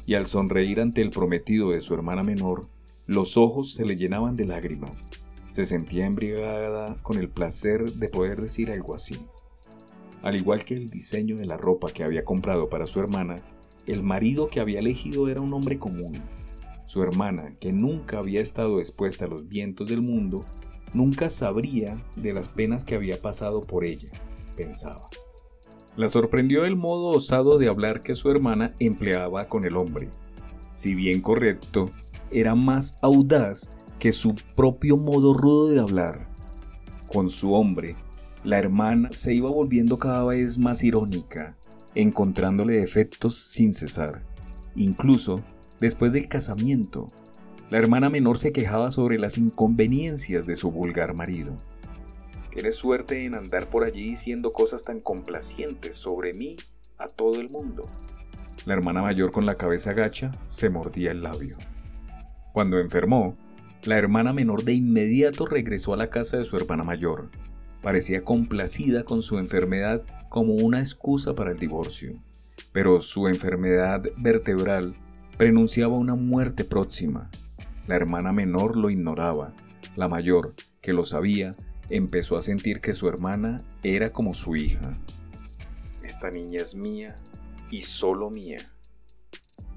y 0.07 0.15
al 0.15 0.25
sonreír 0.25 0.79
ante 0.79 1.01
el 1.01 1.11
prometido 1.11 1.71
de 1.71 1.81
su 1.81 1.93
hermana 1.93 2.23
menor, 2.23 2.61
los 3.07 3.35
ojos 3.35 3.73
se 3.73 3.85
le 3.85 3.97
llenaban 3.97 4.37
de 4.37 4.45
lágrimas. 4.45 5.09
Se 5.49 5.65
sentía 5.65 6.05
embriagada 6.05 6.95
con 7.03 7.17
el 7.17 7.29
placer 7.29 7.91
de 7.91 8.07
poder 8.07 8.41
decir 8.41 8.71
algo 8.71 8.95
así. 8.95 9.17
Al 10.21 10.37
igual 10.37 10.63
que 10.63 10.75
el 10.75 10.89
diseño 10.89 11.35
de 11.35 11.45
la 11.45 11.57
ropa 11.57 11.91
que 11.91 12.05
había 12.05 12.23
comprado 12.23 12.69
para 12.69 12.87
su 12.87 13.01
hermana, 13.01 13.35
el 13.85 14.01
marido 14.01 14.47
que 14.47 14.61
había 14.61 14.79
elegido 14.79 15.27
era 15.27 15.41
un 15.41 15.53
hombre 15.53 15.77
común. 15.77 16.23
Su 16.85 17.03
hermana, 17.03 17.57
que 17.59 17.73
nunca 17.73 18.19
había 18.19 18.39
estado 18.39 18.79
expuesta 18.79 19.25
a 19.25 19.27
los 19.27 19.49
vientos 19.49 19.89
del 19.89 20.01
mundo, 20.01 20.45
nunca 20.93 21.29
sabría 21.29 22.01
de 22.15 22.31
las 22.31 22.47
penas 22.47 22.85
que 22.85 22.95
había 22.95 23.21
pasado 23.21 23.59
por 23.59 23.83
ella, 23.83 24.09
pensaba. 24.55 25.09
La 25.97 26.07
sorprendió 26.09 26.63
el 26.65 26.75
modo 26.75 27.07
osado 27.07 27.57
de 27.57 27.67
hablar 27.67 28.01
que 28.01 28.13
su 28.13 28.29
hermana 28.29 28.75
empleaba 28.77 29.47
con 29.49 29.65
el 29.65 29.75
hombre. 29.75 30.09
Si 30.71 30.93
bien 30.93 31.21
correcto, 31.21 31.87
era 32.29 32.53
más 32.53 32.97
audaz 33.01 33.71
que 33.97 34.11
su 34.11 34.35
propio 34.55 34.95
modo 34.95 35.33
rudo 35.33 35.69
de 35.69 35.79
hablar. 35.79 36.29
Con 37.11 37.31
su 37.31 37.53
hombre, 37.53 37.95
la 38.43 38.59
hermana 38.59 39.09
se 39.11 39.33
iba 39.33 39.49
volviendo 39.49 39.97
cada 39.97 40.23
vez 40.23 40.59
más 40.59 40.83
irónica, 40.83 41.57
encontrándole 41.95 42.79
defectos 42.79 43.35
sin 43.35 43.73
cesar. 43.73 44.21
Incluso, 44.75 45.37
después 45.79 46.13
del 46.13 46.27
casamiento, 46.27 47.07
la 47.71 47.79
hermana 47.79 48.09
menor 48.09 48.37
se 48.37 48.53
quejaba 48.53 48.91
sobre 48.91 49.17
las 49.17 49.39
inconveniencias 49.39 50.45
de 50.45 50.57
su 50.57 50.69
vulgar 50.69 51.15
marido. 51.15 51.57
Tienes 52.51 52.75
suerte 52.75 53.25
en 53.25 53.35
andar 53.35 53.69
por 53.69 53.83
allí 53.83 54.03
diciendo 54.09 54.51
cosas 54.51 54.83
tan 54.83 54.99
complacientes 54.99 55.97
sobre 55.97 56.33
mí 56.33 56.57
a 56.97 57.07
todo 57.07 57.39
el 57.39 57.49
mundo. 57.49 57.83
La 58.65 58.73
hermana 58.73 59.01
mayor 59.01 59.31
con 59.31 59.45
la 59.45 59.55
cabeza 59.55 59.93
gacha 59.93 60.31
se 60.45 60.69
mordía 60.69 61.11
el 61.11 61.23
labio. 61.23 61.55
Cuando 62.53 62.79
enfermó, 62.79 63.37
la 63.83 63.97
hermana 63.97 64.33
menor 64.33 64.63
de 64.63 64.73
inmediato 64.73 65.45
regresó 65.45 65.93
a 65.93 65.97
la 65.97 66.09
casa 66.09 66.37
de 66.37 66.45
su 66.45 66.57
hermana 66.57 66.83
mayor. 66.83 67.29
Parecía 67.81 68.23
complacida 68.23 69.03
con 69.03 69.21
su 69.21 69.37
enfermedad 69.37 70.03
como 70.29 70.55
una 70.55 70.79
excusa 70.79 71.35
para 71.35 71.51
el 71.51 71.59
divorcio, 71.59 72.21
pero 72.73 72.99
su 72.99 73.27
enfermedad 73.27 74.03
vertebral 74.17 74.95
prenunciaba 75.37 75.95
una 75.95 76.15
muerte 76.15 76.65
próxima. 76.65 77.29
La 77.87 77.95
hermana 77.95 78.33
menor 78.33 78.75
lo 78.75 78.89
ignoraba. 78.89 79.53
La 79.95 80.09
mayor, 80.09 80.49
que 80.81 80.93
lo 80.93 81.05
sabía, 81.05 81.55
empezó 81.89 82.38
a 82.38 82.41
sentir 82.41 82.81
que 82.81 82.93
su 82.93 83.07
hermana 83.07 83.57
era 83.83 84.09
como 84.09 84.33
su 84.33 84.55
hija. 84.55 84.99
Esta 86.03 86.29
niña 86.29 86.61
es 86.61 86.75
mía 86.75 87.15
y 87.69 87.83
solo 87.83 88.29
mía. 88.29 88.59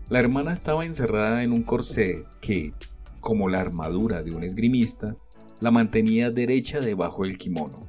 La 0.09 0.19
hermana 0.19 0.53
estaba 0.53 0.85
encerrada 0.85 1.45
en 1.45 1.53
un 1.53 1.63
corsé 1.63 2.25
que, 2.41 2.73
como 3.21 3.49
la 3.49 3.61
armadura 3.61 4.23
de 4.23 4.33
un 4.33 4.43
esgrimista, 4.43 5.15
la 5.61 5.71
mantenía 5.71 6.31
derecha 6.31 6.81
debajo 6.81 7.25
del 7.25 7.39
kimono. 7.39 7.81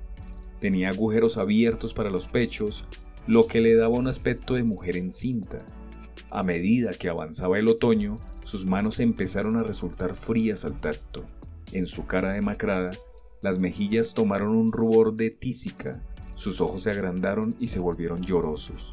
Tenía 0.59 0.89
agujeros 0.89 1.37
abiertos 1.37 1.93
para 1.93 2.11
los 2.11 2.27
pechos, 2.27 2.85
lo 3.25 3.47
que 3.47 3.61
le 3.61 3.75
daba 3.75 3.95
un 3.95 4.07
aspecto 4.07 4.53
de 4.53 4.63
mujer 4.63 4.97
encinta. 4.97 5.59
A 6.29 6.43
medida 6.43 6.93
que 6.93 7.09
avanzaba 7.09 7.57
el 7.57 7.67
otoño, 7.67 8.17
sus 8.43 8.65
manos 8.65 8.99
empezaron 8.99 9.57
a 9.57 9.63
resultar 9.63 10.15
frías 10.15 10.63
al 10.63 10.79
tacto. 10.79 11.25
En 11.71 11.87
su 11.87 12.05
cara 12.05 12.33
demacrada 12.33 12.91
las 13.41 13.59
mejillas 13.59 14.13
tomaron 14.13 14.55
un 14.55 14.71
rubor 14.71 15.15
de 15.15 15.29
tísica 15.29 16.01
sus 16.41 16.59
ojos 16.59 16.81
se 16.81 16.89
agrandaron 16.89 17.55
y 17.59 17.67
se 17.67 17.79
volvieron 17.79 18.23
llorosos. 18.23 18.89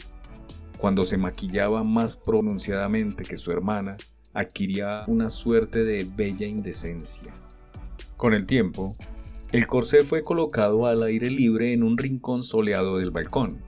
Cuando 0.76 1.06
se 1.06 1.16
maquillaba 1.16 1.82
más 1.82 2.14
pronunciadamente 2.14 3.24
que 3.24 3.38
su 3.38 3.50
hermana, 3.50 3.96
adquiría 4.34 5.04
una 5.06 5.30
suerte 5.30 5.82
de 5.82 6.04
bella 6.04 6.46
indecencia. 6.46 7.32
Con 8.18 8.34
el 8.34 8.44
tiempo, 8.44 8.94
el 9.50 9.66
corsé 9.66 10.04
fue 10.04 10.22
colocado 10.22 10.86
al 10.86 11.02
aire 11.02 11.30
libre 11.30 11.72
en 11.72 11.82
un 11.82 11.96
rincón 11.96 12.42
soleado 12.42 12.98
del 12.98 13.12
balcón, 13.12 13.62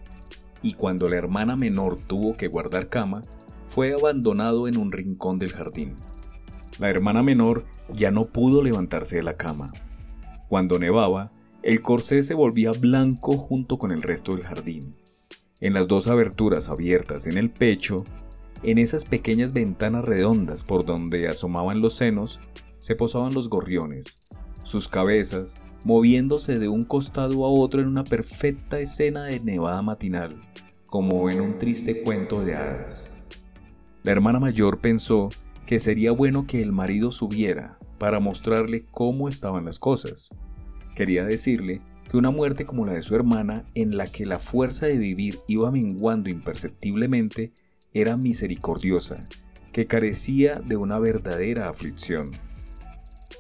y 0.61 0.75
cuando 0.75 1.09
la 1.09 1.17
hermana 1.17 1.57
menor 1.57 1.99
tuvo 1.99 2.37
que 2.37 2.49
guardar 2.49 2.91
cama, 2.91 3.23
fue 3.67 3.95
abandonado 3.95 4.69
en 4.69 4.77
un 4.77 4.93
rincón 4.93 5.39
del 5.39 5.55
jardín. 5.55 5.97
La 6.79 6.91
hermana 6.91 7.23
menor 7.23 7.65
ya 7.91 8.11
no 8.11 8.25
pudo 8.25 8.63
levantarse 8.63 9.17
de 9.17 9.23
la 9.23 9.39
cama. 9.39 9.73
Cuando 10.51 10.81
nevaba, 10.81 11.31
el 11.63 11.81
corsé 11.81 12.25
se 12.25 12.35
volvía 12.35 12.73
blanco 12.73 13.37
junto 13.37 13.79
con 13.79 13.93
el 13.93 14.03
resto 14.03 14.35
del 14.35 14.43
jardín. 14.43 14.97
En 15.61 15.75
las 15.75 15.87
dos 15.87 16.09
aberturas 16.09 16.69
abiertas 16.69 17.29
en 17.29 17.39
el 17.39 17.51
pecho, 17.51 18.05
en 18.65 18.79
esas 18.79 19.05
pequeñas 19.05 19.53
ventanas 19.53 20.05
redondas 20.05 20.65
por 20.65 20.85
donde 20.85 21.29
asomaban 21.29 21.79
los 21.81 21.95
senos, 21.95 22.41
se 22.81 22.97
posaban 22.97 23.33
los 23.33 23.49
gorriones, 23.49 24.17
sus 24.65 24.89
cabezas 24.89 25.55
moviéndose 25.85 26.59
de 26.59 26.67
un 26.67 26.83
costado 26.83 27.45
a 27.45 27.49
otro 27.49 27.81
en 27.81 27.87
una 27.87 28.03
perfecta 28.03 28.81
escena 28.81 29.27
de 29.27 29.39
nevada 29.39 29.83
matinal, 29.83 30.35
como 30.87 31.31
en 31.31 31.41
un 31.41 31.59
triste 31.59 32.03
cuento 32.03 32.45
de 32.45 32.57
hadas. 32.57 33.15
La 34.03 34.11
hermana 34.11 34.41
mayor 34.41 34.81
pensó 34.81 35.29
que 35.65 35.79
sería 35.79 36.11
bueno 36.11 36.49
que 36.49 36.61
el 36.61 36.73
marido 36.73 37.13
subiera 37.13 37.79
para 38.01 38.19
mostrarle 38.19 38.87
cómo 38.91 39.29
estaban 39.29 39.67
las 39.67 39.79
cosas. 39.79 40.31
Quería 40.97 41.23
decirle 41.23 41.83
que 42.09 42.17
una 42.17 42.31
muerte 42.31 42.65
como 42.65 42.87
la 42.87 42.95
de 42.95 43.03
su 43.03 43.15
hermana, 43.15 43.67
en 43.75 43.99
la 43.99 44.07
que 44.07 44.25
la 44.25 44.39
fuerza 44.39 44.87
de 44.87 44.97
vivir 44.97 45.39
iba 45.47 45.71
menguando 45.71 46.31
imperceptiblemente, 46.31 47.53
era 47.93 48.17
misericordiosa, 48.17 49.17
que 49.71 49.87
carecía 49.87 50.57
de 50.57 50.77
una 50.77 50.99
verdadera 50.99 51.69
aflicción. 51.69 52.31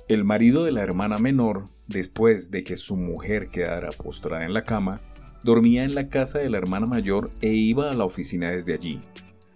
El 0.09 0.25
marido 0.25 0.65
de 0.65 0.73
la 0.73 0.83
hermana 0.83 1.17
menor, 1.17 1.65
después 1.89 2.51
de 2.51 2.63
que 2.63 2.77
su 2.77 2.99
mujer 2.99 3.49
quedara 3.49 3.89
postrada 3.93 4.45
en 4.45 4.53
la 4.53 4.65
cama, 4.65 5.01
dormía 5.43 5.85
en 5.85 5.95
la 5.95 6.11
casa 6.11 6.39
de 6.39 6.51
la 6.51 6.59
hermana 6.59 6.85
mayor 6.85 7.31
e 7.41 7.49
iba 7.49 7.91
a 7.91 7.95
la 7.95 8.05
oficina 8.05 8.51
desde 8.51 8.75
allí. 8.75 9.01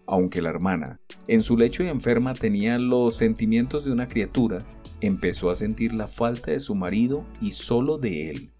Aunque 0.07 0.41
la 0.41 0.49
hermana, 0.49 0.99
en 1.29 1.43
su 1.43 1.59
lecho 1.59 1.83
de 1.83 1.91
enferma, 1.91 2.33
tenía 2.33 2.79
los 2.79 3.17
sentimientos 3.17 3.85
de 3.85 3.93
una 3.93 4.09
criatura, 4.09 4.61
empezó 5.07 5.51
a 5.51 5.55
sentir 5.55 5.93
la 5.93 6.07
falta 6.07 6.51
de 6.51 6.61
su 6.61 6.75
marido 6.75 7.27
y 7.41 7.53
solo 7.53 7.99
de 7.99 8.31
él. 8.31 8.51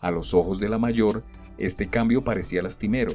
A 0.00 0.10
los 0.10 0.34
ojos 0.34 0.60
de 0.60 0.68
la 0.68 0.78
mayor, 0.78 1.24
este 1.58 1.88
cambio 1.88 2.24
parecía 2.24 2.62
lastimero, 2.62 3.14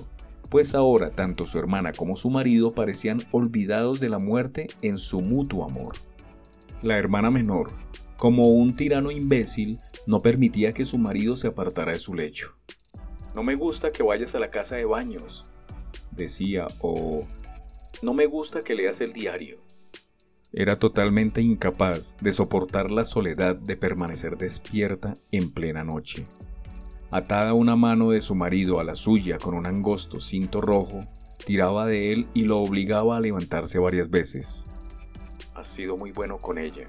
pues 0.49 0.76
ahora 0.76 1.11
tanto 1.11 1.45
su 1.45 1.57
hermana 1.57 1.93
como 1.93 2.16
su 2.16 2.30
marido 2.30 2.72
parecían 2.72 3.22
olvidados 3.32 3.99
de 3.99 4.09
la 4.09 4.20
muerte 4.20 4.68
en 4.82 4.97
su 4.97 5.22
mutuo 5.22 5.66
amor. 5.66 5.95
La 6.82 6.97
hermana 6.97 7.32
menor, 7.32 7.70
como 8.18 8.49
un 8.49 8.76
tirano 8.76 9.11
imbécil, 9.11 9.80
no 10.05 10.20
permitía 10.20 10.74
que 10.74 10.86
su 10.86 10.97
marido 10.97 11.36
se 11.36 11.47
apartara 11.47 11.93
de 11.93 11.99
su 11.99 12.14
lecho. 12.14 12.55
No 13.36 13.43
me 13.43 13.55
gusta 13.55 13.89
que 13.89 14.03
vayas 14.03 14.36
a 14.36 14.39
la 14.39 14.51
casa 14.51 14.76
de 14.76 14.86
baños, 14.86 15.43
decía, 16.11 16.68
o 16.82 17.24
no 18.01 18.14
me 18.14 18.26
gusta 18.26 18.61
que 18.61 18.76
leas 18.76 19.01
el 19.01 19.14
diario. 19.14 19.57
Era 20.56 20.78
totalmente 20.78 21.41
incapaz 21.41 22.16
de 22.22 22.32
soportar 22.32 22.91
la 22.91 23.06
soledad 23.06 23.56
de 23.56 23.76
permanecer 23.76 24.38
despierta 24.38 25.16
en 25.32 25.51
plena 25.51 25.84
noche. 25.84 26.26
Atada 27.10 27.56
una 27.56 27.76
mano 27.76 28.12
de 28.12 28.22
su 28.22 28.36
marido 28.36 28.80
a 28.80 28.84
la 28.84 28.93
suya 28.93 29.39
con 29.39 29.56
un 29.56 29.66
angosto 29.66 30.22
cinto 30.22 30.62
rojo, 30.62 31.06
tiraba 31.47 31.88
de 31.88 32.14
él 32.14 32.28
y 32.36 32.43
lo 32.43 32.60
obligaba 32.60 33.18
a 33.18 33.20
levantarse 33.20 33.80
varias 33.80 34.12
veces. 34.12 34.66
Has 35.56 35.70
sido 35.70 35.97
muy 35.97 36.12
bueno 36.12 36.38
con 36.38 36.60
ella. 36.60 36.88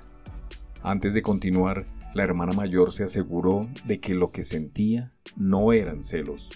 Antes 0.83 1.15
de 1.15 1.23
continuar, 1.23 1.87
la 2.13 2.23
hermana 2.23 2.53
mayor 2.53 2.93
se 2.93 3.05
aseguró 3.05 3.67
de 3.87 3.99
que 3.99 4.13
lo 4.13 4.31
que 4.31 4.45
sentía 4.45 5.15
no 5.37 5.73
eran 5.73 6.03
celos. 6.03 6.51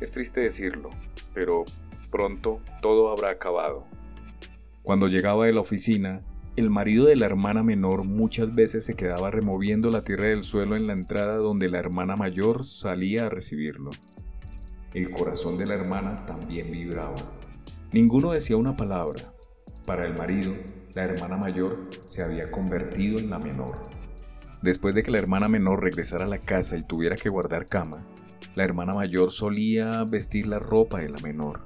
Es 0.00 0.12
triste 0.12 0.42
decirlo, 0.42 0.90
pero 1.34 1.64
pronto 2.12 2.60
todo 2.80 3.10
habrá 3.10 3.30
acabado. 3.30 3.84
Cuando 4.82 5.08
llegaba 5.08 5.46
de 5.46 5.52
la 5.52 5.60
oficina, 5.60 6.22
el 6.56 6.70
marido 6.70 7.06
de 7.06 7.16
la 7.16 7.26
hermana 7.26 7.62
menor 7.62 8.04
muchas 8.04 8.54
veces 8.54 8.84
se 8.84 8.94
quedaba 8.94 9.30
removiendo 9.30 9.90
la 9.90 10.02
tierra 10.02 10.28
del 10.28 10.42
suelo 10.42 10.74
en 10.74 10.86
la 10.86 10.94
entrada 10.94 11.36
donde 11.36 11.68
la 11.68 11.78
hermana 11.78 12.16
mayor 12.16 12.64
salía 12.64 13.26
a 13.26 13.28
recibirlo. 13.28 13.90
El 14.94 15.10
corazón 15.10 15.58
de 15.58 15.66
la 15.66 15.74
hermana 15.74 16.24
también 16.26 16.70
vibraba. 16.70 17.14
Ninguno 17.92 18.32
decía 18.32 18.56
una 18.56 18.76
palabra. 18.76 19.32
Para 19.86 20.06
el 20.06 20.14
marido, 20.14 20.54
la 20.94 21.04
hermana 21.04 21.36
mayor 21.36 21.88
se 22.06 22.22
había 22.22 22.50
convertido 22.50 23.18
en 23.18 23.30
la 23.30 23.38
menor. 23.38 23.82
Después 24.62 24.94
de 24.94 25.02
que 25.02 25.10
la 25.10 25.18
hermana 25.18 25.48
menor 25.48 25.82
regresara 25.82 26.24
a 26.24 26.28
la 26.28 26.40
casa 26.40 26.76
y 26.76 26.82
tuviera 26.82 27.16
que 27.16 27.28
guardar 27.28 27.66
cama, 27.66 28.04
la 28.54 28.64
hermana 28.64 28.94
mayor 28.94 29.30
solía 29.30 30.04
vestir 30.04 30.46
la 30.46 30.58
ropa 30.58 30.98
de 30.98 31.08
la 31.08 31.20
menor. 31.20 31.64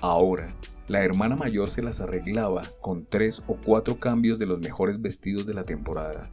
Ahora, 0.00 0.54
la 0.88 1.02
hermana 1.02 1.34
mayor 1.34 1.70
se 1.70 1.82
las 1.82 2.00
arreglaba 2.00 2.62
con 2.80 3.06
tres 3.06 3.42
o 3.48 3.56
cuatro 3.56 3.98
cambios 3.98 4.38
de 4.38 4.46
los 4.46 4.60
mejores 4.60 5.00
vestidos 5.00 5.46
de 5.46 5.54
la 5.54 5.64
temporada. 5.64 6.30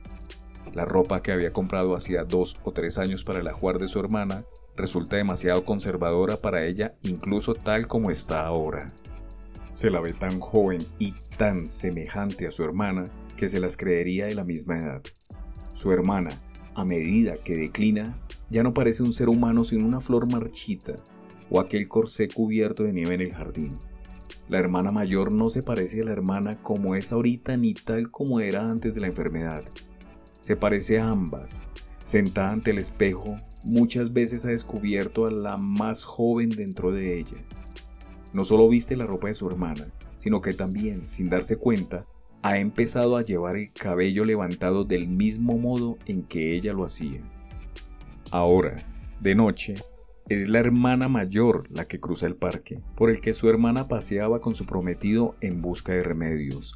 La 0.74 0.86
ropa 0.86 1.22
que 1.22 1.32
había 1.32 1.54
comprado 1.54 1.95
hacía 1.95 2.24
dos 2.24 2.58
o 2.64 2.72
tres 2.72 2.97
años 2.97 3.24
para 3.24 3.39
el 3.39 3.47
ajuar 3.47 3.80
de 3.80 3.88
su 3.88 3.99
hermana 3.99 4.45
resulta 4.76 5.16
demasiado 5.16 5.66
conservadora 5.66 6.38
para 6.38 6.66
ella 6.66 6.95
incluso 7.01 7.54
tal 7.54 7.88
como 7.88 8.12
está 8.12 8.45
ahora. 8.45 8.88
Se 9.72 9.89
la 9.89 9.99
ve 9.99 10.14
tan 10.14 10.39
joven 10.39 10.86
y 10.99 11.14
tan 11.38 11.68
semejante 11.68 12.45
a 12.45 12.51
su 12.51 12.64
hermana 12.64 13.06
que 13.36 13.47
se 13.47 13.60
las 13.60 13.76
creería 13.76 14.28
de 14.28 14.36
la 14.36 14.43
misma 14.43 14.78
edad. 14.78 15.01
Su 15.74 15.91
hermana, 15.91 16.30
a 16.76 16.86
medida 16.86 17.38
que 17.38 17.56
declina, 17.56 18.20
ya 18.51 18.62
no 18.62 18.74
parece 18.74 19.01
un 19.01 19.14
ser 19.14 19.30
humano 19.30 19.64
sino 19.64 19.86
una 19.86 19.99
flor 19.99 20.32
marchita 20.32 20.95
o 21.49 21.60
aquel 21.60 21.88
corsé 21.88 22.28
cubierto 22.28 22.84
de 22.84 22.93
nieve 22.93 23.16
en 23.16 23.22
el 23.22 23.34
jardín. 23.34 23.72
La 24.50 24.60
hermana 24.60 24.91
mayor 24.91 25.32
no 25.32 25.50
se 25.50 25.64
parece 25.64 26.02
a 26.02 26.06
la 26.06 26.12
hermana 26.12 26.62
como 26.62 26.96
es 26.96 27.12
ahorita 27.12 27.56
ni 27.56 27.74
tal 27.74 28.12
como 28.12 28.39
era 28.41 28.70
antes 28.70 28.94
de 28.94 29.02
la 29.02 29.08
enfermedad. 29.08 29.64
Se 30.41 30.58
parece 30.58 31.00
a 31.00 31.10
ambas. 31.10 31.66
Sentada 32.04 32.52
ante 32.52 32.72
el 32.72 32.80
espejo, 32.80 33.38
muchas 33.64 34.12
veces 34.12 34.46
ha 34.46 34.50
descubierto 34.50 35.26
a 35.26 35.32
la 35.32 35.56
más 35.56 36.04
joven 36.04 36.50
dentro 36.50 36.91
de 36.91 37.18
ella. 37.18 37.38
No 38.34 38.44
solo 38.44 38.68
viste 38.68 38.98
la 38.98 39.06
ropa 39.06 39.28
de 39.28 39.36
su 39.36 39.48
hermana, 39.48 39.88
sino 40.18 40.41
que 40.41 40.54
también, 40.54 41.08
sin 41.08 41.30
darse 41.30 41.56
cuenta, 41.56 42.06
ha 42.41 42.58
empezado 42.58 43.16
a 43.16 43.22
llevar 43.22 43.56
el 43.56 43.72
cabello 43.72 44.26
levantado 44.26 44.84
del 44.84 45.08
mismo 45.08 45.58
modo 45.58 45.98
en 46.06 46.24
que 46.24 46.54
ella 46.54 46.74
lo 46.74 46.84
hacía. 46.84 47.22
Ahora, 48.32 48.84
de 49.22 49.36
noche, 49.36 49.76
es 50.30 50.47
la 50.47 50.59
hermana 50.59 51.09
mayor 51.09 51.69
la 51.71 51.86
que 51.86 51.99
cruza 51.99 52.28
el 52.28 52.36
parque, 52.36 52.80
por 52.95 53.09
el 53.09 53.19
que 53.19 53.34
su 53.34 53.49
hermana 53.49 53.88
paseaba 53.88 54.39
con 54.39 54.55
su 54.55 54.65
prometido 54.65 55.36
en 55.41 55.61
busca 55.61 55.93
de 55.93 56.03
remedios, 56.03 56.76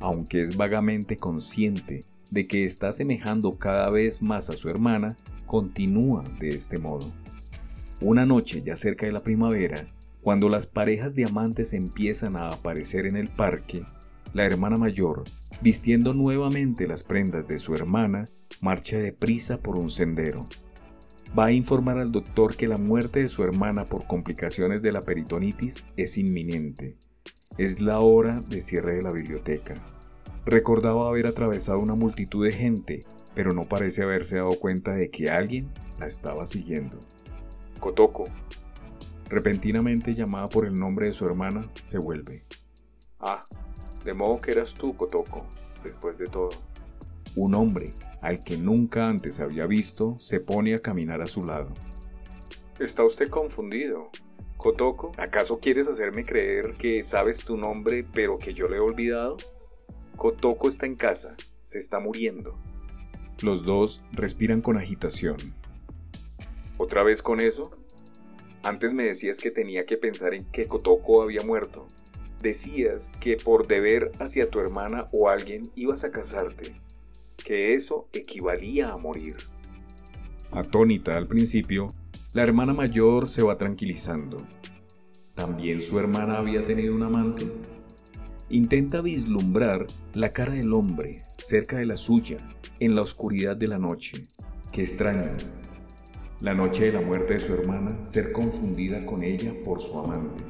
aunque 0.00 0.42
es 0.42 0.56
vagamente 0.56 1.16
consciente 1.16 2.04
de 2.30 2.46
que 2.46 2.64
está 2.64 2.92
semejando 2.92 3.58
cada 3.58 3.90
vez 3.90 4.20
más 4.20 4.50
a 4.50 4.56
su 4.56 4.68
hermana, 4.68 5.16
continúa 5.46 6.24
de 6.40 6.50
este 6.50 6.78
modo. 6.78 7.10
Una 8.00 8.26
noche 8.26 8.62
ya 8.62 8.76
cerca 8.76 9.06
de 9.06 9.12
la 9.12 9.20
primavera, 9.20 9.86
cuando 10.22 10.48
las 10.48 10.66
parejas 10.66 11.14
de 11.14 11.24
amantes 11.24 11.72
empiezan 11.72 12.36
a 12.36 12.48
aparecer 12.48 13.06
en 13.06 13.16
el 13.16 13.28
parque, 13.28 13.84
la 14.34 14.44
hermana 14.44 14.76
mayor, 14.76 15.24
vistiendo 15.62 16.12
nuevamente 16.12 16.86
las 16.86 17.02
prendas 17.02 17.46
de 17.48 17.58
su 17.58 17.74
hermana, 17.74 18.26
marcha 18.60 18.98
deprisa 18.98 19.58
por 19.58 19.78
un 19.78 19.88
sendero 19.88 20.44
va 21.36 21.46
a 21.46 21.52
informar 21.52 21.98
al 21.98 22.12
doctor 22.12 22.56
que 22.56 22.68
la 22.68 22.78
muerte 22.78 23.20
de 23.20 23.28
su 23.28 23.42
hermana 23.42 23.84
por 23.84 24.06
complicaciones 24.06 24.82
de 24.82 24.92
la 24.92 25.02
peritonitis 25.02 25.84
es 25.96 26.18
inminente. 26.18 26.96
Es 27.56 27.80
la 27.80 28.00
hora 28.00 28.40
de 28.48 28.60
cierre 28.60 28.96
de 28.96 29.02
la 29.02 29.10
biblioteca. 29.10 29.74
Recordaba 30.46 31.08
haber 31.08 31.26
atravesado 31.26 31.80
una 31.80 31.94
multitud 31.94 32.44
de 32.44 32.52
gente, 32.52 33.00
pero 33.34 33.52
no 33.52 33.68
parece 33.68 34.02
haberse 34.02 34.36
dado 34.36 34.58
cuenta 34.58 34.92
de 34.92 35.10
que 35.10 35.30
alguien 35.30 35.70
la 35.98 36.06
estaba 36.06 36.46
siguiendo. 36.46 36.98
Kotoko. 37.80 38.24
Repentinamente 39.28 40.14
llamada 40.14 40.48
por 40.48 40.66
el 40.66 40.74
nombre 40.74 41.06
de 41.06 41.12
su 41.12 41.26
hermana, 41.26 41.68
se 41.82 41.98
vuelve. 41.98 42.40
Ah, 43.20 43.44
de 44.04 44.14
modo 44.14 44.40
que 44.40 44.52
eras 44.52 44.72
tú, 44.72 44.96
Kotoko, 44.96 45.44
después 45.84 46.16
de 46.16 46.26
todo. 46.26 46.50
Un 47.36 47.54
hombre, 47.54 47.90
al 48.20 48.42
que 48.42 48.56
nunca 48.56 49.08
antes 49.08 49.40
había 49.40 49.66
visto, 49.66 50.16
se 50.18 50.40
pone 50.40 50.74
a 50.74 50.80
caminar 50.80 51.22
a 51.22 51.26
su 51.26 51.44
lado. 51.44 51.72
Está 52.80 53.04
usted 53.04 53.28
confundido. 53.28 54.10
Kotoko, 54.56 55.12
¿acaso 55.16 55.60
quieres 55.60 55.86
hacerme 55.86 56.24
creer 56.24 56.74
que 56.74 57.04
sabes 57.04 57.44
tu 57.44 57.56
nombre 57.56 58.04
pero 58.12 58.38
que 58.38 58.54
yo 58.54 58.68
le 58.68 58.76
he 58.76 58.80
olvidado? 58.80 59.36
Kotoko 60.16 60.68
está 60.68 60.86
en 60.86 60.96
casa, 60.96 61.36
se 61.62 61.78
está 61.78 62.00
muriendo. 62.00 62.58
Los 63.40 63.64
dos 63.64 64.02
respiran 64.10 64.60
con 64.60 64.76
agitación. 64.76 65.36
¿Otra 66.76 67.04
vez 67.04 67.22
con 67.22 67.40
eso? 67.40 67.70
Antes 68.64 68.94
me 68.94 69.04
decías 69.04 69.38
que 69.38 69.52
tenía 69.52 69.86
que 69.86 69.96
pensar 69.96 70.34
en 70.34 70.44
que 70.44 70.66
Kotoko 70.66 71.22
había 71.22 71.42
muerto. 71.42 71.86
Decías 72.42 73.10
que 73.20 73.36
por 73.36 73.68
deber 73.68 74.10
hacia 74.18 74.50
tu 74.50 74.58
hermana 74.58 75.08
o 75.12 75.28
alguien 75.28 75.62
ibas 75.76 76.02
a 76.02 76.10
casarte, 76.10 76.74
que 77.48 77.74
eso 77.74 78.10
equivalía 78.12 78.90
a 78.90 78.98
morir. 78.98 79.34
Atónita 80.50 81.16
al 81.16 81.26
principio, 81.26 81.88
la 82.34 82.42
hermana 82.42 82.74
mayor 82.74 83.26
se 83.26 83.42
va 83.42 83.56
tranquilizando. 83.56 84.36
¿También 85.34 85.80
su 85.80 85.98
hermana 85.98 86.36
había 86.36 86.62
tenido 86.62 86.94
un 86.94 87.04
amante? 87.04 87.50
Intenta 88.50 89.00
vislumbrar 89.00 89.86
la 90.12 90.28
cara 90.28 90.52
del 90.52 90.74
hombre 90.74 91.22
cerca 91.38 91.78
de 91.78 91.86
la 91.86 91.96
suya 91.96 92.36
en 92.80 92.94
la 92.94 93.00
oscuridad 93.00 93.56
de 93.56 93.68
la 93.68 93.78
noche. 93.78 94.24
Qué 94.70 94.82
extraño. 94.82 95.32
La 96.42 96.52
noche 96.52 96.84
de 96.84 96.92
la 96.92 97.00
muerte 97.00 97.32
de 97.32 97.40
su 97.40 97.54
hermana, 97.54 98.02
ser 98.02 98.30
confundida 98.32 99.06
con 99.06 99.22
ella 99.22 99.54
por 99.64 99.80
su 99.80 99.98
amante. 99.98 100.42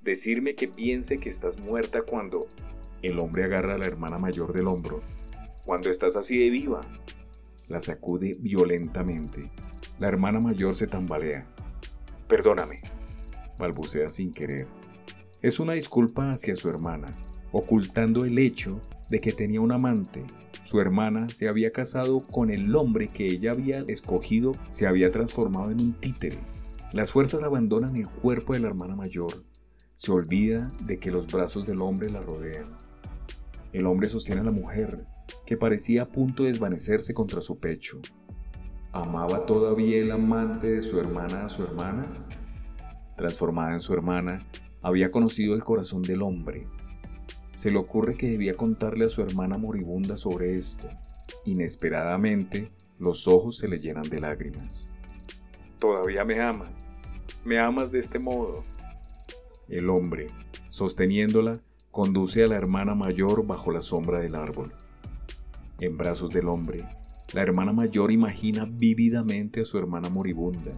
Decirme 0.00 0.54
que 0.54 0.68
piense 0.68 1.18
que 1.18 1.28
estás 1.28 1.58
muerta 1.58 2.00
cuando 2.00 2.46
el 3.02 3.18
hombre 3.18 3.44
agarra 3.44 3.74
a 3.74 3.78
la 3.78 3.86
hermana 3.86 4.18
mayor 4.18 4.54
del 4.54 4.68
hombro. 4.68 5.02
Cuando 5.64 5.90
estás 5.90 6.16
así 6.16 6.38
de 6.38 6.50
viva. 6.50 6.80
La 7.68 7.78
sacude 7.78 8.36
violentamente. 8.40 9.50
La 10.00 10.08
hermana 10.08 10.40
mayor 10.40 10.74
se 10.74 10.88
tambalea. 10.88 11.46
Perdóname, 12.26 12.80
balbucea 13.58 14.08
sin 14.08 14.32
querer. 14.32 14.66
Es 15.40 15.60
una 15.60 15.74
disculpa 15.74 16.32
hacia 16.32 16.56
su 16.56 16.68
hermana, 16.68 17.06
ocultando 17.52 18.24
el 18.24 18.38
hecho 18.38 18.80
de 19.08 19.20
que 19.20 19.32
tenía 19.32 19.60
un 19.60 19.70
amante. 19.70 20.24
Su 20.64 20.80
hermana 20.80 21.28
se 21.28 21.48
había 21.48 21.70
casado 21.70 22.20
con 22.20 22.50
el 22.50 22.74
hombre 22.74 23.06
que 23.06 23.26
ella 23.26 23.52
había 23.52 23.78
escogido, 23.86 24.52
se 24.68 24.88
había 24.88 25.12
transformado 25.12 25.70
en 25.70 25.80
un 25.80 26.00
títere. 26.00 26.40
Las 26.92 27.12
fuerzas 27.12 27.44
abandonan 27.44 27.96
el 27.96 28.08
cuerpo 28.08 28.52
de 28.52 28.60
la 28.60 28.68
hermana 28.68 28.96
mayor. 28.96 29.44
Se 29.94 30.10
olvida 30.10 30.68
de 30.84 30.98
que 30.98 31.12
los 31.12 31.28
brazos 31.28 31.66
del 31.66 31.82
hombre 31.82 32.10
la 32.10 32.20
rodean. 32.20 32.76
El 33.72 33.86
hombre 33.86 34.08
sostiene 34.08 34.40
a 34.40 34.44
la 34.44 34.50
mujer, 34.50 35.06
que 35.46 35.56
parecía 35.56 36.02
a 36.02 36.08
punto 36.08 36.42
de 36.44 36.50
desvanecerse 36.50 37.14
contra 37.14 37.40
su 37.40 37.58
pecho. 37.58 38.00
¿Amaba 38.92 39.46
todavía 39.46 39.98
el 39.98 40.10
amante 40.10 40.66
de 40.68 40.82
su 40.82 41.00
hermana 41.00 41.46
a 41.46 41.48
su 41.48 41.62
hermana? 41.62 42.02
Transformada 43.16 43.74
en 43.74 43.80
su 43.80 43.94
hermana, 43.94 44.46
había 44.82 45.10
conocido 45.10 45.54
el 45.54 45.64
corazón 45.64 46.02
del 46.02 46.22
hombre. 46.22 46.66
Se 47.54 47.70
le 47.70 47.78
ocurre 47.78 48.16
que 48.16 48.30
debía 48.30 48.56
contarle 48.56 49.04
a 49.04 49.08
su 49.08 49.22
hermana 49.22 49.56
moribunda 49.56 50.16
sobre 50.16 50.56
esto. 50.56 50.88
Inesperadamente, 51.44 52.72
los 52.98 53.28
ojos 53.28 53.58
se 53.58 53.68
le 53.68 53.78
llenan 53.78 54.08
de 54.08 54.20
lágrimas. 54.20 54.90
Todavía 55.78 56.24
me 56.24 56.40
amas. 56.40 56.70
Me 57.44 57.58
amas 57.58 57.90
de 57.90 57.98
este 57.98 58.18
modo. 58.18 58.62
El 59.68 59.88
hombre, 59.90 60.28
sosteniéndola, 60.68 61.60
conduce 61.90 62.44
a 62.44 62.48
la 62.48 62.56
hermana 62.56 62.94
mayor 62.94 63.46
bajo 63.46 63.70
la 63.70 63.80
sombra 63.80 64.20
del 64.20 64.34
árbol. 64.34 64.72
En 65.82 65.98
brazos 65.98 66.32
del 66.32 66.46
hombre, 66.46 66.86
la 67.32 67.42
hermana 67.42 67.72
mayor 67.72 68.12
imagina 68.12 68.68
vívidamente 68.70 69.62
a 69.62 69.64
su 69.64 69.78
hermana 69.78 70.08
moribunda, 70.08 70.70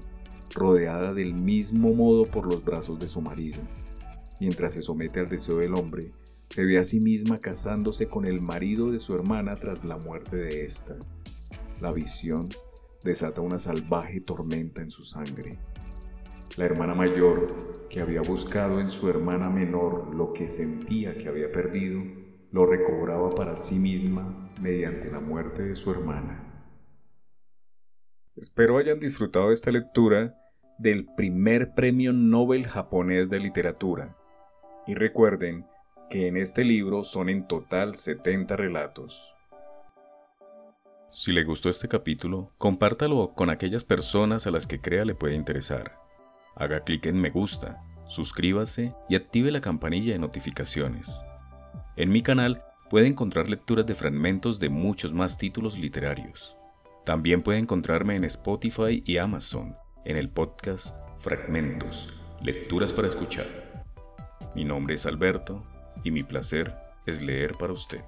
rodeada 0.54 1.12
del 1.12 1.34
mismo 1.34 1.92
modo 1.92 2.24
por 2.24 2.46
los 2.46 2.64
brazos 2.64 2.98
de 2.98 3.08
su 3.08 3.20
marido. 3.20 3.58
Mientras 4.40 4.72
se 4.72 4.80
somete 4.80 5.20
al 5.20 5.28
deseo 5.28 5.58
del 5.58 5.74
hombre, 5.74 6.12
se 6.48 6.64
ve 6.64 6.78
a 6.78 6.84
sí 6.84 7.00
misma 7.00 7.36
casándose 7.36 8.08
con 8.08 8.24
el 8.24 8.40
marido 8.40 8.90
de 8.90 8.98
su 8.98 9.14
hermana 9.14 9.56
tras 9.56 9.84
la 9.84 9.98
muerte 9.98 10.36
de 10.36 10.64
ésta. 10.64 10.96
La 11.82 11.92
visión 11.92 12.48
desata 13.02 13.42
una 13.42 13.58
salvaje 13.58 14.22
tormenta 14.22 14.80
en 14.80 14.90
su 14.90 15.04
sangre. 15.04 15.58
La 16.56 16.64
hermana 16.64 16.94
mayor, 16.94 17.84
que 17.90 18.00
había 18.00 18.22
buscado 18.22 18.80
en 18.80 18.88
su 18.88 19.10
hermana 19.10 19.50
menor 19.50 20.14
lo 20.14 20.32
que 20.32 20.48
sentía 20.48 21.14
que 21.18 21.28
había 21.28 21.52
perdido, 21.52 22.00
lo 22.52 22.64
recobraba 22.64 23.34
para 23.34 23.54
sí 23.54 23.78
misma 23.78 24.43
mediante 24.60 25.10
la 25.10 25.20
muerte 25.20 25.62
de 25.62 25.76
su 25.76 25.90
hermana. 25.90 26.50
Espero 28.36 28.78
hayan 28.78 28.98
disfrutado 28.98 29.48
de 29.48 29.54
esta 29.54 29.70
lectura 29.70 30.34
del 30.78 31.06
primer 31.16 31.74
premio 31.74 32.12
Nobel 32.12 32.66
japonés 32.66 33.30
de 33.30 33.38
literatura, 33.38 34.16
y 34.86 34.94
recuerden 34.94 35.66
que 36.10 36.28
en 36.28 36.36
este 36.36 36.64
libro 36.64 37.04
son 37.04 37.28
en 37.28 37.46
total 37.46 37.94
70 37.94 38.56
relatos. 38.56 39.34
Si 41.10 41.32
le 41.32 41.44
gustó 41.44 41.70
este 41.70 41.86
capítulo, 41.86 42.52
compártalo 42.58 43.34
con 43.34 43.48
aquellas 43.48 43.84
personas 43.84 44.48
a 44.48 44.50
las 44.50 44.66
que 44.66 44.80
crea 44.80 45.04
le 45.04 45.14
puede 45.14 45.36
interesar. 45.36 45.96
Haga 46.56 46.80
clic 46.80 47.06
en 47.06 47.20
me 47.20 47.30
gusta, 47.30 47.84
suscríbase 48.06 48.94
y 49.08 49.14
active 49.14 49.52
la 49.52 49.60
campanilla 49.60 50.12
de 50.12 50.18
notificaciones. 50.18 51.22
En 51.96 52.10
mi 52.10 52.20
canal 52.20 52.64
puede 52.94 53.08
encontrar 53.08 53.50
lecturas 53.50 53.84
de 53.86 53.96
fragmentos 53.96 54.60
de 54.60 54.68
muchos 54.68 55.12
más 55.12 55.36
títulos 55.36 55.76
literarios. 55.76 56.56
También 57.04 57.42
puede 57.42 57.58
encontrarme 57.58 58.14
en 58.14 58.22
Spotify 58.22 59.02
y 59.04 59.16
Amazon, 59.16 59.76
en 60.04 60.16
el 60.16 60.28
podcast 60.28 60.94
Fragmentos, 61.18 62.16
Lecturas 62.40 62.92
para 62.92 63.08
Escuchar. 63.08 63.84
Mi 64.54 64.64
nombre 64.64 64.94
es 64.94 65.06
Alberto 65.06 65.64
y 66.04 66.12
mi 66.12 66.22
placer 66.22 66.72
es 67.04 67.20
leer 67.20 67.56
para 67.58 67.72
usted. 67.72 68.04